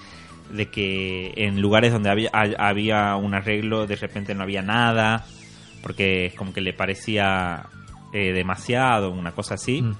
de 0.52 0.66
que 0.70 1.32
en 1.36 1.60
lugares 1.60 1.92
donde 1.92 2.10
había, 2.10 2.30
había 2.58 3.16
un 3.16 3.34
arreglo 3.34 3.88
de 3.88 3.96
repente 3.96 4.34
no 4.36 4.44
había 4.44 4.62
nada, 4.62 5.24
porque 5.82 6.26
es 6.26 6.34
como 6.34 6.52
que 6.52 6.60
le 6.60 6.72
parecía 6.72 7.64
eh, 8.14 8.32
demasiado, 8.32 9.10
una 9.10 9.32
cosa 9.32 9.54
así. 9.56 9.82
Mm. 9.82 9.94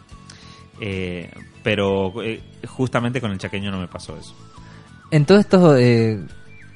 Eh, 0.81 1.31
pero 1.63 2.23
eh, 2.23 2.41
justamente 2.67 3.21
con 3.21 3.31
el 3.31 3.39
chaqueño 3.39 3.71
no 3.71 3.79
me 3.79 3.89
pasó 3.89 4.17
eso. 4.17 4.35
En 5.11 5.27
todos 5.27 5.41
estos 5.41 5.77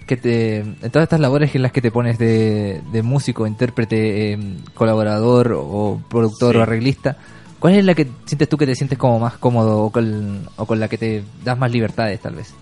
que 0.09 0.17
te, 0.17 0.57
en 0.61 0.91
todas 0.91 1.05
estas 1.05 1.21
labores 1.21 1.55
en 1.55 1.63
las 1.63 1.71
que 1.71 1.83
te 1.83 1.93
pones 1.93 2.19
de, 2.19 2.83
de 2.91 3.03
músico, 3.03 3.47
intérprete, 3.47 4.33
eh, 4.33 4.39
colaborador 4.75 5.53
o 5.57 6.03
productor 6.09 6.55
Sí. 6.55 6.59
o 6.59 6.63
arreglista, 6.63 7.17
¿cuál 7.61 7.75
es 7.75 7.85
la 7.85 7.95
que 7.95 8.09
sientes 8.25 8.49
tú 8.49 8.57
que 8.57 8.67
te 8.67 8.75
sientes 8.75 8.99
como 8.99 9.21
más 9.21 9.37
cómodo 9.37 9.83
o 9.83 9.93
con, 9.93 10.49
o 10.57 10.67
con 10.67 10.81
la 10.81 10.89
que 10.89 10.99
te 10.99 11.25
das 11.45 11.59
más 11.59 11.71
libertades 11.71 12.21
tal 12.21 12.37
vez? 12.37 12.55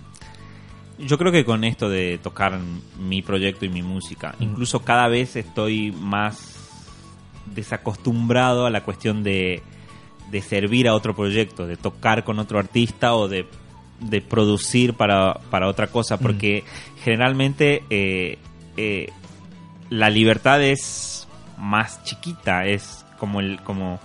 Yo 0.99 1.17
creo 1.17 1.31
que 1.31 1.45
con 1.45 1.63
esto 1.63 1.89
de 1.89 2.19
tocar 2.21 2.59
mi 2.99 3.21
proyecto 3.21 3.65
y 3.65 3.69
mi 3.69 3.81
música, 3.81 4.35
incluso 4.39 4.81
cada 4.81 5.07
vez 5.07 5.35
estoy 5.35 5.91
más 5.91 6.56
desacostumbrado 7.57 8.65
a 8.65 8.69
la 8.69 8.83
cuestión 8.83 9.23
de, 9.23 9.61
de 10.31 10.41
servir 10.41 10.87
a 10.87 10.93
otro 10.93 11.15
proyecto, 11.15 11.67
de 11.67 11.75
tocar 11.75 12.23
con 12.23 12.39
otro 12.39 12.59
artista 12.59 13.15
o 13.15 13.27
de, 13.27 13.45
de 13.99 14.21
producir 14.21 14.93
para, 14.93 15.33
para 15.49 15.67
otra 15.67 15.87
cosa, 15.87 16.17
porque 16.17 16.63
generalmente 17.03 17.83
eh, 17.89 18.37
eh, 18.77 19.09
la 19.89 20.09
libertad 20.09 20.61
es 20.63 21.27
más 21.57 22.03
chiquita, 22.03 22.65
es 22.65 23.05
como 23.17 23.39
el 23.39 23.61
como 23.63 23.99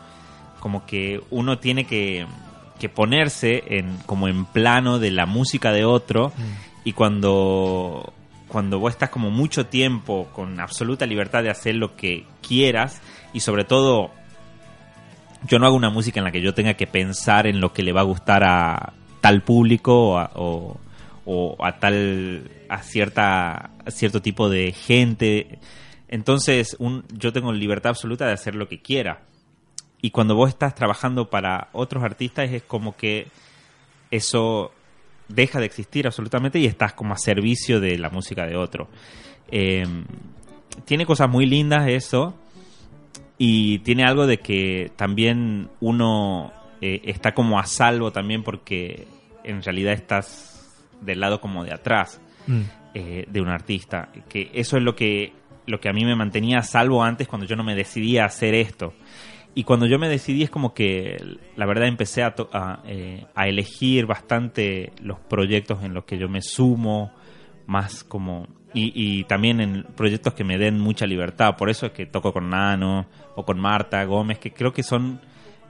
como 0.58 0.86
que 0.86 1.20
uno 1.30 1.58
tiene 1.58 1.84
que, 1.84 2.24
que 2.78 2.88
ponerse 2.88 3.64
en 3.66 3.96
como 4.06 4.28
en 4.28 4.46
plano 4.46 4.98
de 4.98 5.10
la 5.10 5.26
música 5.26 5.72
de 5.72 5.84
otro 5.84 6.32
y 6.84 6.92
cuando 6.92 8.14
cuando 8.48 8.78
vos 8.78 8.92
estás 8.92 9.10
como 9.10 9.30
mucho 9.30 9.66
tiempo 9.66 10.28
con 10.32 10.60
absoluta 10.60 11.04
libertad 11.04 11.42
de 11.42 11.50
hacer 11.50 11.74
lo 11.74 11.96
que 11.96 12.26
quieras 12.46 13.02
y 13.32 13.40
sobre 13.40 13.64
todo 13.64 14.10
yo 15.48 15.58
no 15.58 15.66
hago 15.66 15.76
una 15.76 15.90
música 15.90 16.20
en 16.20 16.24
la 16.24 16.30
que 16.32 16.40
yo 16.40 16.54
tenga 16.54 16.74
que 16.74 16.86
pensar 16.86 17.46
en 17.46 17.60
lo 17.60 17.72
que 17.72 17.82
le 17.82 17.92
va 17.92 18.00
a 18.00 18.04
gustar 18.04 18.44
a 18.44 18.92
tal 19.20 19.42
público 19.42 20.10
o 20.12 20.18
a, 20.18 20.30
o- 21.24 21.56
a 21.64 21.78
tal 21.78 22.50
a 22.68 22.78
cierta 22.82 23.70
a 23.84 23.90
cierto 23.90 24.20
tipo 24.22 24.48
de 24.48 24.72
gente 24.72 25.58
entonces 26.08 26.76
un, 26.78 27.04
yo 27.12 27.32
tengo 27.32 27.52
libertad 27.52 27.90
absoluta 27.90 28.26
de 28.26 28.32
hacer 28.32 28.54
lo 28.54 28.68
que 28.68 28.80
quiera 28.80 29.22
y 30.00 30.10
cuando 30.10 30.34
vos 30.34 30.48
estás 30.48 30.74
trabajando 30.74 31.30
para 31.30 31.68
otros 31.72 32.02
artistas 32.02 32.50
es 32.50 32.62
como 32.64 32.96
que 32.96 33.28
eso 34.10 34.72
deja 35.28 35.60
de 35.60 35.66
existir 35.66 36.06
absolutamente 36.06 36.58
y 36.58 36.66
estás 36.66 36.92
como 36.92 37.14
a 37.14 37.18
servicio 37.18 37.80
de 37.80 37.96
la 37.98 38.10
música 38.10 38.44
de 38.46 38.56
otro. 38.56 38.88
Eh, 39.50 39.86
tiene 40.84 41.06
cosas 41.06 41.30
muy 41.30 41.46
lindas 41.46 41.88
eso 41.88 42.34
y 43.44 43.80
tiene 43.80 44.04
algo 44.04 44.28
de 44.28 44.38
que 44.38 44.92
también 44.94 45.68
uno 45.80 46.52
eh, 46.80 47.00
está 47.04 47.34
como 47.34 47.58
a 47.58 47.66
salvo 47.66 48.12
también 48.12 48.44
porque 48.44 49.08
en 49.42 49.60
realidad 49.64 49.94
estás 49.94 50.80
del 51.00 51.18
lado 51.18 51.40
como 51.40 51.64
de 51.64 51.74
atrás 51.74 52.20
Mm. 52.46 52.60
eh, 52.94 53.24
de 53.28 53.40
un 53.40 53.48
artista. 53.48 54.10
Que 54.28 54.50
eso 54.54 54.76
es 54.76 54.82
lo 54.84 54.94
que, 54.94 55.32
lo 55.66 55.80
que 55.80 55.88
a 55.88 55.92
mí 55.92 56.04
me 56.04 56.14
mantenía 56.14 56.58
a 56.58 56.62
salvo 56.62 57.02
antes 57.02 57.26
cuando 57.26 57.46
yo 57.46 57.56
no 57.56 57.64
me 57.64 57.74
decidía 57.74 58.22
a 58.22 58.26
hacer 58.26 58.54
esto. 58.54 58.94
Y 59.56 59.64
cuando 59.64 59.86
yo 59.86 59.98
me 59.98 60.08
decidí 60.08 60.42
es 60.44 60.50
como 60.50 60.72
que 60.72 61.16
la 61.56 61.66
verdad 61.66 61.88
empecé 61.88 62.22
a, 62.22 62.34
to- 62.36 62.48
a, 62.52 62.82
eh, 62.86 63.26
a 63.34 63.48
elegir 63.48 64.06
bastante 64.06 64.92
los 65.02 65.18
proyectos 65.18 65.82
en 65.84 65.94
los 65.94 66.04
que 66.04 66.16
yo 66.18 66.28
me 66.28 66.42
sumo, 66.42 67.12
más 67.72 68.04
como... 68.04 68.46
Y, 68.74 68.92
y 68.94 69.24
también 69.24 69.60
en 69.60 69.82
proyectos 69.96 70.32
que 70.34 70.44
me 70.44 70.56
den 70.56 70.78
mucha 70.80 71.06
libertad. 71.06 71.56
Por 71.58 71.68
eso 71.68 71.86
es 71.86 71.92
que 71.92 72.06
toco 72.06 72.32
con 72.32 72.48
Nano 72.48 73.06
o 73.34 73.44
con 73.44 73.58
Marta 73.60 74.02
Gómez, 74.04 74.38
que 74.38 74.52
creo 74.52 74.72
que 74.72 74.82
son 74.82 75.20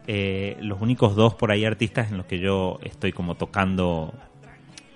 eh, 0.07 0.57
los 0.61 0.81
únicos 0.81 1.17
dos 1.17 1.35
por 1.35 1.51
ahí 1.51 1.65
artistas 1.65 2.11
en 2.13 2.19
los 2.19 2.27
que 2.27 2.39
yo 2.39 2.79
estoy 2.83 3.13
como 3.13 3.35
tocando 3.37 4.13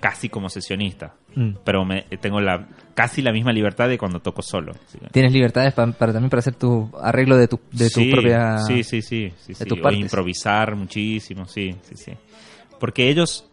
casi 0.01 0.29
como 0.29 0.49
sesionista 0.49 1.15
Mm. 1.37 1.51
pero 1.65 1.85
me, 1.85 2.05
tengo 2.19 2.41
la 2.41 2.67
casi 2.95 3.21
la 3.21 3.31
misma 3.31 3.53
libertad 3.53 3.91
de 3.91 3.99
cuando 3.99 4.21
toco 4.21 4.41
solo. 4.41 4.73
Tienes 5.13 5.35
libertades 5.35 5.75
pa- 5.75 5.93
para 5.93 6.11
también 6.15 6.31
para 6.31 6.39
hacer 6.39 6.55
tu 6.55 6.91
arreglo 6.99 7.37
de 7.37 7.47
tu, 7.47 7.61
de 7.73 7.91
tu 7.91 8.11
propia... 8.11 8.57
Sí, 8.61 8.83
sí, 8.83 9.03
sí. 9.03 9.31
sí, 9.37 9.53
de 9.53 9.69
sí. 9.69 9.77
partes. 9.77 10.01
improvisar 10.01 10.75
muchísimo, 10.77 11.45
sí, 11.47 11.77
sí, 11.83 11.95
sí. 11.95 12.13
Porque 12.81 13.11
ellos 13.11 13.51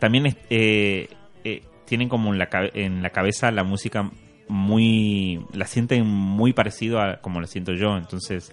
también 0.00 0.36
eh, 0.50 1.08
eh, 1.44 1.62
tienen 1.84 2.08
como 2.08 2.32
en 2.32 2.38
la, 2.38 2.48
en 2.74 3.02
la 3.02 3.10
cabeza 3.10 3.50
la 3.50 3.64
música 3.64 4.10
muy... 4.48 5.44
La 5.52 5.66
sienten 5.66 6.06
muy 6.06 6.52
parecido 6.52 7.00
a 7.00 7.20
como 7.20 7.40
la 7.40 7.46
siento 7.46 7.72
yo. 7.72 7.96
Entonces 7.96 8.52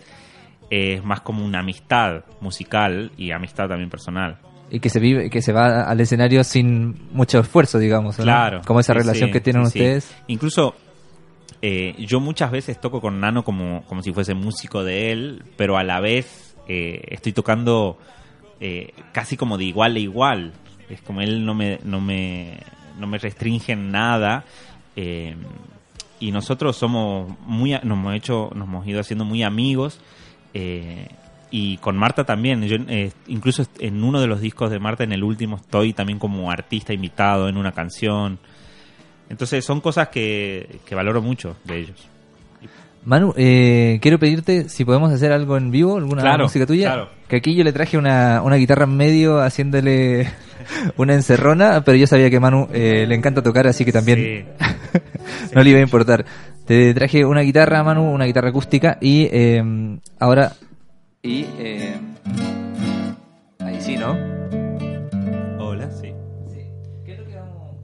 es 0.69 1.03
más 1.03 1.21
como 1.21 1.43
una 1.43 1.59
amistad 1.59 2.23
musical 2.41 3.11
y 3.17 3.31
amistad 3.31 3.67
también 3.67 3.89
personal. 3.89 4.37
Y 4.71 4.79
que 4.79 4.89
se 4.89 4.99
vive, 4.99 5.29
que 5.29 5.41
se 5.41 5.51
va 5.51 5.81
al 5.83 5.99
escenario 5.99 6.43
sin 6.43 6.95
mucho 7.11 7.39
esfuerzo, 7.39 7.79
digamos. 7.79 8.19
¿no? 8.19 8.23
Claro. 8.23 8.61
Como 8.65 8.79
esa 8.79 8.93
relación 8.93 9.29
sí, 9.29 9.33
que 9.33 9.41
tienen 9.41 9.65
sí, 9.65 9.71
sí. 9.71 9.79
ustedes. 9.79 10.15
Incluso 10.27 10.75
eh, 11.61 11.95
yo 11.97 12.19
muchas 12.19 12.51
veces 12.51 12.79
toco 12.79 13.01
con 13.01 13.19
Nano 13.19 13.43
como, 13.43 13.83
como 13.85 14.03
si 14.03 14.13
fuese 14.13 14.33
músico 14.35 14.83
de 14.83 15.11
él, 15.11 15.43
pero 15.57 15.77
a 15.77 15.83
la 15.83 15.99
vez 15.99 16.55
eh, 16.67 17.01
estoy 17.07 17.33
tocando 17.33 17.97
eh, 18.59 18.93
casi 19.11 19.37
como 19.37 19.57
de 19.57 19.65
igual 19.65 19.95
a 19.95 19.99
igual. 19.99 20.53
Es 20.89 21.01
como 21.01 21.21
él 21.21 21.45
no 21.45 21.53
me, 21.53 21.79
no 21.83 21.99
me, 21.99 22.59
no 22.99 23.07
me 23.07 23.17
restringe 23.17 23.71
en 23.73 23.91
nada. 23.91 24.45
eh, 24.95 25.35
y 26.19 26.31
nosotros 26.31 26.75
somos 26.75 27.33
muy, 27.45 27.71
nos 27.71 27.97
hemos 27.97 28.13
hecho, 28.13 28.49
nos 28.53 28.67
hemos 28.67 28.85
ido 28.85 28.99
haciendo 28.99 29.25
muy 29.25 29.43
amigos. 29.43 29.99
eh, 30.53 31.07
y 31.51 31.77
con 31.77 31.97
Marta 31.97 32.25
también. 32.25 32.61
Yo, 32.63 32.77
eh, 32.87 33.11
incluso 33.27 33.65
en 33.79 34.03
uno 34.03 34.21
de 34.21 34.27
los 34.27 34.39
discos 34.41 34.69
de 34.69 34.79
Marta, 34.79 35.03
en 35.03 35.11
el 35.13 35.23
último, 35.23 35.55
estoy 35.55 35.93
también 35.93 36.19
como 36.19 36.51
artista 36.51 36.93
invitado 36.93 37.49
en 37.49 37.57
una 37.57 37.71
canción. 37.71 38.37
Entonces 39.29 39.65
son 39.65 39.81
cosas 39.81 40.09
que, 40.09 40.79
que 40.85 40.95
valoro 40.95 41.21
mucho 41.21 41.55
de 41.63 41.79
ellos. 41.79 42.07
Manu, 43.05 43.33
eh, 43.37 43.97
quiero 44.01 44.19
pedirte 44.19 44.69
si 44.69 44.85
podemos 44.85 45.11
hacer 45.11 45.31
algo 45.31 45.57
en 45.57 45.71
vivo, 45.71 45.97
alguna 45.97 46.21
Claro, 46.21 46.43
música 46.43 46.65
tuya. 46.65 46.87
claro. 46.93 47.09
Que 47.27 47.37
aquí 47.37 47.55
yo 47.55 47.63
le 47.63 47.71
traje 47.73 47.97
una, 47.97 48.41
una 48.43 48.55
guitarra 48.57 48.83
en 48.85 48.95
medio 48.97 49.39
haciéndole 49.41 50.27
una 50.97 51.13
encerrona, 51.13 51.81
pero 51.83 51.97
yo 51.97 52.07
sabía 52.07 52.29
que 52.29 52.39
Manu 52.39 52.67
eh, 52.73 53.05
le 53.07 53.15
encanta 53.15 53.41
tocar, 53.41 53.67
así 53.67 53.85
que 53.85 53.91
también 53.91 54.47
no 55.55 55.63
le 55.63 55.69
iba 55.69 55.79
a 55.79 55.83
importar. 55.83 56.25
Te 56.65 56.93
traje 56.93 57.25
una 57.25 57.41
guitarra, 57.41 57.83
Manu, 57.83 58.11
una 58.11 58.25
guitarra 58.25 58.49
acústica 58.49 58.97
y 59.01 59.27
eh, 59.31 59.63
ahora... 60.19 60.53
Y... 61.23 61.45
eh, 61.57 61.95
ahí 63.59 63.81
sí, 63.81 63.95
¿no? 63.97 64.11
Hola, 65.59 65.89
sí. 65.91 66.13
¿Qué 67.05 67.13
es 67.13 67.19
lo 67.19 67.25
que 67.25 67.35
vamos 67.35 67.75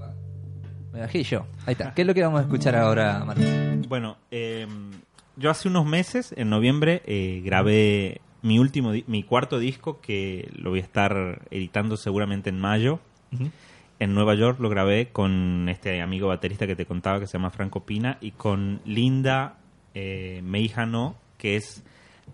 Me 0.94 1.00
bajé 1.02 1.24
yo. 1.24 1.46
Ahí 1.66 1.72
está. 1.74 1.94
¿Qué 1.94 2.02
es 2.02 2.08
lo 2.08 2.14
que 2.14 2.22
vamos 2.24 2.40
a 2.40 2.44
escuchar 2.44 2.76
ahora, 2.76 3.24
Manu? 3.26 3.42
Bueno, 3.90 4.18
eh, 4.32 4.68
yo 5.38 5.50
hace 5.50 5.68
unos 5.68 5.86
meses, 5.86 6.34
en 6.38 6.50
noviembre, 6.50 7.02
eh, 7.06 7.42
grabé 7.44 8.22
mi 8.42 8.60
último, 8.60 8.92
mi 9.08 9.24
cuarto 9.24 9.60
disco 9.60 10.00
que 10.02 10.50
lo 10.56 10.70
voy 10.70 10.80
a 10.80 10.84
estar 10.84 11.42
editando 11.50 11.98
seguramente 11.98 12.50
en 12.50 12.60
mayo. 12.60 13.00
En 14.00 14.14
Nueva 14.14 14.36
York 14.36 14.60
lo 14.60 14.70
grabé 14.70 15.10
con 15.12 15.68
este 15.68 16.02
amigo 16.02 16.28
baterista 16.28 16.68
que 16.68 16.76
te 16.76 16.86
contaba 16.86 17.20
que 17.20 17.28
se 17.28 17.34
llama 17.34 17.50
Franco 17.50 17.86
Pina 17.86 18.18
y 18.22 18.32
con 18.32 18.82
Linda 18.86 19.58
eh, 19.94 20.42
Meijano, 20.44 21.16
que 21.38 21.56
es 21.56 21.84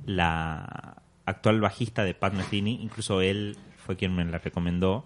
la 0.06 1.02
actual 1.26 1.62
bajista 1.62 2.04
de 2.04 2.14
Pat 2.14 2.34
Metheny. 2.34 2.82
Incluso 2.82 3.22
él 3.22 3.58
fue 3.78 3.96
quien 3.96 4.16
me 4.16 4.26
la 4.26 4.38
recomendó. 4.38 5.06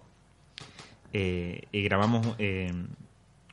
Eh, 1.12 1.62
y 1.72 1.82
grabamos 1.82 2.34
eh, 2.38 2.72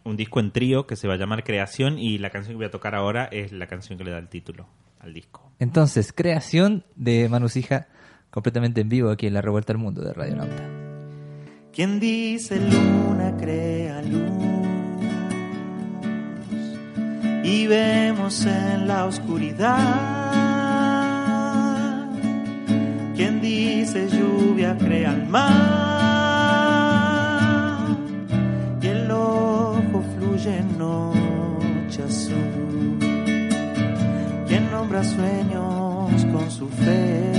un 0.04 0.18
disco 0.18 0.40
en 0.40 0.52
trío 0.52 0.86
que 0.86 0.96
se 0.96 1.08
va 1.08 1.14
a 1.16 1.18
llamar 1.18 1.44
Creación 1.44 1.98
y 1.98 2.18
la 2.18 2.30
canción 2.30 2.54
que 2.54 2.58
voy 2.58 2.66
a 2.66 2.72
tocar 2.72 2.96
ahora 2.96 3.26
es 3.32 3.52
la 3.52 3.68
canción 3.68 3.98
que 3.98 4.04
le 4.04 4.12
da 4.12 4.20
el 4.20 4.28
título 4.28 4.68
al 5.00 5.14
disco. 5.14 5.52
Entonces, 5.60 6.14
creación 6.14 6.86
de 6.96 7.28
Manu 7.30 7.50
Sija 7.50 7.88
completamente 8.30 8.82
en 8.82 8.90
vivo 8.90 9.10
aquí 9.10 9.28
en 9.28 9.34
la 9.34 9.42
Revuelta 9.42 9.74
al 9.74 9.80
Mundo 9.80 10.02
de 10.02 10.14
Radio 10.14 10.36
Nauta. 10.36 10.70
Quien 11.72 12.00
dice 12.00 12.60
luna 12.60 13.36
crea 13.38 14.02
luz 14.02 14.64
y 17.44 17.68
vemos 17.68 18.46
en 18.46 18.88
la 18.88 19.06
oscuridad. 19.06 19.80
Quien 23.16 23.42
dice 23.42 24.08
lluvia 24.10 24.78
crea 24.78 25.14
el 25.14 25.28
mar 25.28 26.03
fluye 30.44 30.64
noche 30.78 32.04
azul. 32.04 33.00
Quien 34.48 34.72
nombra 34.72 35.04
sueños 35.04 36.26
con 36.32 36.52
su 36.52 36.68
fe 36.70 37.32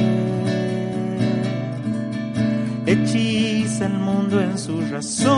hechiza 2.86 3.86
el 3.86 3.94
mundo 3.94 4.40
en 4.40 4.59
su 4.59 4.80
razón. 4.90 5.34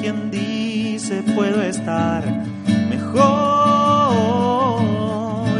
Quien 0.00 0.30
dice 0.30 1.22
puedo 1.34 1.62
estar 1.62 2.24
mejor, 2.88 3.24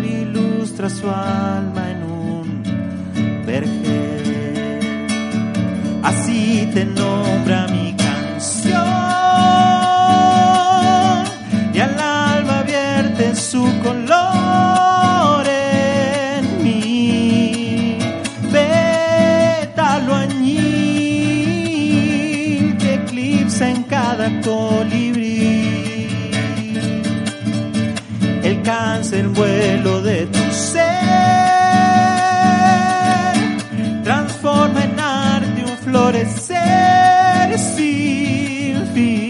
ilustra 0.04 0.88
su 0.88 1.08
alma 1.08 1.90
en 1.90 2.02
un 2.02 2.62
vergel. 3.46 4.78
Así 6.02 6.68
te 6.72 6.84
nombra 6.86 7.67
cada 24.48 24.80
colibrí. 24.88 26.08
El 28.42 28.62
cáncer 28.62 29.28
vuelo 29.28 30.02
de 30.02 30.26
tu 30.26 30.52
ser 30.52 30.86
transforma 34.04 34.84
en 34.84 35.00
arte 35.00 35.64
un 35.64 35.76
florecer 35.78 37.58
sin 37.58 38.86
fin. 38.94 39.27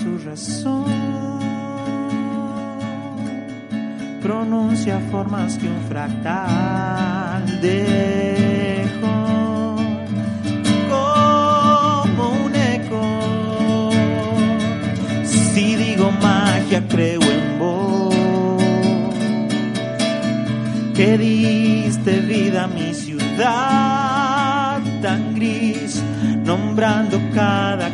Su 0.00 0.18
razón 0.24 0.84
pronuncia 4.22 4.98
formas 5.10 5.58
que 5.58 5.66
un 5.66 5.80
fractal 5.88 7.60
dejó 7.60 9.10
como 10.88 12.30
un 12.46 12.54
eco. 12.54 13.90
Si 15.24 15.76
digo 15.76 16.10
magia, 16.22 16.82
creo 16.88 17.20
en 17.20 17.58
vos, 17.58 18.62
que 20.94 21.18
diste 21.18 22.20
vida 22.20 22.64
a 22.64 22.68
mi 22.68 22.94
ciudad 22.94 24.80
tan 25.02 25.34
gris, 25.34 26.02
nombrando 26.44 27.20
cada 27.34 27.90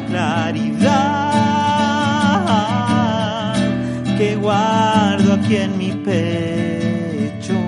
guardo 4.47 5.35
aquí 5.35 5.57
en 5.57 5.77
mi 5.77 5.91
pecho, 5.91 7.59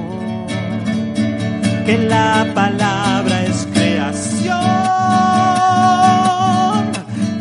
que 1.84 1.98
la 2.14 2.46
palabra 2.54 3.36
es 3.46 3.66
creación. 3.72 4.54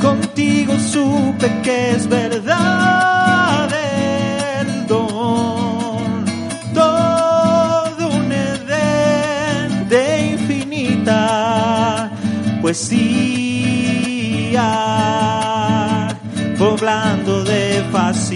Contigo 0.01 0.73
supe 0.79 1.47
que 1.61 1.91
es 1.91 2.07
verdad 2.07 3.69
don, 4.87 6.25
todo 6.73 8.07
un 8.17 8.31
Edén 8.31 9.87
de 9.87 10.03
infinita 10.33 12.09
poesía, 12.59 12.97
poblando 16.57 17.43
de 17.43 17.83
fascinación 17.91 18.26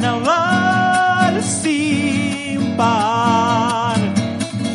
carnaval 0.00 1.42
sin 1.42 2.76
par. 2.76 3.96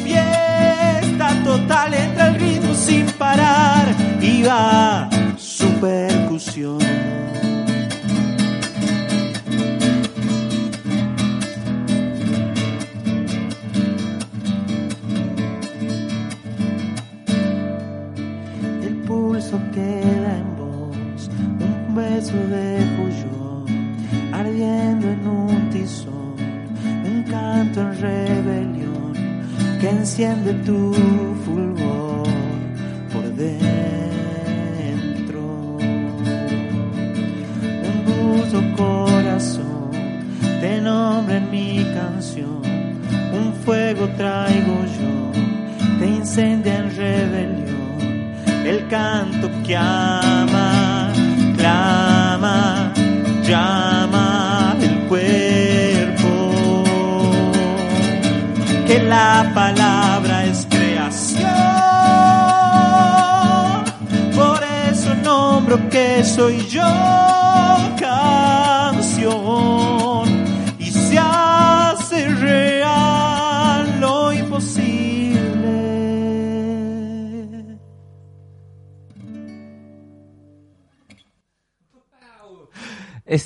Fiesta 0.04 1.30
total 1.44 1.94
entra 1.94 2.28
el 2.28 2.36
ritmo 2.36 2.74
sin 2.74 3.06
parar 3.18 3.96
y 4.22 4.44
va 4.44 5.10
su 5.38 5.68
percusión. 5.80 6.93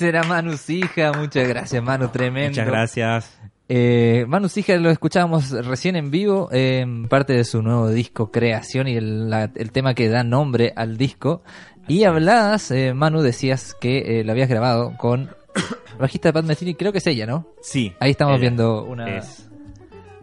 Era 0.08 0.22
Manu 0.24 0.56
Sija, 0.56 1.12
muchas 1.12 1.46
gracias 1.48 1.82
Manu, 1.82 2.08
tremendo. 2.08 2.50
Muchas 2.50 2.66
gracias. 2.66 3.38
Eh, 3.68 4.24
Manu 4.28 4.48
Sija 4.48 4.76
lo 4.76 4.90
escuchábamos 4.90 5.50
recién 5.50 5.94
en 5.96 6.10
vivo, 6.10 6.48
eh, 6.52 6.86
parte 7.08 7.34
de 7.34 7.44
su 7.44 7.60
nuevo 7.62 7.88
disco 7.90 8.30
Creación 8.30 8.88
y 8.88 8.96
el, 8.96 9.28
la- 9.30 9.50
el 9.54 9.72
tema 9.72 9.94
que 9.94 10.08
da 10.08 10.24
nombre 10.24 10.72
al 10.74 10.96
disco. 10.96 11.42
Y 11.86 12.04
hablabas, 12.04 12.70
eh, 12.70 12.92
Manu, 12.94 13.20
decías 13.22 13.74
que 13.80 14.20
eh, 14.20 14.24
lo 14.24 14.32
habías 14.32 14.48
grabado 14.48 14.94
con 14.96 15.30
bajista 15.98 16.28
de 16.28 16.32
Pat 16.32 16.44
Metheny, 16.44 16.74
creo 16.74 16.92
que 16.92 16.98
es 16.98 17.06
ella, 17.06 17.26
¿no? 17.26 17.46
Sí. 17.62 17.92
Ahí 18.00 18.10
estamos 18.12 18.40
viendo 18.40 18.84
una... 18.84 19.18
Es 19.18 19.48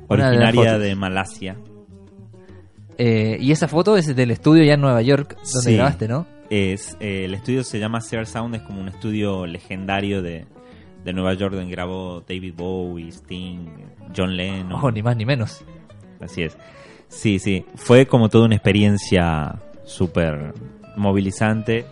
originaria 0.08 0.78
de 0.78 0.96
Malasia. 0.96 1.56
Eh, 2.98 3.38
y 3.42 3.52
esa 3.52 3.68
foto 3.68 3.98
es 3.98 4.16
del 4.16 4.32
estudio 4.32 4.64
ya 4.64 4.74
en 4.76 4.82
Nueva 4.82 5.02
York, 5.02 5.36
donde 5.54 5.70
Sí. 5.72 5.76
grabaste, 5.76 6.08
¿no? 6.08 6.26
Es, 6.50 6.96
eh, 7.00 7.26
el 7.26 7.34
estudio 7.34 7.64
se 7.64 7.80
llama 7.80 8.02
Sear 8.02 8.28
Sound, 8.28 8.56
es 8.56 8.62
como 8.62 8.80
un 8.82 8.88
estudio 8.88 9.46
legendario 9.48 10.22
de, 10.22 10.46
de 11.04 11.14
Nueva 11.14 11.34
York 11.34 11.54
donde 11.56 11.72
grabó 11.72 12.24
David 12.28 12.54
Bowie, 12.56 13.10
Sting, 13.10 13.68
John 14.16 14.36
Lennon. 14.38 14.74
Ojo, 14.74 14.92
ni 14.92 15.02
más 15.02 15.16
ni 15.18 15.26
menos. 15.26 15.64
Así 16.22 16.44
es. 16.44 16.58
Sí, 17.08 17.40
sí. 17.40 17.66
Fue 17.76 18.06
como 18.06 18.30
toda 18.30 18.46
una 18.46 18.56
experiencia 18.56 19.56
súper 19.86 20.54
movilizante, 20.96 21.86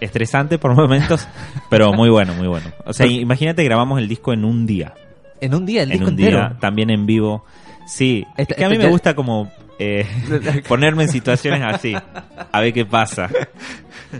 estresante 0.00 0.58
por 0.58 0.74
momentos, 0.76 1.26
pero 1.70 1.92
muy 1.92 2.08
bueno, 2.10 2.34
muy 2.34 2.48
bueno. 2.48 2.66
O 2.86 2.92
sea, 2.92 3.06
imagínate, 3.06 3.62
grabamos 3.64 3.98
el 3.98 4.08
disco 4.08 4.32
en 4.32 4.44
un 4.44 4.66
día. 4.66 4.94
En 5.40 5.54
un 5.54 5.66
día, 5.66 5.82
el 5.82 5.90
en 5.92 5.98
disco 5.98 6.04
un 6.12 6.18
entero. 6.18 6.38
día, 6.38 6.56
también 6.60 6.90
en 6.90 7.04
vivo. 7.06 7.44
Sí, 7.86 8.24
Esta- 8.36 8.54
es 8.54 8.58
que 8.58 8.64
a 8.64 8.68
mí 8.68 8.74
esta 8.74 8.86
me 8.86 8.90
gusta 8.92 9.14
como 9.14 9.50
eh, 9.78 10.06
ponerme 10.68 11.04
en 11.04 11.08
situaciones 11.08 11.62
así, 11.62 11.94
a 11.94 12.60
ver 12.60 12.72
qué 12.72 12.84
pasa. 12.84 13.28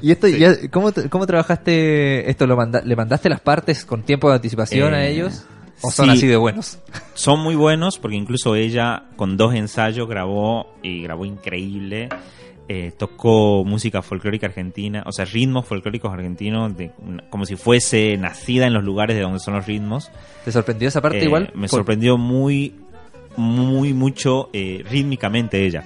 ¿Y 0.01 0.11
esto, 0.13 0.27
ya, 0.29 0.55
¿cómo, 0.71 0.91
cómo 1.11 1.27
trabajaste 1.27 2.31
esto? 2.31 2.47
¿Lo 2.47 2.57
manda- 2.57 2.83
¿Le 2.83 2.97
mandaste 2.97 3.29
las 3.29 3.41
partes 3.41 3.85
con 3.85 4.03
tiempo 4.03 4.29
de 4.29 4.37
anticipación 4.37 4.95
a 4.95 5.05
Eh, 5.05 5.13
ellos? 5.13 5.45
¿O 5.83 5.91
son 5.91 6.07
sí. 6.07 6.13
así 6.13 6.27
de 6.29 6.37
buenos? 6.37 6.79
Son 7.15 7.41
muy 7.41 7.57
buenos 7.57 7.99
porque 7.99 8.17
incluso 8.17 8.55
ella 8.55 9.05
con 9.17 9.37
dos 9.37 9.55
ensayos 9.55 10.09
grabó 10.09 10.75
y 10.83 11.03
grabó 11.03 11.25
increíble. 11.25 12.09
Eh, 12.69 12.93
tocó 12.97 13.65
música 13.67 14.01
folclórica 14.01 14.47
argentina, 14.47 15.03
o 15.05 15.13
sea, 15.13 15.25
ritmos 15.25 15.67
folclóricos 15.67 16.11
argentinos, 16.13 16.75
de, 16.77 16.93
como 17.29 17.45
si 17.45 17.57
fuese 17.57 18.17
nacida 18.17 18.67
en 18.67 18.73
los 18.73 18.85
lugares 18.85 19.17
de 19.17 19.23
donde 19.23 19.41
son 19.41 19.55
los 19.55 19.67
ritmos. 19.67 20.11
¿Te 20.45 20.53
sorprendió 20.53 20.89
esa 20.89 21.03
parte 21.03 21.19
Eh, 21.21 21.25
igual? 21.25 21.51
Me 21.55 21.63
Por- 21.69 21.81
sorprendió 21.81 22.17
muy, 22.17 22.77
muy, 23.37 23.93
mucho 23.93 24.51
eh, 24.53 24.85
rítmicamente 24.89 25.64
ella. 25.64 25.85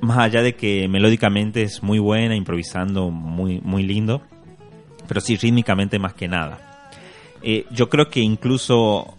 Más 0.00 0.18
allá 0.18 0.42
de 0.42 0.54
que 0.54 0.88
melódicamente 0.88 1.62
es 1.62 1.82
muy 1.82 1.98
buena, 1.98 2.34
improvisando 2.34 3.10
muy, 3.10 3.60
muy 3.60 3.84
lindo, 3.84 4.22
pero 5.06 5.20
sí 5.20 5.36
rítmicamente 5.36 5.98
más 5.98 6.14
que 6.14 6.28
nada. 6.28 6.88
Eh, 7.42 7.66
yo 7.70 7.88
creo 7.88 8.08
que 8.08 8.20
incluso, 8.20 9.16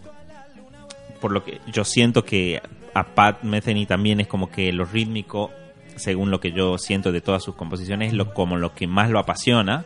por 1.20 1.32
lo 1.32 1.44
que 1.44 1.60
yo 1.72 1.84
siento 1.84 2.24
que 2.24 2.60
a 2.94 3.04
Pat 3.04 3.42
Metheny 3.42 3.86
también 3.86 4.20
es 4.20 4.28
como 4.28 4.50
que 4.50 4.72
lo 4.72 4.84
rítmico, 4.84 5.50
según 5.96 6.30
lo 6.30 6.40
que 6.40 6.52
yo 6.52 6.78
siento 6.78 7.12
de 7.12 7.20
todas 7.20 7.42
sus 7.42 7.54
composiciones, 7.54 8.08
es 8.08 8.14
lo, 8.14 8.32
como 8.34 8.56
lo 8.56 8.74
que 8.74 8.86
más 8.86 9.10
lo 9.10 9.18
apasiona. 9.18 9.84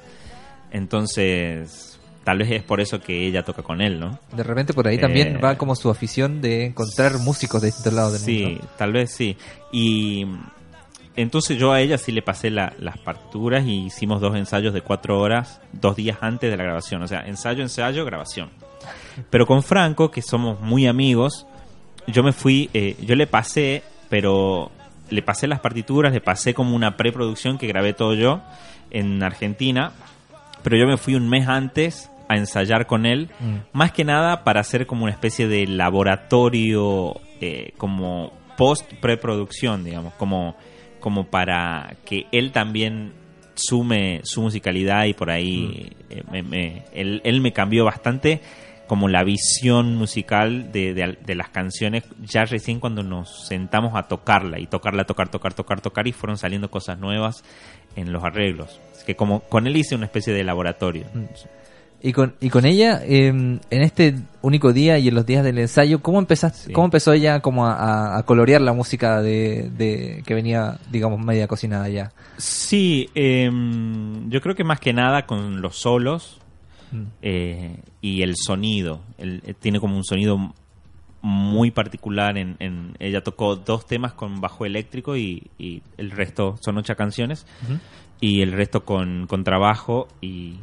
Entonces, 0.70 1.97
tal 2.28 2.36
vez 2.36 2.50
es 2.50 2.62
por 2.62 2.78
eso 2.78 3.00
que 3.00 3.26
ella 3.26 3.42
toca 3.42 3.62
con 3.62 3.80
él, 3.80 3.98
¿no? 3.98 4.18
De 4.36 4.42
repente 4.42 4.74
por 4.74 4.86
ahí 4.86 4.98
también 4.98 5.36
Eh, 5.36 5.38
va 5.42 5.56
como 5.56 5.74
su 5.74 5.88
afición 5.88 6.42
de 6.42 6.66
encontrar 6.66 7.16
músicos 7.20 7.62
de 7.62 7.68
distintos 7.68 7.92
lados 7.94 8.12
del 8.12 8.20
sí, 8.20 8.44
mundo. 8.44 8.68
tal 8.76 8.92
vez 8.92 9.10
sí. 9.12 9.34
Y 9.72 10.26
entonces 11.16 11.56
yo 11.56 11.72
a 11.72 11.80
ella 11.80 11.96
sí 11.96 12.12
le 12.12 12.20
pasé 12.20 12.50
la- 12.50 12.74
las 12.80 12.98
partituras 12.98 13.64
y 13.64 13.86
hicimos 13.86 14.20
dos 14.20 14.36
ensayos 14.36 14.74
de 14.74 14.82
cuatro 14.82 15.18
horas, 15.18 15.62
dos 15.72 15.96
días 15.96 16.18
antes 16.20 16.50
de 16.50 16.56
la 16.58 16.64
grabación. 16.64 17.02
O 17.02 17.08
sea, 17.08 17.20
ensayo, 17.26 17.62
ensayo, 17.62 18.04
grabación. 18.04 18.50
Pero 19.30 19.46
con 19.46 19.62
Franco, 19.62 20.10
que 20.10 20.20
somos 20.20 20.60
muy 20.60 20.86
amigos, 20.86 21.46
yo 22.06 22.22
me 22.22 22.32
fui, 22.34 22.68
eh, 22.74 22.94
yo 23.00 23.14
le 23.16 23.26
pasé, 23.26 23.82
pero 24.10 24.70
le 25.08 25.22
pasé 25.22 25.46
las 25.46 25.60
partituras, 25.60 26.12
le 26.12 26.20
pasé 26.20 26.52
como 26.52 26.76
una 26.76 26.98
preproducción 26.98 27.56
que 27.56 27.66
grabé 27.66 27.94
todo 27.94 28.12
yo 28.12 28.42
en 28.90 29.22
Argentina, 29.22 29.92
pero 30.62 30.76
yo 30.76 30.86
me 30.86 30.98
fui 30.98 31.14
un 31.14 31.26
mes 31.30 31.48
antes 31.48 32.10
a 32.28 32.36
ensayar 32.36 32.86
con 32.86 33.06
él, 33.06 33.28
Mm. 33.40 33.54
más 33.72 33.92
que 33.92 34.04
nada 34.04 34.44
para 34.44 34.60
hacer 34.60 34.86
como 34.86 35.04
una 35.04 35.12
especie 35.12 35.48
de 35.48 35.66
laboratorio, 35.66 37.14
eh, 37.40 37.72
como 37.78 38.32
post 38.56 38.92
preproducción, 39.00 39.84
digamos, 39.84 40.14
como, 40.14 40.56
como 41.00 41.24
para 41.26 41.94
que 42.04 42.26
él 42.32 42.52
también 42.52 43.12
sume 43.54 44.20
su 44.24 44.42
musicalidad 44.42 45.04
y 45.06 45.14
por 45.14 45.30
ahí 45.30 45.90
eh, 46.10 46.22
me- 46.30 46.42
me- 46.42 46.82
él, 46.92 47.20
él 47.24 47.40
me 47.40 47.52
cambió 47.52 47.84
bastante 47.84 48.40
como 48.86 49.08
la 49.08 49.22
visión 49.24 49.96
musical 49.96 50.70
de, 50.72 50.94
de- 50.94 51.18
de 51.24 51.34
las 51.34 51.48
canciones 51.50 52.04
ya 52.22 52.44
recién 52.44 52.80
cuando 52.80 53.02
nos 53.02 53.46
sentamos 53.46 53.94
a 53.96 54.04
tocarla 54.04 54.58
y 54.60 54.66
tocarla, 54.66 55.04
tocar, 55.04 55.28
tocar, 55.28 55.54
tocar, 55.54 55.80
tocar 55.80 56.06
y 56.06 56.12
fueron 56.12 56.38
saliendo 56.38 56.70
cosas 56.70 56.98
nuevas 56.98 57.42
en 57.96 58.12
los 58.12 58.22
arreglos. 58.24 58.80
Así 58.92 59.04
que 59.04 59.14
como 59.16 59.40
con 59.40 59.66
él 59.66 59.76
hice 59.76 59.94
una 59.94 60.06
especie 60.06 60.32
de 60.32 60.42
laboratorio. 60.44 61.04
Y 62.00 62.12
con, 62.12 62.34
y 62.40 62.48
con 62.48 62.64
ella, 62.64 63.00
eh, 63.04 63.26
en 63.26 63.60
este 63.70 64.14
único 64.40 64.72
día 64.72 64.98
y 65.00 65.08
en 65.08 65.16
los 65.16 65.26
días 65.26 65.42
del 65.42 65.58
ensayo, 65.58 66.00
¿cómo 66.00 66.20
empezaste, 66.20 66.66
Sí. 66.68 66.72
cómo 66.72 66.84
empezó 66.84 67.12
ella 67.12 67.40
como 67.40 67.66
a, 67.66 68.22
colorear 68.24 68.60
la 68.60 68.72
música 68.72 69.20
de, 69.20 69.68
de 69.76 70.22
que 70.24 70.34
venía, 70.34 70.78
digamos, 70.92 71.18
media 71.18 71.48
cocinada 71.48 71.88
ya? 71.88 72.12
Sí, 72.36 73.08
em, 73.16 74.30
yo 74.30 74.40
creo 74.40 74.54
que 74.54 74.62
más 74.62 74.78
que 74.78 74.92
nada 74.92 75.26
con 75.26 75.60
los 75.60 75.76
solos 75.76 76.38
Mm. 76.92 77.02
eh, 77.20 77.76
y 78.00 78.22
el 78.22 78.34
sonido. 78.36 79.00
El- 79.18 79.42
eh, 79.44 79.52
tiene 79.52 79.78
como 79.80 79.96
un 79.96 80.04
sonido 80.04 80.54
muy 81.20 81.70
particular. 81.72 82.38
En, 82.38 82.56
en- 82.60 82.94
ella 83.00 83.22
tocó 83.22 83.56
dos 83.56 83.86
temas 83.86 84.12
con 84.12 84.40
bajo 84.40 84.64
eléctrico 84.64 85.16
y, 85.16 85.50
y 85.58 85.82
el 85.98 86.10
resto 86.12 86.56
son 86.60 86.78
ocho 86.78 86.94
canciones 86.96 87.44
y 88.20 88.40
el 88.40 88.52
resto 88.52 88.84
con, 88.84 89.26
con 89.26 89.44
trabajo 89.44 90.08
y, 90.22 90.54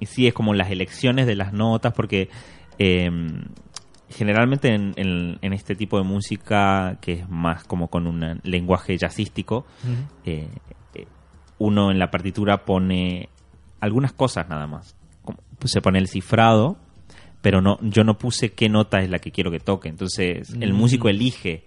y 0.00 0.06
sí 0.06 0.26
es 0.26 0.34
como 0.34 0.54
las 0.54 0.70
elecciones 0.70 1.26
de 1.26 1.36
las 1.36 1.52
notas 1.52 1.92
porque 1.94 2.28
em, 2.78 3.42
generalmente 4.08 4.74
en, 4.74 4.92
en- 4.96 5.38
en 5.42 5.52
este 5.52 5.74
tipo 5.76 5.98
de 5.98 6.04
música 6.04 6.98
que 7.00 7.12
es 7.12 7.28
más 7.28 7.64
como 7.64 7.88
con 7.88 8.06
un 8.06 8.40
lenguaje 8.42 8.96
jazzístico 8.98 9.66
eh, 10.24 10.48
eh, 10.94 11.06
uno 11.58 11.90
en 11.90 11.98
la 11.98 12.10
partitura 12.10 12.64
pone 12.64 13.28
algunas 13.80 14.12
cosas 14.12 14.48
nada 14.48 14.66
más. 14.66 14.96
Como- 15.22 15.38
pues 15.58 15.72
se 15.72 15.80
pone 15.82 15.98
el 15.98 16.08
cifrado, 16.08 16.76
pero 17.42 17.60
no, 17.60 17.78
yo 17.82 18.02
no 18.04 18.18
puse 18.18 18.52
qué 18.52 18.68
nota 18.68 19.00
es 19.00 19.10
la 19.10 19.18
que 19.18 19.30
quiero 19.30 19.50
que 19.50 19.60
toque. 19.60 19.88
Entonces 19.88 20.50
el 20.60 20.72
Mm. 20.72 20.76
músico 20.76 21.08
elige 21.08 21.64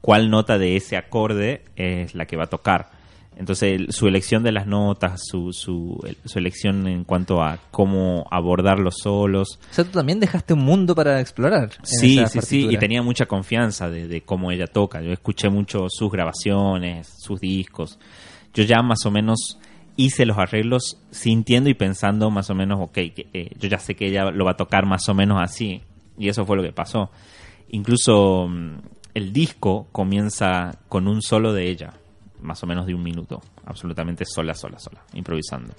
cuál 0.00 0.30
nota 0.30 0.58
de 0.58 0.76
ese 0.76 0.96
acorde 0.96 1.64
es 1.76 2.14
la 2.14 2.26
que 2.26 2.36
va 2.36 2.44
a 2.44 2.48
tocar. 2.48 2.90
Entonces 3.36 3.82
su 3.90 4.06
elección 4.08 4.42
de 4.42 4.52
las 4.52 4.66
notas, 4.66 5.20
su, 5.24 5.52
su, 5.52 5.98
su 6.24 6.38
elección 6.38 6.86
en 6.86 7.04
cuanto 7.04 7.42
a 7.42 7.58
cómo 7.70 8.26
abordar 8.30 8.78
los 8.78 8.98
solos, 8.98 9.58
O 9.70 9.74
sea, 9.74 9.84
tú 9.84 9.90
también 9.90 10.20
dejaste 10.20 10.54
un 10.54 10.64
mundo 10.64 10.94
para 10.94 11.20
explorar. 11.20 11.70
en 11.78 11.86
Sí, 11.86 12.18
esa 12.18 12.28
sí, 12.28 12.40
sí, 12.40 12.56
y 12.58 12.60
partitura. 12.62 12.80
tenía 12.80 13.02
mucha 13.02 13.26
confianza 13.26 13.88
de, 13.90 14.06
de 14.06 14.20
cómo 14.22 14.50
ella 14.52 14.66
toca. 14.66 15.00
Yo 15.02 15.12
escuché 15.12 15.48
mucho 15.48 15.86
sus 15.88 16.10
grabaciones, 16.12 17.08
sus 17.18 17.40
discos. 17.40 17.98
Yo 18.54 18.64
ya 18.64 18.82
más 18.82 19.04
o 19.06 19.10
menos 19.10 19.58
hice 19.96 20.24
los 20.26 20.38
arreglos 20.38 20.98
sintiendo 21.10 21.68
y 21.70 21.74
pensando 21.74 22.30
más 22.30 22.48
o 22.50 22.54
menos, 22.54 22.78
ok, 22.80 22.92
que, 22.92 23.26
eh, 23.32 23.50
yo 23.58 23.68
ya 23.68 23.78
sé 23.78 23.94
que 23.94 24.06
ella 24.08 24.30
lo 24.30 24.44
va 24.44 24.52
a 24.52 24.56
tocar 24.56 24.86
más 24.86 25.08
o 25.08 25.14
menos 25.14 25.40
así. 25.40 25.82
Y 26.18 26.28
eso 26.28 26.44
fue 26.46 26.56
lo 26.56 26.62
que 26.62 26.72
pasó. 26.72 27.10
Incluso 27.70 28.46
mm, 28.48 28.76
el 29.14 29.32
disco 29.32 29.88
comienza 29.92 30.78
con 30.88 31.08
un 31.08 31.22
solo 31.22 31.52
de 31.52 31.70
ella, 31.70 31.94
más 32.42 32.62
o 32.62 32.66
menos 32.66 32.86
de 32.86 32.94
un 32.94 33.02
minuto, 33.02 33.40
absolutamente 33.64 34.24
sola, 34.24 34.54
sola, 34.54 34.78
sola, 34.78 35.00
improvisando. 35.14 35.72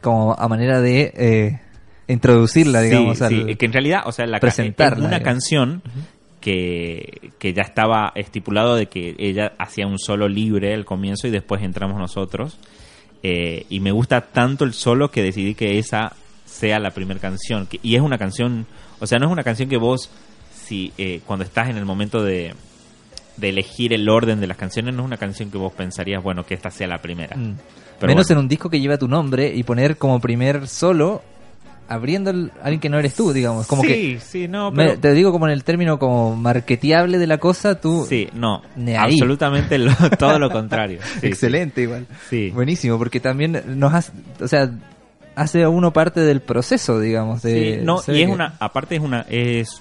Como 0.00 0.34
a 0.38 0.48
manera 0.48 0.80
de 0.80 1.12
eh, 1.16 1.60
introducirla, 2.08 2.80
digamos, 2.82 3.18
Sí, 3.18 3.24
al- 3.24 3.46
sí, 3.48 3.56
que 3.56 3.66
en 3.66 3.72
realidad, 3.72 4.02
o 4.06 4.12
sea, 4.12 4.26
la 4.26 4.38
ca- 4.38 4.40
presentarla, 4.42 4.96
es 4.96 5.00
una 5.00 5.18
digamos. 5.18 5.24
canción 5.24 5.82
que, 6.40 7.32
que 7.38 7.52
ya 7.52 7.62
estaba 7.62 8.12
estipulado 8.14 8.76
de 8.76 8.86
que 8.86 9.14
ella 9.18 9.52
hacía 9.58 9.86
un 9.86 9.98
solo 9.98 10.28
libre 10.28 10.74
al 10.74 10.84
comienzo 10.84 11.26
y 11.26 11.30
después 11.30 11.62
entramos 11.62 11.98
nosotros. 11.98 12.58
Eh, 13.22 13.66
y 13.68 13.80
me 13.80 13.90
gusta 13.90 14.20
tanto 14.20 14.64
el 14.64 14.72
solo 14.74 15.10
que 15.10 15.22
decidí 15.22 15.54
que 15.54 15.78
esa 15.78 16.12
sea 16.44 16.78
la 16.78 16.90
primera 16.90 17.18
canción. 17.18 17.66
Que- 17.66 17.80
y 17.82 17.96
es 17.96 18.02
una 18.02 18.18
canción, 18.18 18.66
o 19.00 19.06
sea, 19.06 19.18
no 19.18 19.26
es 19.26 19.32
una 19.32 19.42
canción 19.42 19.68
que 19.68 19.76
vos, 19.78 20.10
si 20.54 20.92
eh, 20.98 21.20
cuando 21.26 21.44
estás 21.44 21.68
en 21.68 21.76
el 21.78 21.84
momento 21.84 22.22
de, 22.22 22.54
de 23.36 23.48
elegir 23.50 23.92
el 23.92 24.08
orden 24.08 24.40
de 24.40 24.46
las 24.46 24.56
canciones, 24.56 24.94
no 24.94 25.02
es 25.02 25.06
una 25.06 25.16
canción 25.18 25.50
que 25.50 25.58
vos 25.58 25.72
pensarías, 25.72 26.22
bueno, 26.22 26.44
que 26.46 26.54
esta 26.54 26.70
sea 26.70 26.86
la 26.86 26.98
primera. 26.98 27.36
Mm. 27.36 27.54
Pero 28.00 28.08
Menos 28.10 28.26
bueno. 28.28 28.40
en 28.40 28.44
un 28.44 28.48
disco 28.48 28.68
que 28.70 28.80
lleva 28.80 28.98
tu 28.98 29.08
nombre 29.08 29.52
y 29.54 29.62
poner 29.62 29.96
como 29.96 30.20
primer 30.20 30.68
solo 30.68 31.22
abriendo 31.88 32.30
el- 32.30 32.50
alguien 32.62 32.80
que 32.80 32.88
no 32.88 32.98
eres 32.98 33.14
tú, 33.14 33.32
digamos. 33.32 33.66
Como 33.68 33.82
sí, 33.82 33.88
que 33.88 34.20
sí, 34.20 34.48
no, 34.48 34.70
me- 34.72 34.84
pero... 34.86 34.98
te 35.00 35.12
digo 35.14 35.30
como 35.32 35.46
en 35.46 35.52
el 35.52 35.62
término 35.64 35.98
como 35.98 36.34
marketeable 36.34 37.16
de 37.18 37.26
la 37.28 37.38
cosa, 37.38 37.80
tú 37.80 38.04
Sí, 38.08 38.28
no, 38.34 38.60
absolutamente 38.98 39.78
lo- 39.78 39.92
todo 40.18 40.38
lo 40.38 40.50
contrario. 40.50 40.98
Sí, 41.20 41.26
excelente 41.28 41.82
igual. 41.82 42.06
Sí. 42.28 42.50
Buenísimo, 42.50 42.98
porque 42.98 43.20
también 43.20 43.62
nos 43.78 43.94
hace, 43.94 44.12
o 44.40 44.48
sea, 44.48 44.68
hace 45.36 45.62
a 45.62 45.68
uno 45.68 45.92
parte 45.92 46.20
del 46.20 46.40
proceso, 46.40 46.98
digamos, 46.98 47.42
Sí, 47.42 47.48
de 47.52 47.76
no, 47.82 47.98
ser 47.98 48.16
y 48.16 48.22
es 48.22 48.26
que- 48.28 48.32
una, 48.34 48.54
aparte 48.58 48.96
es 48.96 49.02
una, 49.02 49.20
es, 49.28 49.80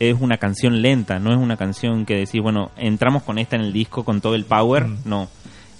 es 0.00 0.16
una 0.20 0.38
canción 0.38 0.82
lenta, 0.82 1.18
no 1.20 1.30
es 1.30 1.38
una 1.38 1.56
canción 1.56 2.04
que 2.06 2.16
decís, 2.16 2.40
bueno, 2.42 2.70
entramos 2.76 3.22
con 3.22 3.38
esta 3.38 3.54
en 3.54 3.62
el 3.62 3.72
disco 3.72 4.04
con 4.04 4.20
todo 4.20 4.34
el 4.34 4.44
power, 4.44 4.86
Mm. 4.86 4.96
no. 5.04 5.28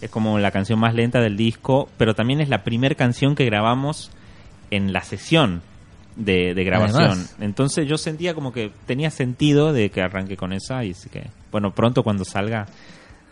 Es 0.00 0.08
como 0.10 0.38
la 0.38 0.50
canción 0.50 0.78
más 0.78 0.94
lenta 0.94 1.20
del 1.20 1.36
disco, 1.36 1.88
pero 1.98 2.14
también 2.14 2.40
es 2.40 2.48
la 2.48 2.62
primera 2.62 2.94
canción 2.94 3.34
que 3.34 3.44
grabamos 3.44 4.10
en 4.70 4.92
la 4.92 5.02
sesión 5.02 5.60
de, 6.16 6.54
de 6.54 6.64
grabación. 6.64 7.02
Además. 7.02 7.36
Entonces 7.40 7.86
yo 7.88 7.98
sentía 7.98 8.34
como 8.34 8.52
que 8.52 8.70
tenía 8.86 9.10
sentido 9.10 9.72
de 9.74 9.90
que 9.90 10.00
arranque 10.00 10.36
con 10.36 10.52
esa 10.52 10.84
y 10.84 10.92
así 10.92 11.08
que, 11.10 11.24
bueno, 11.52 11.72
pronto 11.74 12.02
cuando 12.02 12.24
salga 12.24 12.66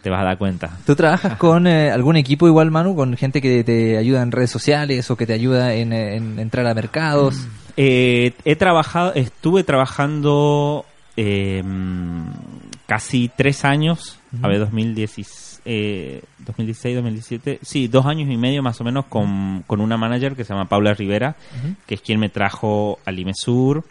te 0.02 0.10
vas 0.10 0.20
a 0.20 0.24
dar 0.24 0.38
cuenta. 0.38 0.78
¿Tú 0.86 0.94
trabajas 0.96 1.36
con 1.38 1.66
eh, 1.66 1.90
algún 1.90 2.16
equipo 2.16 2.46
igual, 2.46 2.70
Manu? 2.70 2.94
¿Con 2.94 3.16
gente 3.16 3.40
que 3.40 3.64
te 3.64 3.96
ayuda 3.98 4.22
en 4.22 4.32
redes 4.32 4.50
sociales 4.50 5.10
o 5.10 5.16
que 5.16 5.26
te 5.26 5.32
ayuda 5.32 5.74
en, 5.74 5.92
eh, 5.92 6.16
en 6.16 6.38
entrar 6.38 6.66
a 6.66 6.74
mercados? 6.74 7.46
Eh, 7.76 8.32
he 8.44 8.56
trabajado, 8.56 9.14
estuve 9.14 9.62
trabajando 9.62 10.84
eh, 11.16 11.62
casi 12.86 13.28
tres 13.28 13.64
años, 13.64 14.18
a 14.42 14.48
ver, 14.48 14.58
2016, 14.58 15.62
eh, 15.64 16.22
2016, 16.38 16.94
2017, 16.96 17.58
sí, 17.62 17.86
dos 17.86 18.06
años 18.06 18.30
y 18.30 18.36
medio 18.36 18.62
más 18.62 18.80
o 18.80 18.84
menos 18.84 19.04
con, 19.06 19.62
con 19.66 19.80
una 19.80 19.96
manager 19.96 20.34
que 20.34 20.42
se 20.42 20.54
llama 20.54 20.68
Paula 20.68 20.94
Rivera, 20.94 21.36
que 21.86 21.94
es 21.94 22.00
quien 22.00 22.18
me 22.18 22.28
trajo 22.28 22.98
al 23.04 23.18
IMESUR. 23.18 23.84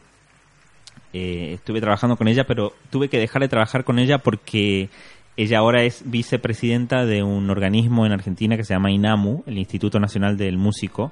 Eh, 1.14 1.54
estuve 1.54 1.80
trabajando 1.80 2.18
con 2.18 2.28
ella, 2.28 2.46
pero 2.46 2.74
tuve 2.90 3.08
que 3.08 3.20
dejar 3.20 3.42
de 3.42 3.48
trabajar 3.48 3.84
con 3.84 4.00
ella 4.00 4.18
porque 4.18 4.90
ella 5.38 5.60
ahora 5.60 5.84
es 5.84 6.02
vicepresidenta 6.06 7.06
de 7.06 7.22
un 7.22 7.50
organismo 7.50 8.06
en 8.06 8.12
Argentina 8.12 8.58
que 8.58 8.64
se 8.64 8.74
llama 8.74 8.92
INAMU, 8.92 9.44
el 9.46 9.60
Instituto 9.60 10.00
Nacional 10.00 10.36
del 10.36 10.58
Músico. 10.58 11.12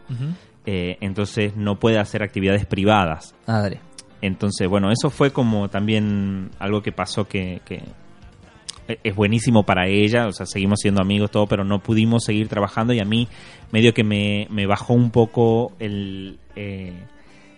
Eh, 0.66 0.98
entonces 1.00 1.56
no 1.56 1.80
puede 1.80 2.00
hacer 2.00 2.24
actividades 2.24 2.66
privadas. 2.66 3.36
Ah, 3.46 3.62
dale. 3.62 3.80
Entonces, 4.22 4.68
bueno, 4.68 4.92
eso 4.92 5.12
fue 5.12 5.32
como 5.32 5.70
también 5.70 6.50
algo 6.58 6.82
que 6.82 6.92
pasó 6.92 7.28
que, 7.28 7.62
que 7.66 7.84
es 9.04 9.16
buenísimo 9.16 9.64
para 9.64 9.88
ella, 9.88 10.28
o 10.28 10.32
sea, 10.32 10.48
seguimos 10.48 10.80
siendo 10.82 11.02
amigos, 11.02 11.30
todo, 11.30 11.46
pero 11.46 11.64
no 11.64 11.80
pudimos 11.80 12.24
seguir 12.24 12.48
trabajando 12.48 12.94
y 12.94 13.00
a 13.00 13.06
mí 13.06 13.28
medio 13.72 13.94
que 13.94 14.04
me, 14.04 14.48
me 14.50 14.66
bajó 14.66 14.94
un 14.94 15.12
poco 15.12 15.74
el, 15.80 16.40
eh, 16.56 16.94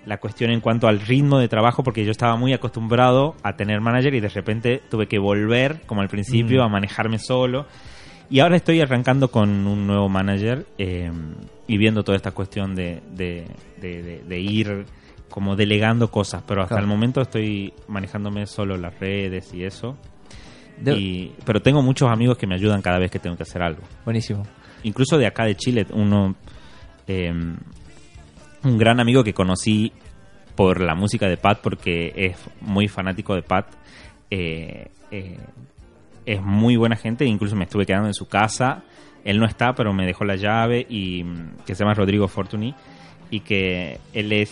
la 0.07 0.17
cuestión 0.17 0.49
en 0.51 0.61
cuanto 0.61 0.87
al 0.87 0.99
ritmo 1.01 1.37
de 1.37 1.47
trabajo 1.47 1.83
porque 1.83 2.03
yo 2.05 2.11
estaba 2.11 2.35
muy 2.37 2.53
acostumbrado 2.53 3.35
a 3.43 3.55
tener 3.57 3.81
manager 3.81 4.15
y 4.15 4.19
de 4.21 4.29
repente 4.29 4.81
tuve 4.89 5.07
que 5.07 5.19
volver, 5.19 5.81
como 5.85 6.01
al 6.01 6.07
principio, 6.07 6.61
Mm. 6.61 6.65
a 6.65 6.69
manejarme 6.69 7.19
solo. 7.19 7.65
Y 8.29 8.39
ahora 8.39 8.55
estoy 8.57 8.81
arrancando 8.81 9.29
con 9.29 9.67
un 9.67 9.85
nuevo 9.85 10.09
manager 10.09 10.65
eh, 10.77 11.11
y 11.67 11.77
viendo 11.77 12.03
toda 12.03 12.15
esta 12.15 12.31
cuestión 12.31 12.73
de, 12.73 13.01
de, 13.15 13.45
de- 13.81 14.01
de- 14.03 14.23
de 14.27 14.39
ir 14.39 14.85
como 15.29 15.55
delegando 15.57 16.09
cosas, 16.09 16.41
pero 16.47 16.61
hasta 16.61 16.75
Claro. 16.75 16.85
el 16.85 16.89
momento 16.89 17.21
estoy 17.21 17.73
manejándome 17.89 18.45
solo 18.47 18.77
las 18.77 18.97
redes 18.99 19.53
y 19.53 19.63
eso. 19.65 19.97
Y- 20.85 21.31
pero 21.45 21.61
tengo 21.61 21.81
muchos 21.81 22.09
amigos 22.09 22.37
que 22.37 22.47
me 22.47 22.55
ayudan 22.55 22.81
cada 22.81 22.99
vez 22.99 23.11
que 23.11 23.19
tengo 23.19 23.35
que 23.35 23.43
hacer 23.43 23.61
algo. 23.61 23.81
Buenísimo. 24.05 24.43
Incluso 24.83 25.17
de 25.17 25.25
acá 25.27 25.43
de 25.45 25.55
Chile, 25.55 25.85
uno 25.91 26.35
eh, 27.07 27.33
un 28.67 28.77
gran 28.77 28.99
amigo 28.99 29.23
que 29.23 29.33
conocí 29.33 29.91
por 30.55 30.81
la 30.81 30.95
música 30.95 31.27
de 31.27 31.37
Pat, 31.37 31.59
porque 31.61 32.13
es 32.15 32.37
muy 32.61 32.87
fanático 32.87 33.35
de 33.35 33.41
Pat. 33.43 33.67
eh, 34.29 34.87
eh, 35.11 35.37
es 36.25 36.41
muy 36.41 36.75
buena 36.75 36.97
gente, 36.97 37.23
incluso 37.25 37.55
me 37.55 37.63
estuve 37.63 37.85
quedando 37.85 38.07
en 38.07 38.13
su 38.13 38.27
casa. 38.27 38.83
Él 39.23 39.39
no 39.39 39.45
está, 39.45 39.73
pero 39.73 39.93
me 39.93 40.05
dejó 40.05 40.25
la 40.25 40.35
llave 40.35 40.85
y 40.89 41.23
mm, 41.23 41.63
que 41.65 41.73
se 41.75 41.83
llama 41.83 41.93
Rodrigo 41.93 42.27
Fortuny 42.27 42.75
y 43.31 43.39
que 43.41 43.99
él 44.13 44.33
es 44.33 44.51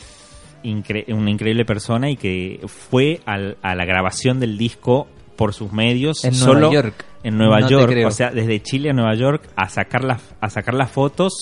incre- 0.63 1.13
una 1.13 1.29
increíble 1.29 1.65
persona 1.65 2.09
y 2.09 2.15
que 2.15 2.61
fue 2.67 3.19
al- 3.25 3.57
a 3.61 3.75
la 3.75 3.83
grabación 3.83 4.39
del 4.39 4.57
disco 4.57 5.07
por 5.35 5.53
sus 5.53 5.73
medios 5.73 6.23
En 6.23 6.33
solo 6.33 6.59
Nueva 6.69 6.73
York. 6.73 7.05
en 7.23 7.37
Nueva 7.37 7.59
No 7.59 7.69
York, 7.69 7.93
o 8.05 8.11
sea, 8.11 8.31
desde 8.31 8.61
Chile 8.61 8.91
a 8.91 8.93
Nueva 8.93 9.15
York 9.15 9.49
a 9.57 9.67
sacar 9.67 10.05
las 10.05 10.21
a 10.39 10.49
sacar 10.49 10.73
las 10.75 10.89
fotos 10.91 11.33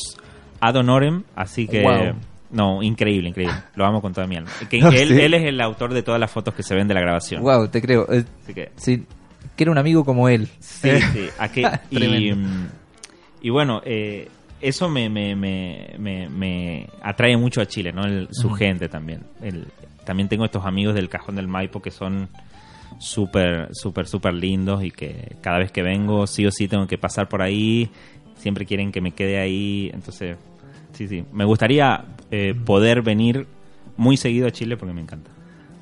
ad 0.60 0.76
honorem, 0.78 1.24
así 1.36 1.68
que 1.68 1.84
Wow. 1.84 2.16
No, 2.54 2.82
increíble, 2.82 3.28
increíble. 3.30 3.56
Lo 3.76 3.86
amo 3.86 4.02
con 4.02 4.14
toda 4.14 4.26
mi 4.28 4.38
alma. 4.38 4.50
Que 4.70 4.80
No, 4.80 4.90
él, 4.90 5.10
sí. 5.10 5.20
él 5.22 5.34
es 5.34 5.44
el 5.44 5.60
autor 5.60 5.94
de 5.94 6.02
todas 6.04 6.20
las 6.20 6.32
fotos 6.32 6.54
que 6.54 6.64
se 6.64 6.74
ven 6.76 6.88
de 6.88 6.94
la 6.94 7.02
grabación. 7.02 7.42
Wow, 7.44 7.68
te 7.68 7.82
creo. 7.82 8.08
Eh, 8.12 8.24
Así 8.44 8.54
que 8.54 8.72
sí, 8.78 9.04
quiero 9.58 9.72
un 9.72 9.78
amigo 9.78 10.06
como 10.06 10.30
él. 10.30 10.48
Sí, 10.60 10.90
sí. 11.12 11.30
aquí- 11.38 11.64
y, 13.42 13.50
bueno, 13.50 13.82
eh, 13.86 14.30
eso 14.62 14.88
me, 14.90 15.10
me, 15.10 15.36
me, 15.36 15.96
me, 16.00 16.30
me 16.30 16.88
atrae 17.02 17.36
mucho 17.36 17.60
a 17.62 17.66
Chile, 17.66 17.92
¿no? 17.92 18.06
El- 18.06 18.30
su 18.32 18.50
gente 18.52 18.88
también. 18.88 19.22
El- 19.42 19.68
también 20.06 20.30
tengo 20.30 20.46
estos 20.46 20.66
amigos 20.66 20.96
del 20.96 21.10
Cajón 21.10 21.36
del 21.36 21.48
Maipo 21.48 21.82
que 21.82 21.92
son 21.92 22.30
súper, 23.00 23.70
súper, 23.74 24.08
súper 24.08 24.34
lindos 24.34 24.84
y 24.84 24.92
que 24.92 25.36
cada 25.42 25.58
vez 25.60 25.72
que 25.72 25.82
vengo 25.82 26.28
sí 26.28 26.46
o 26.46 26.52
sí 26.52 26.68
tengo 26.68 26.88
que 26.88 26.98
pasar 26.98 27.28
por 27.28 27.42
ahí. 27.42 27.90
Siempre 28.38 28.66
quieren 28.66 28.92
que 28.92 29.02
me 29.02 29.12
quede 29.12 29.40
ahí. 29.40 29.90
Entonces, 29.94 30.38
sí, 30.94 31.08
sí. 31.08 31.26
Me 31.32 31.46
gustaría 31.46 32.06
eh, 32.32 32.54
poder 32.66 33.02
venir 33.02 33.48
muy 33.98 34.18
seguido 34.18 34.48
a 34.48 34.52
Chile 34.52 34.78
porque 34.78 34.94
me 34.94 35.02
encanta. 35.02 35.30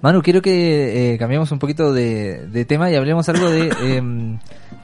Manu, 0.01 0.21
quiero 0.23 0.41
que 0.41 1.13
eh, 1.13 1.17
cambiemos 1.19 1.51
un 1.51 1.59
poquito 1.59 1.93
de, 1.93 2.47
de 2.47 2.65
tema 2.65 2.89
y 2.91 2.95
hablemos 2.95 3.29
algo 3.29 3.49
de... 3.49 3.71
em, 3.97 4.39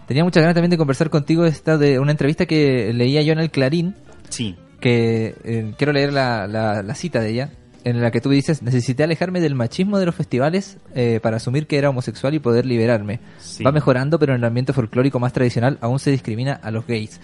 tenía 0.08 0.24
muchas 0.24 0.42
ganas 0.42 0.54
también 0.54 0.70
de 0.72 0.78
conversar 0.78 1.10
contigo 1.10 1.46
esta 1.46 1.78
de 1.78 2.00
una 2.00 2.12
entrevista 2.12 2.46
que 2.46 2.94
leía 2.94 3.22
yo 3.24 3.34
en 3.34 3.40
el 3.40 3.50
Clarín, 3.50 3.96
Sí. 4.30 4.56
que 4.80 5.36
eh, 5.44 5.74
quiero 5.78 5.92
leer 5.92 6.14
la, 6.14 6.46
la- 6.48 6.84
la 6.84 6.94
cita 6.96 7.20
de 7.20 7.30
ella, 7.32 7.50
en 7.84 8.00
la 8.02 8.12
que 8.12 8.22
tú 8.22 8.30
dices, 8.30 8.62
necesité 8.62 9.04
alejarme 9.04 9.40
del 9.40 9.56
machismo 9.56 9.98
de 9.98 10.06
los 10.06 10.14
festivales 10.14 10.78
eh, 10.94 11.20
para 11.24 11.38
asumir 11.38 11.66
que 11.68 11.78
era 11.78 11.90
homosexual 11.90 12.34
y 12.36 12.40
poder 12.40 12.66
liberarme. 12.66 13.20
Sí. 13.40 13.64
Va 13.64 13.72
mejorando, 13.72 14.20
pero 14.20 14.34
en 14.34 14.40
el 14.40 14.46
ambiente 14.46 14.72
folclórico 14.74 15.20
más 15.20 15.34
tradicional 15.34 15.78
aún 15.82 15.98
se 15.98 16.12
discrimina 16.12 16.54
a 16.54 16.70
los 16.70 16.86
gays. 16.86 17.20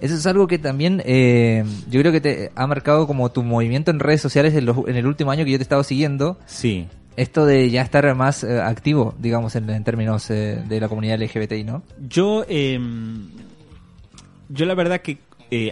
Eso 0.00 0.14
es 0.14 0.26
algo 0.26 0.46
que 0.46 0.58
también 0.58 1.02
eh, 1.04 1.64
yo 1.90 2.00
creo 2.00 2.12
que 2.12 2.20
te 2.20 2.50
ha 2.54 2.66
marcado 2.66 3.06
como 3.06 3.30
tu 3.30 3.42
movimiento 3.42 3.90
en 3.90 4.00
redes 4.00 4.20
sociales 4.22 4.54
en, 4.54 4.64
los- 4.66 4.78
en 4.88 4.96
el 4.96 5.06
último 5.06 5.30
año 5.30 5.44
que 5.44 5.50
yo 5.50 5.58
te 5.58 5.62
he 5.62 5.64
estado 5.64 5.84
siguiendo. 5.84 6.38
Sí. 6.46 6.86
Esto 7.16 7.44
de 7.44 7.68
ya 7.70 7.82
estar 7.82 8.14
más 8.14 8.44
eh, 8.44 8.60
activo, 8.60 9.14
digamos, 9.18 9.54
en, 9.56 9.68
en 9.68 9.84
términos 9.84 10.30
eh, 10.30 10.62
de 10.66 10.80
la 10.80 10.88
comunidad 10.88 11.20
LGBTI, 11.20 11.64
¿no? 11.64 11.82
Yo, 12.08 12.44
eh, 12.48 12.78
yo 14.48 14.66
la 14.66 14.74
verdad 14.74 15.00
que 15.02 15.18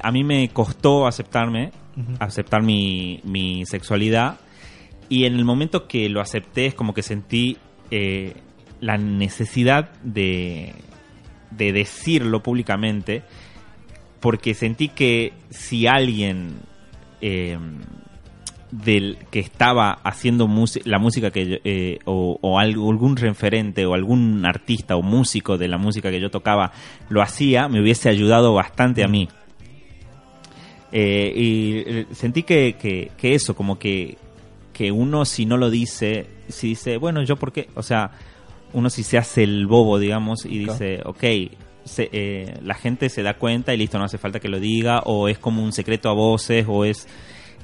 a 0.03 0.11
mí 0.11 0.25
me 0.25 0.49
costó 0.51 1.07
aceptarme, 1.07 1.71
aceptar 2.19 2.63
mi, 2.63 3.21
mi 3.25 3.65
sexualidad. 3.65 4.39
Y 5.09 5.25
en 5.25 5.35
el 5.37 5.45
momento 5.45 5.87
que 5.89 6.09
lo 6.09 6.21
acepté 6.21 6.67
es 6.67 6.75
como 6.75 6.93
que 6.93 7.03
sentí 7.03 7.57
la 8.81 8.99
necesidad 8.99 9.91
de, 10.03 10.75
de 11.53 11.73
decirlo 11.73 12.43
públicamente. 12.43 13.23
Porque 14.21 14.55
sentí 14.55 14.89
que 14.89 15.33
si 15.51 15.87
alguien 15.87 16.57
eh, 17.21 17.59
del 18.71 19.17
que 19.31 19.41
estaba 19.41 19.93
haciendo 20.05 20.49
la 20.85 20.99
música 20.99 21.31
que 21.31 21.47
yo- 21.47 21.57
eh, 21.65 21.99
o, 22.05 22.39
o 22.43 22.59
algo- 22.59 22.91
algún 22.91 23.17
referente 23.17 23.87
o 23.87 23.95
algún 23.95 24.45
artista 24.45 24.97
o 24.97 25.03
músico 25.03 25.57
de 25.57 25.69
la 25.69 25.79
música 25.79 26.11
que 26.11 26.21
yo 26.21 26.31
tocaba 26.31 26.73
lo 27.09 27.23
hacía, 27.23 27.69
me 27.69 27.81
hubiese 27.81 28.09
ayudado 28.09 28.53
bastante 28.55 29.03
a 29.05 29.09
mí. 29.09 29.29
Eh, 30.93 31.33
y 31.37 31.77
eh, 31.87 32.07
sentí 32.13 32.43
que, 32.43 32.77
que- 32.81 33.11
que 33.17 33.35
eso, 33.35 33.55
como 33.55 33.79
que, 33.79 34.17
que 34.73 34.91
uno 34.93 35.25
si 35.25 35.45
no 35.47 35.57
lo 35.57 35.71
dice, 35.71 36.27
si 36.49 36.69
dice, 36.69 36.97
bueno, 36.97 37.23
yo 37.23 37.37
por 37.37 37.53
qué, 37.53 37.69
o 37.75 37.83
sea, 37.83 38.11
uno 38.73 38.91
si 38.91 39.03
se 39.03 39.19
hace 39.19 39.43
el 39.45 39.67
bobo, 39.67 39.99
digamos, 39.99 40.45
y 40.47 40.59
dice, 40.59 41.01
ok, 41.05 41.25
se- 41.89 42.09
eh, 42.13 42.55
la 42.63 42.75
gente 42.75 43.09
se 43.09 43.23
da 43.23 43.35
cuenta 43.35 43.75
y 43.75 43.77
listo, 43.79 43.99
no 43.99 44.05
hace 44.05 44.19
falta 44.19 44.39
que 44.41 44.49
lo 44.49 44.61
diga, 44.61 45.01
o 45.05 45.29
es 45.29 45.39
como 45.39 45.63
un 45.65 45.73
secreto 45.73 46.09
a 46.09 46.13
voces, 46.13 46.65
o 46.69 46.85
es, 46.85 47.09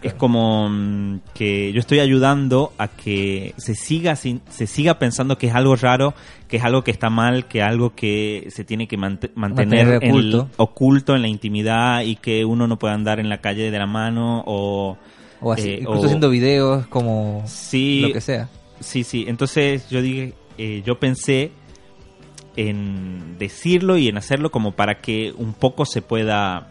es 0.03 0.13
como 0.15 0.69
mm, 0.69 1.21
que 1.35 1.73
yo 1.73 1.81
estoy 1.81 2.01
ayudando 2.01 2.73
a 2.77 2.89
que 2.89 3.55
se 3.57 3.75
siga, 3.75 4.17
sin- 4.17 4.43
se 4.51 4.67
siga 4.67 4.99
pensando 4.99 5.39
que 5.39 5.47
es 5.47 5.55
algo 5.55 5.77
raro, 5.77 6.13
que 6.49 6.59
es 6.59 6.65
algo 6.65 6.83
que 6.85 6.91
está 6.91 7.09
mal, 7.09 7.47
que 7.49 7.61
es 7.61 7.65
algo 7.65 7.95
que 7.95 8.49
se 8.51 8.65
tiene 8.65 8.87
que 8.87 8.99
mant- 8.99 9.31
mantener 9.35 9.87
Mantener 9.87 10.03
en 10.03 10.03
el- 10.03 10.11
oculto. 10.35 10.49
oculto 10.59 11.15
en 11.17 11.23
la 11.23 11.29
intimidad 11.29 12.03
y 12.03 12.17
que 12.17 12.45
uno 12.45 12.67
no 12.67 12.79
puede 12.79 12.93
andar 12.95 13.19
en 13.21 13.29
la 13.29 13.39
calle 13.41 13.71
de 13.71 13.79
la 13.79 13.87
mano 13.87 14.43
o... 14.47 14.99
O 15.41 15.53
así, 15.53 15.69
eh, 15.71 15.79
incluso 15.81 16.03
o- 16.03 16.05
haciendo 16.07 16.31
videos 16.31 16.87
como 16.89 17.43
Sí, 17.47 18.01
lo 18.01 18.13
que 18.13 18.21
sea. 18.21 18.49
Sí, 18.81 19.05
sí. 19.05 19.25
Entonces 19.29 19.89
yo 19.91 20.03
dije, 20.03 20.35
eh, 20.59 20.83
yo 20.85 20.99
pensé 20.99 21.51
en 22.57 23.37
decirlo 23.39 23.97
y 23.97 24.09
en 24.09 24.17
hacerlo 24.17 24.51
como 24.51 24.73
para 24.73 25.01
que 25.01 25.33
un 25.37 25.53
poco 25.55 25.85
se 25.87 26.03
pueda 26.03 26.69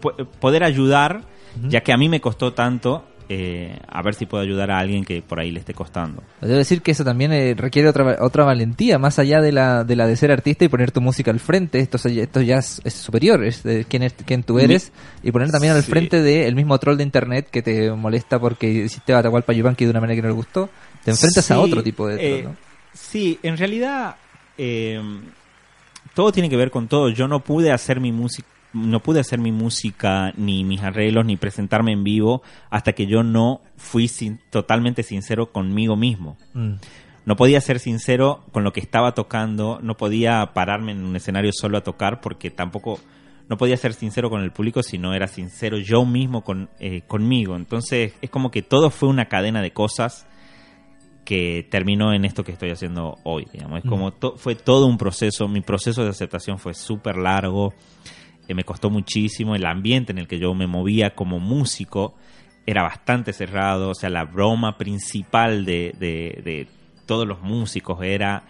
pu- 0.00 0.26
poder 0.40 0.64
ayudar, 0.64 1.22
ya 1.68 1.82
que 1.82 1.92
a 1.92 1.96
mí 1.96 2.08
me 2.08 2.20
costó 2.20 2.52
tanto. 2.52 3.04
eh, 3.28 3.78
a 3.88 4.02
ver 4.02 4.14
si 4.14 4.26
puedo 4.26 4.42
ayudar 4.42 4.70
a 4.70 4.78
alguien 4.78 5.04
que 5.06 5.22
por 5.22 5.40
ahí 5.40 5.50
le 5.52 5.60
esté 5.60 5.72
costando. 5.72 6.22
Debo 6.42 6.56
decir 6.58 6.82
que 6.82 6.90
eso 6.90 7.02
también 7.02 7.32
eh, 7.32 7.54
requiere 7.56 7.88
otra, 7.88 8.18
otra 8.20 8.44
valentía, 8.44 8.98
más 8.98 9.18
allá 9.18 9.40
de 9.40 9.52
la, 9.52 9.84
de 9.84 9.96
la 9.96 10.06
de 10.06 10.16
ser 10.16 10.30
artista 10.32 10.66
y 10.66 10.68
poner 10.68 10.90
tu 10.90 11.00
música 11.00 11.30
al 11.30 11.40
frente. 11.40 11.78
Esto, 11.78 11.96
esto 12.08 12.42
ya 12.42 12.56
es, 12.56 12.82
es 12.84 12.92
superior, 12.92 13.42
es 13.42 13.62
de 13.62 13.86
quién, 13.86 14.02
es, 14.02 14.12
quién 14.26 14.42
tú 14.42 14.58
eres. 14.58 14.92
Y 15.22 15.30
poner 15.30 15.50
también 15.50 15.72
al 15.72 15.82
frente 15.82 16.20
del 16.20 16.54
mismo 16.54 16.76
troll 16.78 16.98
de 16.98 17.04
internet 17.04 17.48
que 17.50 17.62
te 17.62 17.90
molesta 17.92 18.38
porque 18.38 18.68
hiciste 18.68 19.14
Atahualpa 19.14 19.54
Yupanqui 19.54 19.84
de 19.86 19.90
una 19.92 20.00
manera 20.00 20.16
que 20.16 20.22
no 20.22 20.28
le 20.28 20.34
gustó. 20.34 20.68
Te 21.02 21.12
enfrentas 21.12 21.50
a 21.52 21.58
otro 21.58 21.82
tipo 21.82 22.08
de 22.08 22.16
troll, 22.16 22.26
eh, 22.28 22.42
¿no? 22.42 22.56
Sí, 22.92 23.38
en 23.42 23.56
realidad 23.56 24.16
eh, 24.58 25.00
todo 26.14 26.32
tiene 26.32 26.48
que 26.50 26.56
ver 26.56 26.70
con 26.70 26.88
todo. 26.88 27.08
Yo 27.08 27.28
no 27.28 27.40
pude 27.40 27.72
hacer 27.72 28.00
mi 28.00 28.12
música, 28.12 28.48
no 28.72 29.00
pude 29.00 29.20
hacer 29.20 29.38
mi 29.38 29.52
música 29.52 30.32
ni 30.36 30.64
mis 30.64 30.80
arreglos 30.82 31.24
ni 31.26 31.36
presentarme 31.36 31.92
en 31.92 32.04
vivo 32.04 32.42
hasta 32.70 32.92
que 32.92 33.06
yo 33.06 33.22
no 33.22 33.60
fui 33.76 34.08
sin- 34.08 34.40
totalmente 34.50 35.02
sincero 35.02 35.52
conmigo 35.52 35.96
mismo. 35.96 36.36
Mm. 36.54 36.74
No 37.24 37.36
podía 37.36 37.60
ser 37.60 37.78
sincero 37.78 38.44
con 38.50 38.64
lo 38.64 38.72
que 38.72 38.80
estaba 38.80 39.12
tocando, 39.14 39.78
no 39.82 39.96
podía 39.96 40.52
pararme 40.54 40.92
en 40.92 41.04
un 41.04 41.14
escenario 41.14 41.52
solo 41.52 41.78
a 41.78 41.82
tocar 41.82 42.20
porque 42.20 42.50
tampoco 42.50 42.98
no 43.48 43.56
podía 43.56 43.76
ser 43.76 43.92
sincero 43.94 44.28
con 44.28 44.42
el 44.42 44.50
público 44.50 44.82
si 44.82 44.98
no 44.98 45.14
era 45.14 45.28
sincero 45.28 45.78
yo 45.78 46.04
mismo 46.04 46.42
con, 46.42 46.68
eh, 46.80 47.02
conmigo. 47.06 47.54
Entonces 47.54 48.14
es 48.22 48.30
como 48.30 48.50
que 48.50 48.62
todo 48.62 48.90
fue 48.90 49.08
una 49.08 49.26
cadena 49.26 49.62
de 49.62 49.72
cosas 49.72 50.26
que 51.24 51.66
terminó 51.70 52.12
en 52.12 52.24
esto 52.24 52.42
que 52.44 52.52
estoy 52.52 52.70
haciendo 52.70 53.18
hoy. 53.22 53.46
Digamos. 53.52 53.78
Es 53.84 53.88
como 53.88 54.12
to- 54.12 54.36
fue 54.36 54.54
todo 54.54 54.86
un 54.86 54.98
proceso, 54.98 55.46
mi 55.48 55.60
proceso 55.60 56.02
de 56.04 56.10
aceptación 56.10 56.58
fue 56.58 56.74
súper 56.74 57.16
largo, 57.16 57.72
eh, 58.48 58.54
me 58.54 58.64
costó 58.64 58.90
muchísimo, 58.90 59.54
el 59.54 59.64
ambiente 59.66 60.12
en 60.12 60.18
el 60.18 60.26
que 60.26 60.38
yo 60.38 60.52
me 60.54 60.66
movía 60.66 61.14
como 61.14 61.38
músico 61.38 62.14
era 62.66 62.82
bastante 62.82 63.32
cerrado, 63.32 63.90
o 63.90 63.94
sea, 63.94 64.10
la 64.10 64.24
broma 64.24 64.76
principal 64.78 65.64
de, 65.64 65.94
de- 65.98 66.40
de 66.44 66.66
todos 67.06 67.26
los 67.26 67.40
músicos 67.42 68.02
era 68.02 68.42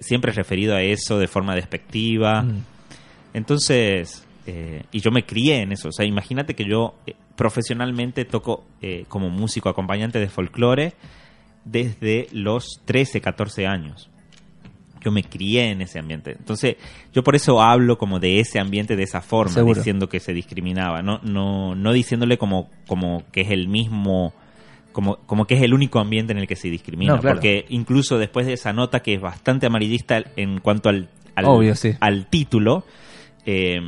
siempre 0.00 0.32
referido 0.32 0.74
a 0.74 0.82
eso 0.82 1.18
de 1.18 1.28
forma 1.28 1.54
despectiva. 1.54 2.42
Mm. 2.42 2.62
Entonces, 3.34 4.24
eh, 4.46 4.82
y 4.92 5.00
yo 5.00 5.10
me 5.10 5.24
crié 5.24 5.62
en 5.62 5.72
eso. 5.72 5.88
O 5.88 5.92
sea, 5.92 6.06
imagínate 6.06 6.54
que 6.54 6.64
yo 6.64 6.94
eh, 7.06 7.14
profesionalmente 7.36 8.24
toco 8.24 8.64
como 9.08 9.28
músico 9.30 9.68
acompañante 9.68 10.18
de 10.18 10.28
folclore 10.28 10.94
desde 11.70 12.28
los 12.32 12.80
13, 12.84 13.20
14 13.20 13.66
años. 13.66 14.10
Yo 15.00 15.12
me 15.12 15.22
crié 15.22 15.70
en 15.70 15.80
ese 15.80 15.98
ambiente. 15.98 16.34
Entonces, 16.36 16.76
yo 17.12 17.22
por 17.22 17.36
eso 17.36 17.62
hablo 17.62 17.98
como 17.98 18.18
de 18.18 18.40
ese 18.40 18.58
ambiente 18.58 18.96
de 18.96 19.04
esa 19.04 19.20
forma, 19.20 19.52
Seguro. 19.52 19.76
diciendo 19.76 20.08
que 20.08 20.18
se 20.18 20.32
discriminaba. 20.32 21.02
No, 21.02 21.20
no, 21.22 21.74
no 21.74 21.92
diciéndole 21.92 22.36
como, 22.36 22.68
como 22.86 23.22
que 23.30 23.42
es 23.42 23.50
el 23.50 23.68
mismo, 23.68 24.34
como, 24.92 25.18
como 25.18 25.46
que 25.46 25.54
es 25.54 25.62
el 25.62 25.72
único 25.72 26.00
ambiente 26.00 26.32
en 26.32 26.38
el 26.38 26.48
que 26.48 26.56
se 26.56 26.68
discrimina. 26.68 27.14
No, 27.14 27.20
claro. 27.20 27.36
Porque 27.36 27.64
incluso 27.68 28.18
después 28.18 28.46
de 28.46 28.54
esa 28.54 28.72
nota 28.72 29.00
que 29.00 29.14
es 29.14 29.20
bastante 29.20 29.66
amarillista 29.66 30.24
en 30.34 30.58
cuanto 30.58 30.88
al, 30.88 31.08
al, 31.36 31.44
Obvio, 31.44 31.76
sí. 31.76 31.92
al 32.00 32.26
título, 32.26 32.84
eh, 33.46 33.80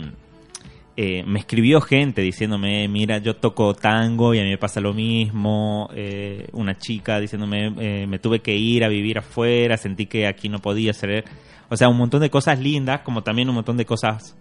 eh, 1.03 1.22
me 1.26 1.38
escribió 1.38 1.80
gente 1.80 2.20
diciéndome, 2.20 2.86
mira, 2.88 3.16
yo 3.18 3.36
toco 3.36 3.72
tango 3.74 4.34
y 4.34 4.38
a 4.40 4.42
mí 4.42 4.51
me 4.51 4.59
pasa 4.59 4.80
lo 4.80 4.92
mismo. 4.92 5.88
eh, 5.94 6.46
una 6.53 6.76
chica 6.76 7.18
diciéndome, 7.18 7.72
eh, 7.78 8.07
me 8.07 8.18
tuve 8.18 8.40
que 8.40 8.55
ir 8.55 8.84
a 8.84 8.88
vivir 8.88 9.16
afuera, 9.18 9.76
sentí 9.78 10.05
que 10.07 10.26
aquí 10.26 10.48
no 10.51 10.59
podía 10.59 10.92
ser. 10.92 11.24
O 11.70 11.76
sea, 11.76 11.88
un 11.88 11.96
montón 11.96 12.20
de 12.20 12.28
cosas 12.28 12.59
lindas, 12.59 13.01
como 13.01 13.22
también 13.22 13.48
un 13.48 13.55
montón 13.55 13.76
de 13.78 13.86
cosas 13.86 14.36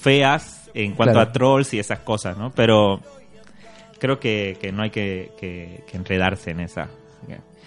feas 0.00 0.70
en 0.74 0.92
cuanto 0.94 1.14
Claro. 1.14 1.28
a 1.28 1.32
trolls 1.32 1.74
y 1.74 1.78
esas 1.78 2.00
cosas, 2.00 2.36
¿no? 2.38 2.50
Pero 2.52 3.00
creo 3.98 4.18
que, 4.18 4.56
que 4.60 4.72
no 4.72 4.82
hay 4.82 4.90
que, 4.90 5.32
que- 5.38 5.84
que 5.90 5.96
enredarse 5.96 6.50
en 6.52 6.60
esa. 6.60 6.88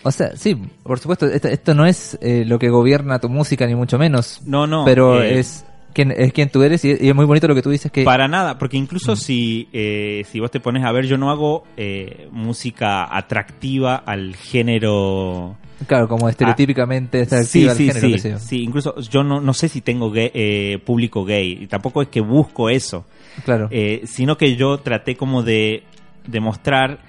O 0.04 0.12
sea, 0.12 0.36
sí, 0.38 0.56
por 0.84 1.00
supuesto, 1.00 1.26
esto, 1.26 1.48
esto 1.48 1.74
no 1.74 1.86
es 1.86 2.18
eh, 2.22 2.46
lo 2.46 2.60
que 2.60 2.70
gobierna 2.70 3.18
tu 3.20 3.30
música, 3.30 3.66
ni 3.66 3.74
mucho 3.74 3.98
menos. 3.98 4.42
No, 4.46 4.68
no. 4.68 4.86
pero 4.86 5.22
eh, 5.24 5.40
es 5.40 5.66
es 5.96 6.32
quien 6.34 6.50
tú 6.50 6.62
eres 6.64 6.86
y, 6.86 6.90
y 7.00 7.10
es 7.10 7.16
muy 7.16 7.26
bonito 7.26 7.48
lo 7.48 7.56
que 7.56 7.62
tú 7.64 7.70
dices 7.72 7.92
que 7.92 8.04
Para 8.04 8.28
nada, 8.28 8.58
porque 8.60 8.78
incluso 8.78 9.16
si, 9.16 9.68
eh, 9.74 10.24
si 10.30 10.40
vos 10.40 10.52
te 10.52 10.60
pones 10.60 10.84
a 10.86 10.92
ver, 10.92 11.06
yo 11.08 11.18
no 11.18 11.32
hago 11.32 11.64
eh, 11.76 12.28
música 12.32 13.16
atractiva 13.16 13.96
al 13.96 14.36
género. 14.36 15.56
claro 15.88 16.08
como 16.08 16.30
estereotípicamente 16.30 17.22
está 17.22 17.40
activa 17.40 17.72
el 17.72 17.78
sí, 17.78 17.88
género 17.92 18.18
sí, 18.20 18.30
yo. 18.30 18.40
sí, 18.40 18.64
incluso 18.64 19.00
yo 19.02 19.24
no, 19.24 19.42
no 19.42 19.54
sé 19.54 19.70
si 19.70 19.82
tengo 19.82 20.12
gay- 20.12 20.32
eh, 20.34 20.80
público 20.86 21.26
gay, 21.26 21.58
y 21.64 21.68
tampoco 21.68 22.02
es 22.02 22.10
que 22.10 22.22
busco 22.22 22.70
eso, 22.70 23.06
claro 23.44 23.68
eh, 23.72 24.02
sino 24.06 24.38
que 24.38 24.56
yo 24.56 24.78
traté 24.80 25.16
como 25.16 25.42
de 25.44 25.84
demostrar 26.28 27.00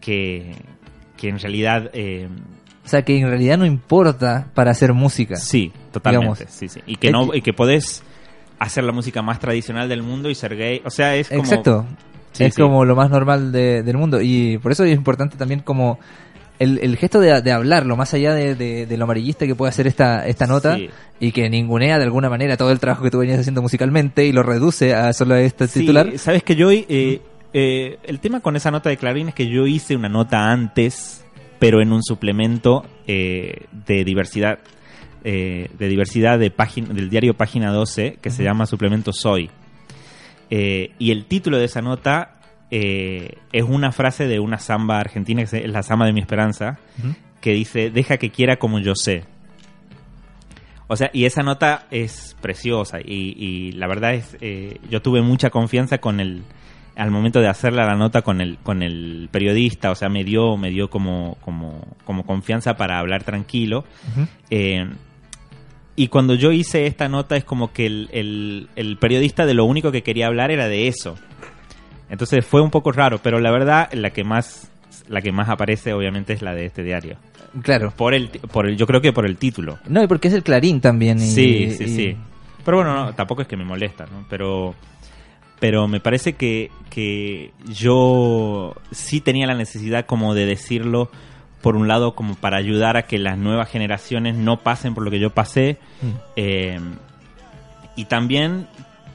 que, 0.00 0.52
que 1.16 1.28
en 1.28 1.38
realidad... 1.38 1.90
eh, 1.92 2.28
o 2.84 2.88
sea 2.88 3.02
que 3.02 3.18
en 3.18 3.28
realidad 3.28 3.58
no 3.58 3.66
importa 3.66 4.48
para 4.54 4.70
hacer 4.72 4.92
música 4.94 5.36
Sí, 5.36 5.70
totalmente. 5.92 6.44
Digamos. 6.44 6.54
sí, 6.54 6.68
sí. 6.68 6.80
Y 6.86 6.96
que 6.96 7.10
no 7.12 7.30
que- 7.30 7.38
y 7.38 7.42
que 7.42 7.52
podés 7.52 8.02
hacer 8.60 8.84
la 8.84 8.92
música 8.92 9.20
más 9.22 9.40
tradicional 9.40 9.88
del 9.88 10.02
mundo 10.04 10.30
y 10.30 10.34
ser 10.36 10.56
gay. 10.56 10.80
O 10.84 10.90
sea, 10.90 11.16
es 11.16 11.28
como 11.28 11.40
exacto 11.40 11.86
Sí, 12.32 12.44
es 12.44 12.54
sí. 12.54 12.62
como 12.62 12.84
lo 12.84 12.94
más 12.94 13.10
normal 13.10 13.50
de- 13.50 13.82
del 13.82 13.96
mundo 13.96 14.20
y 14.22 14.56
por 14.58 14.70
eso 14.70 14.84
es 14.84 14.94
importante 14.94 15.36
también 15.36 15.60
como 15.60 15.98
el, 16.60 16.78
el 16.78 16.96
gesto 16.96 17.18
de, 17.18 17.40
de 17.42 17.50
hablarlo 17.52 17.96
más 17.96 18.14
allá 18.14 18.34
de, 18.34 18.86
lo 18.96 19.04
amarillista 19.04 19.46
que 19.46 19.56
puede 19.56 19.70
hacer 19.70 19.88
esta 19.88 20.24
esta 20.28 20.46
nota 20.46 20.76
Sí. 20.76 20.90
y 21.18 21.32
que 21.32 21.50
ningunea 21.50 21.98
de 21.98 22.04
alguna 22.04 22.28
manera 22.30 22.56
todo 22.56 22.70
el 22.70 22.78
trabajo 22.78 23.02
que 23.02 23.10
tú 23.10 23.18
venías 23.18 23.40
haciendo 23.40 23.62
musicalmente 23.62 24.26
y 24.26 24.32
lo 24.32 24.44
reduce 24.44 24.94
a 24.94 25.12
solo 25.12 25.34
este 25.34 25.66
Sí, 25.66 25.80
titular 25.80 26.16
sabes 26.18 26.44
que 26.44 26.54
yo 26.54 26.70
eh, 26.70 27.20
eh, 27.52 27.98
el 28.04 28.20
tema 28.20 28.38
con 28.40 28.54
esa 28.54 28.70
nota 28.70 28.90
de 28.90 28.96
Clarín 28.96 29.28
es 29.30 29.34
que 29.34 29.48
yo 29.48 29.66
hice 29.66 29.96
una 29.96 30.08
nota 30.08 30.52
antes, 30.52 31.24
pero 31.58 31.80
en 31.82 31.92
un 31.92 32.04
suplemento 32.04 32.84
eh, 33.08 33.64
de 33.86 34.04
diversidad 34.04 34.58
eh, 35.24 35.70
de 35.78 35.88
diversidad 35.88 36.38
de 36.38 36.50
página 36.50 36.94
del 36.94 37.10
diario 37.10 37.34
Página 37.34 37.72
12 37.72 38.18
que 38.20 38.30
se 38.30 38.42
llama 38.44 38.66
Suplemento 38.66 39.12
Soy. 39.12 39.50
Eh, 40.50 40.92
y 40.98 41.10
el 41.12 41.26
título 41.26 41.58
de 41.58 41.66
esa 41.66 41.80
nota 41.80 42.40
eh, 42.70 43.36
es 43.52 43.62
una 43.62 43.92
frase 43.92 44.26
de 44.26 44.40
una 44.40 44.58
samba 44.58 44.98
argentina 44.98 45.44
que 45.44 45.58
es 45.58 45.70
la 45.70 45.82
samba 45.82 46.06
de 46.06 46.12
mi 46.12 46.20
esperanza, 46.20 46.78
que 47.40 47.52
dice, 47.52 47.90
deja 47.90 48.16
que 48.16 48.30
quiera 48.30 48.56
como 48.56 48.80
yo 48.80 48.94
sé. 48.94 49.24
O 50.88 50.96
sea, 50.96 51.10
y 51.12 51.24
esa 51.24 51.42
nota 51.42 51.86
es 51.90 52.36
preciosa 52.40 52.98
y, 53.00 53.34
y 53.36 53.72
la 53.72 53.86
verdad 53.86 54.14
es, 54.14 54.36
yo 54.90 55.00
tuve 55.02 55.22
mucha 55.22 55.50
confianza 55.50 55.98
con 55.98 56.18
el, 56.18 56.42
al 57.00 57.10
momento 57.10 57.40
de 57.40 57.48
hacerla 57.48 57.86
la 57.86 57.96
nota 57.96 58.22
con 58.22 58.40
el, 58.40 58.58
con 58.58 58.82
el 58.82 59.28
periodista, 59.30 59.90
o 59.90 59.94
sea, 59.94 60.08
me 60.08 60.22
dio, 60.22 60.56
me 60.56 60.70
dio 60.70 60.90
como, 60.90 61.38
como, 61.40 61.96
como 62.04 62.24
confianza 62.24 62.76
para 62.76 62.98
hablar 62.98 63.24
tranquilo. 63.24 63.84
Eh, 64.50 64.86
y 66.02 66.08
cuando 66.08 66.34
yo 66.34 66.52
hice 66.52 66.86
esta 66.86 67.08
nota 67.08 67.36
es 67.36 67.44
como 67.44 67.72
que 67.72 67.86
el, 67.86 68.08
el- 68.12 68.68
el 68.76 68.96
periodista 68.96 69.46
de 69.46 69.54
lo 69.54 69.64
único 69.64 69.90
que 69.92 70.02
quería 70.02 70.26
hablar 70.26 70.50
era 70.50 70.68
de 70.68 70.88
eso. 70.88 71.16
Entonces 72.08 72.44
fue 72.44 72.60
un 72.60 72.70
poco 72.70 72.92
raro, 72.92 73.18
pero 73.22 73.38
la 73.40 73.50
verdad 73.50 73.88
la 73.92 74.10
que 74.10 74.24
más 74.24 74.70
la 75.08 75.20
que 75.22 75.32
más 75.32 75.48
aparece 75.48 75.92
obviamente 75.92 76.32
es 76.32 76.42
la 76.42 76.54
de 76.54 76.66
este 76.66 76.82
diario. 76.84 77.16
claro 77.62 77.92
Por 77.96 78.14
el, 78.14 78.28
por 78.28 78.66
el 78.68 78.76
yo 78.76 78.86
creo 78.86 79.00
que 79.00 79.12
por 79.12 79.26
el 79.26 79.36
título. 79.36 79.78
no 79.88 80.02
y 80.02 80.06
porque 80.06 80.28
es 80.28 80.34
el 80.34 80.42
Clarín 80.42 80.80
también 80.80 81.18
y- 81.18 81.22
Sí, 81.22 81.70
sí, 81.72 81.84
y- 81.84 81.88
sí. 81.88 82.16
Pero 82.64 82.76
bueno, 82.78 82.94
no, 82.94 83.14
tampoco 83.14 83.42
es 83.42 83.48
que 83.48 83.56
me 83.56 83.64
molesta, 83.64 84.04
¿no? 84.06 84.26
Pero, 84.28 84.74
pero 85.58 85.88
me 85.88 85.98
parece 86.00 86.34
que, 86.34 86.70
que 86.90 87.52
yo 87.68 88.74
sí 88.92 89.20
tenía 89.20 89.46
la 89.46 89.54
necesidad 89.54 90.04
como 90.06 90.34
de 90.34 90.46
decirlo, 90.46 91.10
por 91.62 91.76
un 91.76 91.88
lado, 91.88 92.14
como 92.14 92.34
para 92.34 92.56
ayudar 92.56 92.96
a 92.96 93.02
que 93.02 93.18
las 93.18 93.36
nuevas 93.36 93.68
generaciones 93.68 94.34
no 94.36 94.58
pasen 94.60 94.94
por 94.94 95.04
lo 95.04 95.10
que 95.10 95.20
yo 95.20 95.30
pasé. 95.30 95.78
Mm. 96.02 96.06
eh, 96.36 96.80
y 97.96 98.04
también 98.06 98.66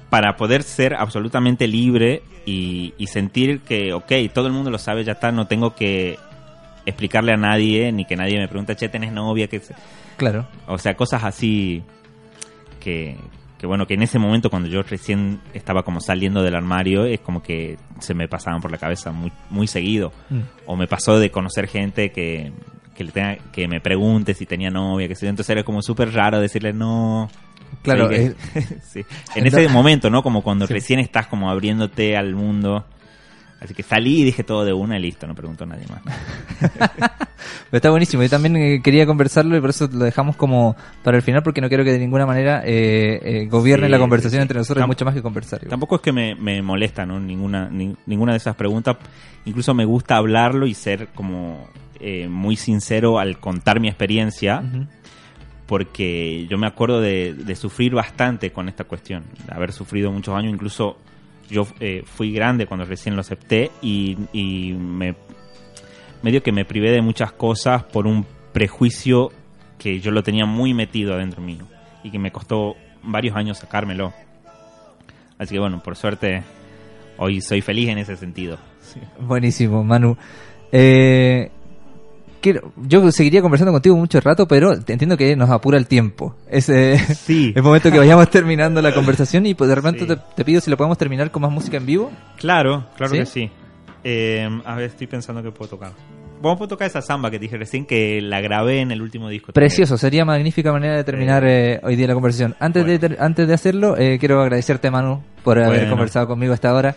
para 0.09 0.35
poder 0.35 0.61
ser 0.61 0.93
absolutamente 0.93 1.67
libre 1.67 2.21
y, 2.45 2.93
y 2.97 3.07
sentir 3.07 3.61
que, 3.61 3.93
ok, 3.93 4.11
todo 4.33 4.47
el 4.47 4.53
mundo 4.53 4.69
lo 4.69 4.77
sabe, 4.77 5.03
ya 5.03 5.13
está, 5.13 5.31
no 5.31 5.47
tengo 5.47 5.73
que 5.75 6.19
explicarle 6.85 7.33
a 7.33 7.37
nadie, 7.37 7.91
ni 7.91 8.05
que 8.05 8.15
nadie 8.15 8.37
me 8.37 8.47
pregunte, 8.47 8.75
che, 8.75 8.89
¿tenés 8.89 9.11
novia? 9.11 9.47
que 9.47 9.61
Claro. 10.17 10.45
O 10.67 10.77
sea, 10.77 10.95
cosas 10.95 11.23
así 11.23 11.83
que, 12.79 13.17
que 13.57 13.65
bueno, 13.67 13.87
que 13.87 13.93
en 13.93 14.03
ese 14.03 14.19
momento 14.19 14.49
cuando 14.49 14.67
yo 14.69 14.83
recién 14.83 15.39
estaba 15.53 15.83
como 15.83 16.01
saliendo 16.01 16.43
del 16.43 16.55
armario, 16.55 17.05
es 17.05 17.19
como 17.21 17.41
que 17.41 17.77
se 17.99 18.13
me 18.13 18.27
pasaban 18.27 18.61
por 18.61 18.71
la 18.71 18.77
cabeza 18.77 19.11
muy, 19.11 19.31
muy 19.49 19.67
seguido. 19.67 20.11
Mm. 20.29 20.39
O 20.65 20.75
me 20.75 20.87
pasó 20.87 21.17
de 21.19 21.31
conocer 21.31 21.67
gente 21.67 22.11
que, 22.11 22.51
que, 22.95 23.03
le 23.03 23.11
tenga, 23.11 23.37
que 23.51 23.67
me 23.67 23.79
pregunte 23.81 24.33
si 24.33 24.45
tenía 24.45 24.69
novia, 24.69 25.07
que 25.07 25.15
sé 25.15 25.25
yo. 25.25 25.29
entonces 25.29 25.49
era 25.51 25.63
como 25.63 25.81
súper 25.81 26.13
raro 26.13 26.39
decirle 26.39 26.73
no. 26.73 27.29
Claro, 27.81 28.09
Sí, 28.09 28.15
que- 28.15 28.25
eh, 28.25 28.79
sí. 28.83 29.05
En 29.35 29.47
ese 29.47 29.67
momento, 29.69 30.09
¿no? 30.09 30.21
Como 30.23 30.41
cuando 30.41 30.67
Sí. 30.67 30.73
recién 30.73 30.99
estás 30.99 31.27
como 31.27 31.49
abriéndote 31.49 32.17
al 32.17 32.35
mundo. 32.35 32.85
Así 33.61 33.73
que 33.73 33.83
salí 33.83 34.21
y 34.21 34.23
dije 34.25 34.43
todo 34.43 34.65
de 34.65 34.73
una 34.73 34.97
y 34.99 35.01
listo, 35.01 35.25
no 35.27 35.33
preguntó 35.33 35.63
a 35.63 35.67
nadie 35.67 35.85
más. 35.87 36.01
Pero 37.69 37.77
está 37.77 37.89
buenísimo. 37.89 38.21
Yo 38.21 38.29
también 38.29 38.55
eh, 38.57 38.81
quería 38.83 39.05
conversarlo 39.05 39.55
y 39.57 39.61
por 39.61 39.69
eso 39.71 39.89
lo 39.91 40.03
dejamos 40.05 40.35
como 40.35 40.75
para 41.03 41.17
el 41.17 41.23
final 41.23 41.41
porque 41.41 41.61
no 41.61 41.67
quiero 41.69 41.83
que 41.83 41.91
de 41.91 41.99
ninguna 41.99 42.25
manera 42.25 42.61
eh, 42.65 43.19
eh, 43.23 43.47
gobierne 43.49 43.87
Sí, 43.87 43.91
la 43.91 43.99
conversación 43.99 44.31
sí, 44.33 44.37
sí. 44.37 44.41
entre 44.41 44.57
nosotros. 44.59 44.81
Es 44.83 44.87
mucho 44.87 45.05
más 45.05 45.13
que 45.13 45.21
conversar. 45.21 45.59
igual. 45.61 45.69
Tampoco 45.71 45.95
es 45.95 46.01
que 46.01 46.11
me, 46.11 46.35
me 46.35 46.61
molesta, 46.61 47.05
¿no? 47.05 47.19
Ninguna, 47.19 47.69
ni- 47.69 47.95
ninguna 48.05 48.33
de 48.33 48.37
esas 48.37 48.55
preguntas. 48.55 48.97
Incluso 49.45 49.73
me 49.73 49.85
gusta 49.85 50.17
hablarlo 50.17 50.67
y 50.67 50.73
ser 50.73 51.07
como 51.15 51.67
eh, 51.99 52.27
muy 52.27 52.57
sincero 52.57 53.19
al 53.19 53.39
contar 53.39 53.79
mi 53.79 53.87
experiencia. 53.87 54.61
Porque 55.65 56.45
yo 56.47 56.57
me 56.59 56.67
acuerdo 56.67 57.01
de, 57.01 57.33
de 57.33 57.55
sufrir 57.55 57.95
bastante 57.95 58.51
con 58.51 58.69
esta 58.69 58.83
cuestión, 58.83 59.23
de 59.47 59.53
haber 59.55 59.71
sufrido 59.71 60.11
muchos 60.11 60.35
años, 60.35 60.53
incluso 60.53 60.97
yo 61.49 61.67
eh, 61.79 62.03
fui 62.05 62.31
grande 62.31 62.65
cuando 62.65 62.85
recién 62.85 63.15
lo 63.15 63.21
acepté 63.21 63.71
y, 63.81 64.17
y 64.33 64.73
me 64.73 65.15
medio 66.21 66.41
que 66.41 66.51
me 66.51 66.65
privé 66.65 66.91
de 66.91 67.01
muchas 67.01 67.31
cosas 67.31 67.83
por 67.83 68.07
un 68.07 68.25
prejuicio 68.51 69.31
que 69.77 69.99
yo 69.99 70.11
lo 70.11 70.23
tenía 70.23 70.45
muy 70.45 70.73
metido 70.73 71.13
adentro 71.13 71.41
mío 71.41 71.65
y 72.03 72.09
que 72.09 72.19
me 72.19 72.31
costó 72.31 72.75
varios 73.03 73.35
años 73.35 73.59
sacármelo. 73.59 74.13
Así 75.37 75.53
que 75.53 75.59
bueno, 75.59 75.83
por 75.83 75.95
suerte 75.95 76.43
hoy 77.17 77.41
soy 77.41 77.61
feliz 77.61 77.89
en 77.89 77.97
ese 77.97 78.15
sentido. 78.15 78.57
Buenísimo, 79.19 79.83
Manu. 79.83 80.17
Eh, 80.71 81.51
quiero- 82.45 82.71
yo 82.87 83.11
seguiría 83.11 83.41
conversando 83.41 83.71
contigo 83.71 83.95
mucho 83.97 84.19
rato, 84.21 84.47
pero 84.47 84.73
entiendo 84.73 85.17
que 85.17 85.35
nos 85.35 85.49
apura 85.49 85.77
el 85.77 85.87
tiempo. 85.87 86.35
Es 86.49 86.69
eh, 86.69 86.97
Sí. 87.15 87.51
el 87.55 87.63
momento 87.63 87.91
que 87.91 87.97
vayamos 87.97 88.29
terminando 88.29 88.81
la 88.81 88.93
conversación 88.93 89.45
y 89.45 89.53
pues 89.55 89.67
de 89.67 89.75
repente 89.75 90.01
Sí. 90.01 90.05
te, 90.07 90.17
te 90.35 90.45
pido 90.45 90.61
si 90.61 90.69
lo 90.69 90.77
podemos 90.77 90.97
terminar 90.97 91.31
con 91.31 91.41
más 91.41 91.51
música 91.51 91.77
en 91.77 91.85
vivo. 91.85 92.11
Claro, 92.37 92.85
claro 92.97 93.11
¿Sí? 93.13 93.19
que 93.19 93.25
sí. 93.25 93.51
Eh, 94.03 94.47
a 94.65 94.75
ver, 94.75 94.85
estoy 94.85 95.07
pensando 95.07 95.41
que 95.41 95.51
puedo 95.51 95.69
tocar. 95.71 95.91
Vamos 96.41 96.61
a 96.61 96.67
tocar 96.67 96.85
esa 96.87 97.01
samba 97.01 97.31
que 97.31 97.39
te 97.39 97.43
dije 97.45 97.57
recién, 97.57 97.85
que 97.85 98.21
la 98.21 98.39
grabé 98.41 98.81
en 98.81 98.91
el 98.91 99.01
último 99.01 99.29
disco. 99.29 99.51
Precioso, 99.53 99.97
sería 99.97 100.25
magnífica 100.25 100.71
manera 100.71 100.95
de 100.97 101.03
terminar 101.03 101.43
eh, 101.47 101.79
hoy 101.81 101.95
día 101.95 102.07
la 102.07 102.13
conversación. 102.13 102.55
Antes, 102.59 102.85
de, 102.85 102.99
ter- 102.99 103.17
antes 103.19 103.47
de 103.47 103.53
hacerlo, 103.53 103.97
eh, 103.97 104.17
quiero 104.19 104.41
agradecerte, 104.41 104.91
Manu, 104.91 105.23
por 105.43 105.57
haber 105.57 105.79
Bueno. 105.79 105.89
conversado 105.91 106.27
conmigo 106.27 106.53
hasta 106.53 106.69
ahora, 106.69 106.95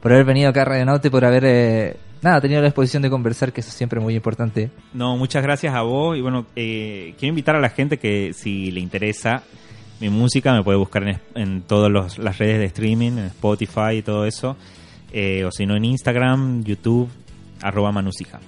por 0.00 0.12
haber 0.12 0.24
venido 0.26 0.50
acá 0.50 0.62
a 0.62 0.64
Radio 0.66 0.84
Nauta 0.84 1.08
y 1.08 1.10
por 1.10 1.24
haber 1.24 1.96
nada, 2.24 2.40
tenido 2.40 2.60
la 2.60 2.66
disposición 2.66 3.02
de 3.02 3.10
conversar, 3.10 3.52
que 3.52 3.60
eso 3.60 3.70
es 3.70 3.76
siempre 3.76 4.00
muy 4.00 4.16
importante. 4.16 4.70
No, 4.92 5.16
muchas 5.16 5.42
gracias 5.42 5.74
a 5.74 5.82
vos. 5.82 6.16
Y 6.16 6.22
bueno, 6.22 6.46
eh, 6.56 7.14
quiero 7.18 7.30
invitar 7.30 7.54
a 7.54 7.60
la 7.60 7.68
gente 7.68 7.98
que 7.98 8.32
si 8.32 8.70
le 8.70 8.80
interesa 8.80 9.42
mi 10.00 10.08
música, 10.08 10.52
me 10.52 10.64
puede 10.64 10.78
buscar 10.78 11.06
en, 11.06 11.20
en 11.34 11.62
todas 11.62 12.18
las 12.18 12.38
redes 12.38 12.58
de 12.58 12.64
streaming, 12.64 13.12
en 13.12 13.26
Spotify 13.26 13.98
y 13.98 14.02
todo 14.02 14.26
eso. 14.26 14.56
Eh, 15.12 15.44
o 15.44 15.52
si 15.52 15.66
no, 15.66 15.76
en 15.76 15.84
Instagram, 15.84 16.64
YouTube, 16.64 17.08
arroba 17.62 17.92
manusija. 17.92 18.40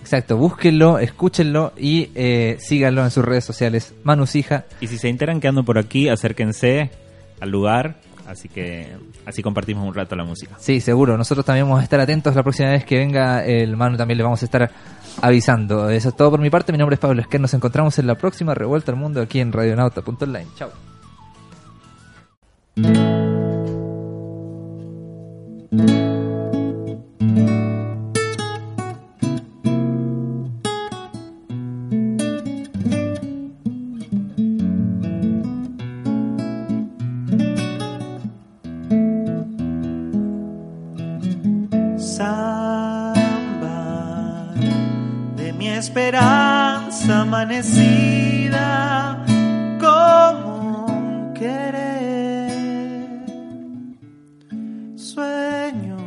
Exacto, 0.00 0.36
búsquenlo, 0.36 0.98
escúchenlo 0.98 1.72
y 1.76 2.10
eh, 2.14 2.56
síganlo 2.60 3.04
en 3.04 3.10
sus 3.10 3.24
redes 3.24 3.44
sociales. 3.44 3.94
Manusija. 4.04 4.66
Y 4.80 4.86
si 4.86 4.98
se 4.98 5.08
enteran 5.08 5.40
que 5.40 5.48
ando 5.48 5.64
por 5.64 5.78
aquí, 5.78 6.08
acérquense 6.08 6.90
al 7.40 7.50
lugar. 7.50 7.96
Así 8.30 8.48
que 8.48 8.96
así 9.26 9.42
compartimos 9.42 9.86
un 9.86 9.92
rato 9.92 10.14
la 10.14 10.24
música. 10.24 10.54
Sí, 10.58 10.80
seguro. 10.80 11.18
Nosotros 11.18 11.44
también 11.44 11.66
vamos 11.66 11.80
a 11.80 11.82
estar 11.82 11.98
atentos 11.98 12.34
la 12.34 12.42
próxima 12.42 12.70
vez 12.70 12.84
que 12.84 12.98
venga 12.98 13.44
el 13.44 13.76
Manu. 13.76 13.96
También 13.96 14.18
le 14.18 14.22
vamos 14.22 14.40
a 14.42 14.44
estar 14.44 14.70
avisando. 15.20 15.90
Eso 15.90 16.10
es 16.10 16.16
todo 16.16 16.30
por 16.30 16.40
mi 16.40 16.50
parte. 16.50 16.70
Mi 16.72 16.78
nombre 16.78 16.94
es 16.94 17.00
Pablo 17.00 17.20
Esquer. 17.20 17.40
Nos 17.40 17.54
encontramos 17.54 17.98
en 17.98 18.06
la 18.06 18.14
próxima 18.14 18.54
Revuelta 18.54 18.92
al 18.92 18.98
Mundo 18.98 19.20
aquí 19.20 19.40
en 19.40 19.52
radionauta.online. 19.52 20.46
Chao. 20.56 20.70
Como 49.78 50.86
un 50.86 51.34
querer. 51.34 52.50
Sueño, 54.96 55.98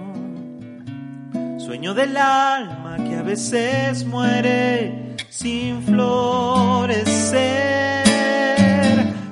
sueño 1.59 1.93
del 1.93 2.17
alma 2.17 2.97
que 2.97 3.15
a 3.17 3.21
veces 3.21 4.03
muere 4.05 5.15
sin 5.29 5.83
florecer. 5.83 7.33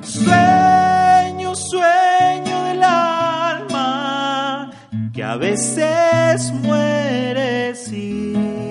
Sueño, 0.04 1.56
sueño 1.56 2.64
del 2.66 2.84
alma 2.84 4.70
que 5.12 5.24
a 5.24 5.38
veces 5.38 6.52
muere 6.54 7.74
sin 7.74 8.71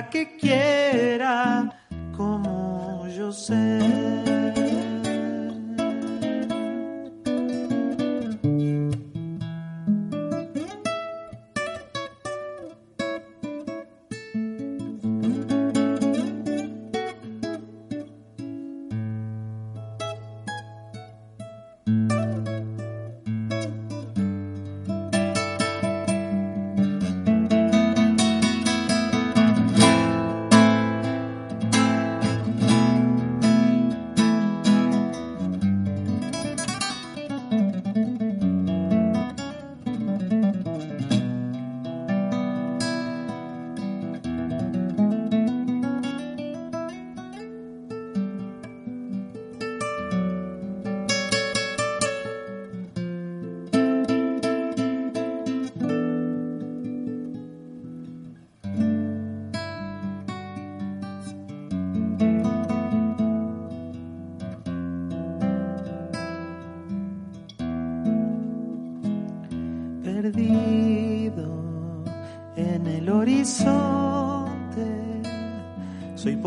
Que 0.00 0.36
quiera 0.38 1.70
como 2.16 3.06
yo 3.08 3.30
sé. 3.30 4.61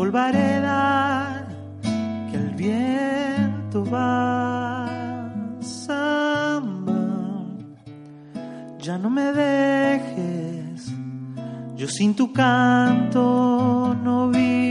Polvareda 0.06 1.44
que 2.30 2.36
el 2.36 2.50
viento 2.54 3.84
va 3.84 4.86
samba. 5.60 6.92
Ya 8.78 8.98
no 8.98 9.10
me 9.10 9.32
dejes, 9.32 10.92
yo 11.74 11.88
sin 11.88 12.14
tu 12.14 12.32
canto 12.32 13.96
no 14.04 14.28
vivo 14.28 14.65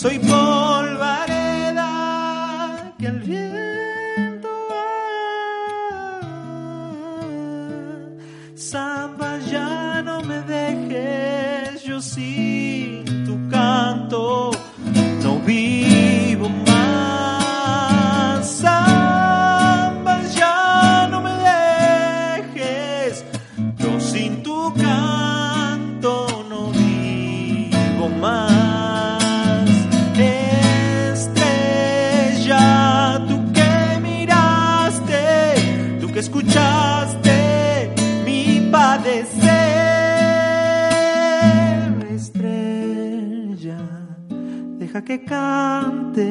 soy 0.00 0.18
polvareda 0.18 0.59
que 45.10 45.24
cante, 45.24 46.22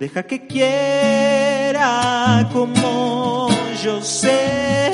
deja 0.00 0.24
que 0.24 0.48
quiera 0.48 1.88
como 2.52 3.48
yo 3.84 4.02
sé. 4.02 4.90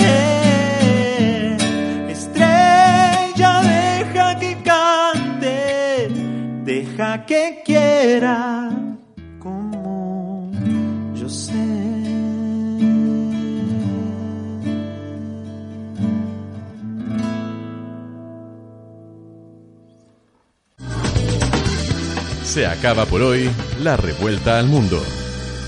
Estrella, 2.11 3.63
deja 3.63 4.39
que 4.39 4.55
cante, 4.63 6.11
deja 6.63 7.25
que 7.25 7.63
quiera 7.65 8.66
Se 22.57 22.67
acaba 22.67 23.05
por 23.05 23.21
hoy 23.21 23.51
la 23.83 23.99
revuelta 23.99 24.59
al 24.59 24.65
mundo. 24.65 24.99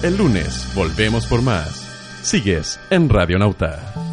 El 0.02 0.16
lunes 0.16 0.66
volvemos 0.74 1.26
por 1.26 1.42
más. 1.42 1.86
Sigues 2.22 2.80
en 2.88 3.10
Radionauta. 3.10 4.07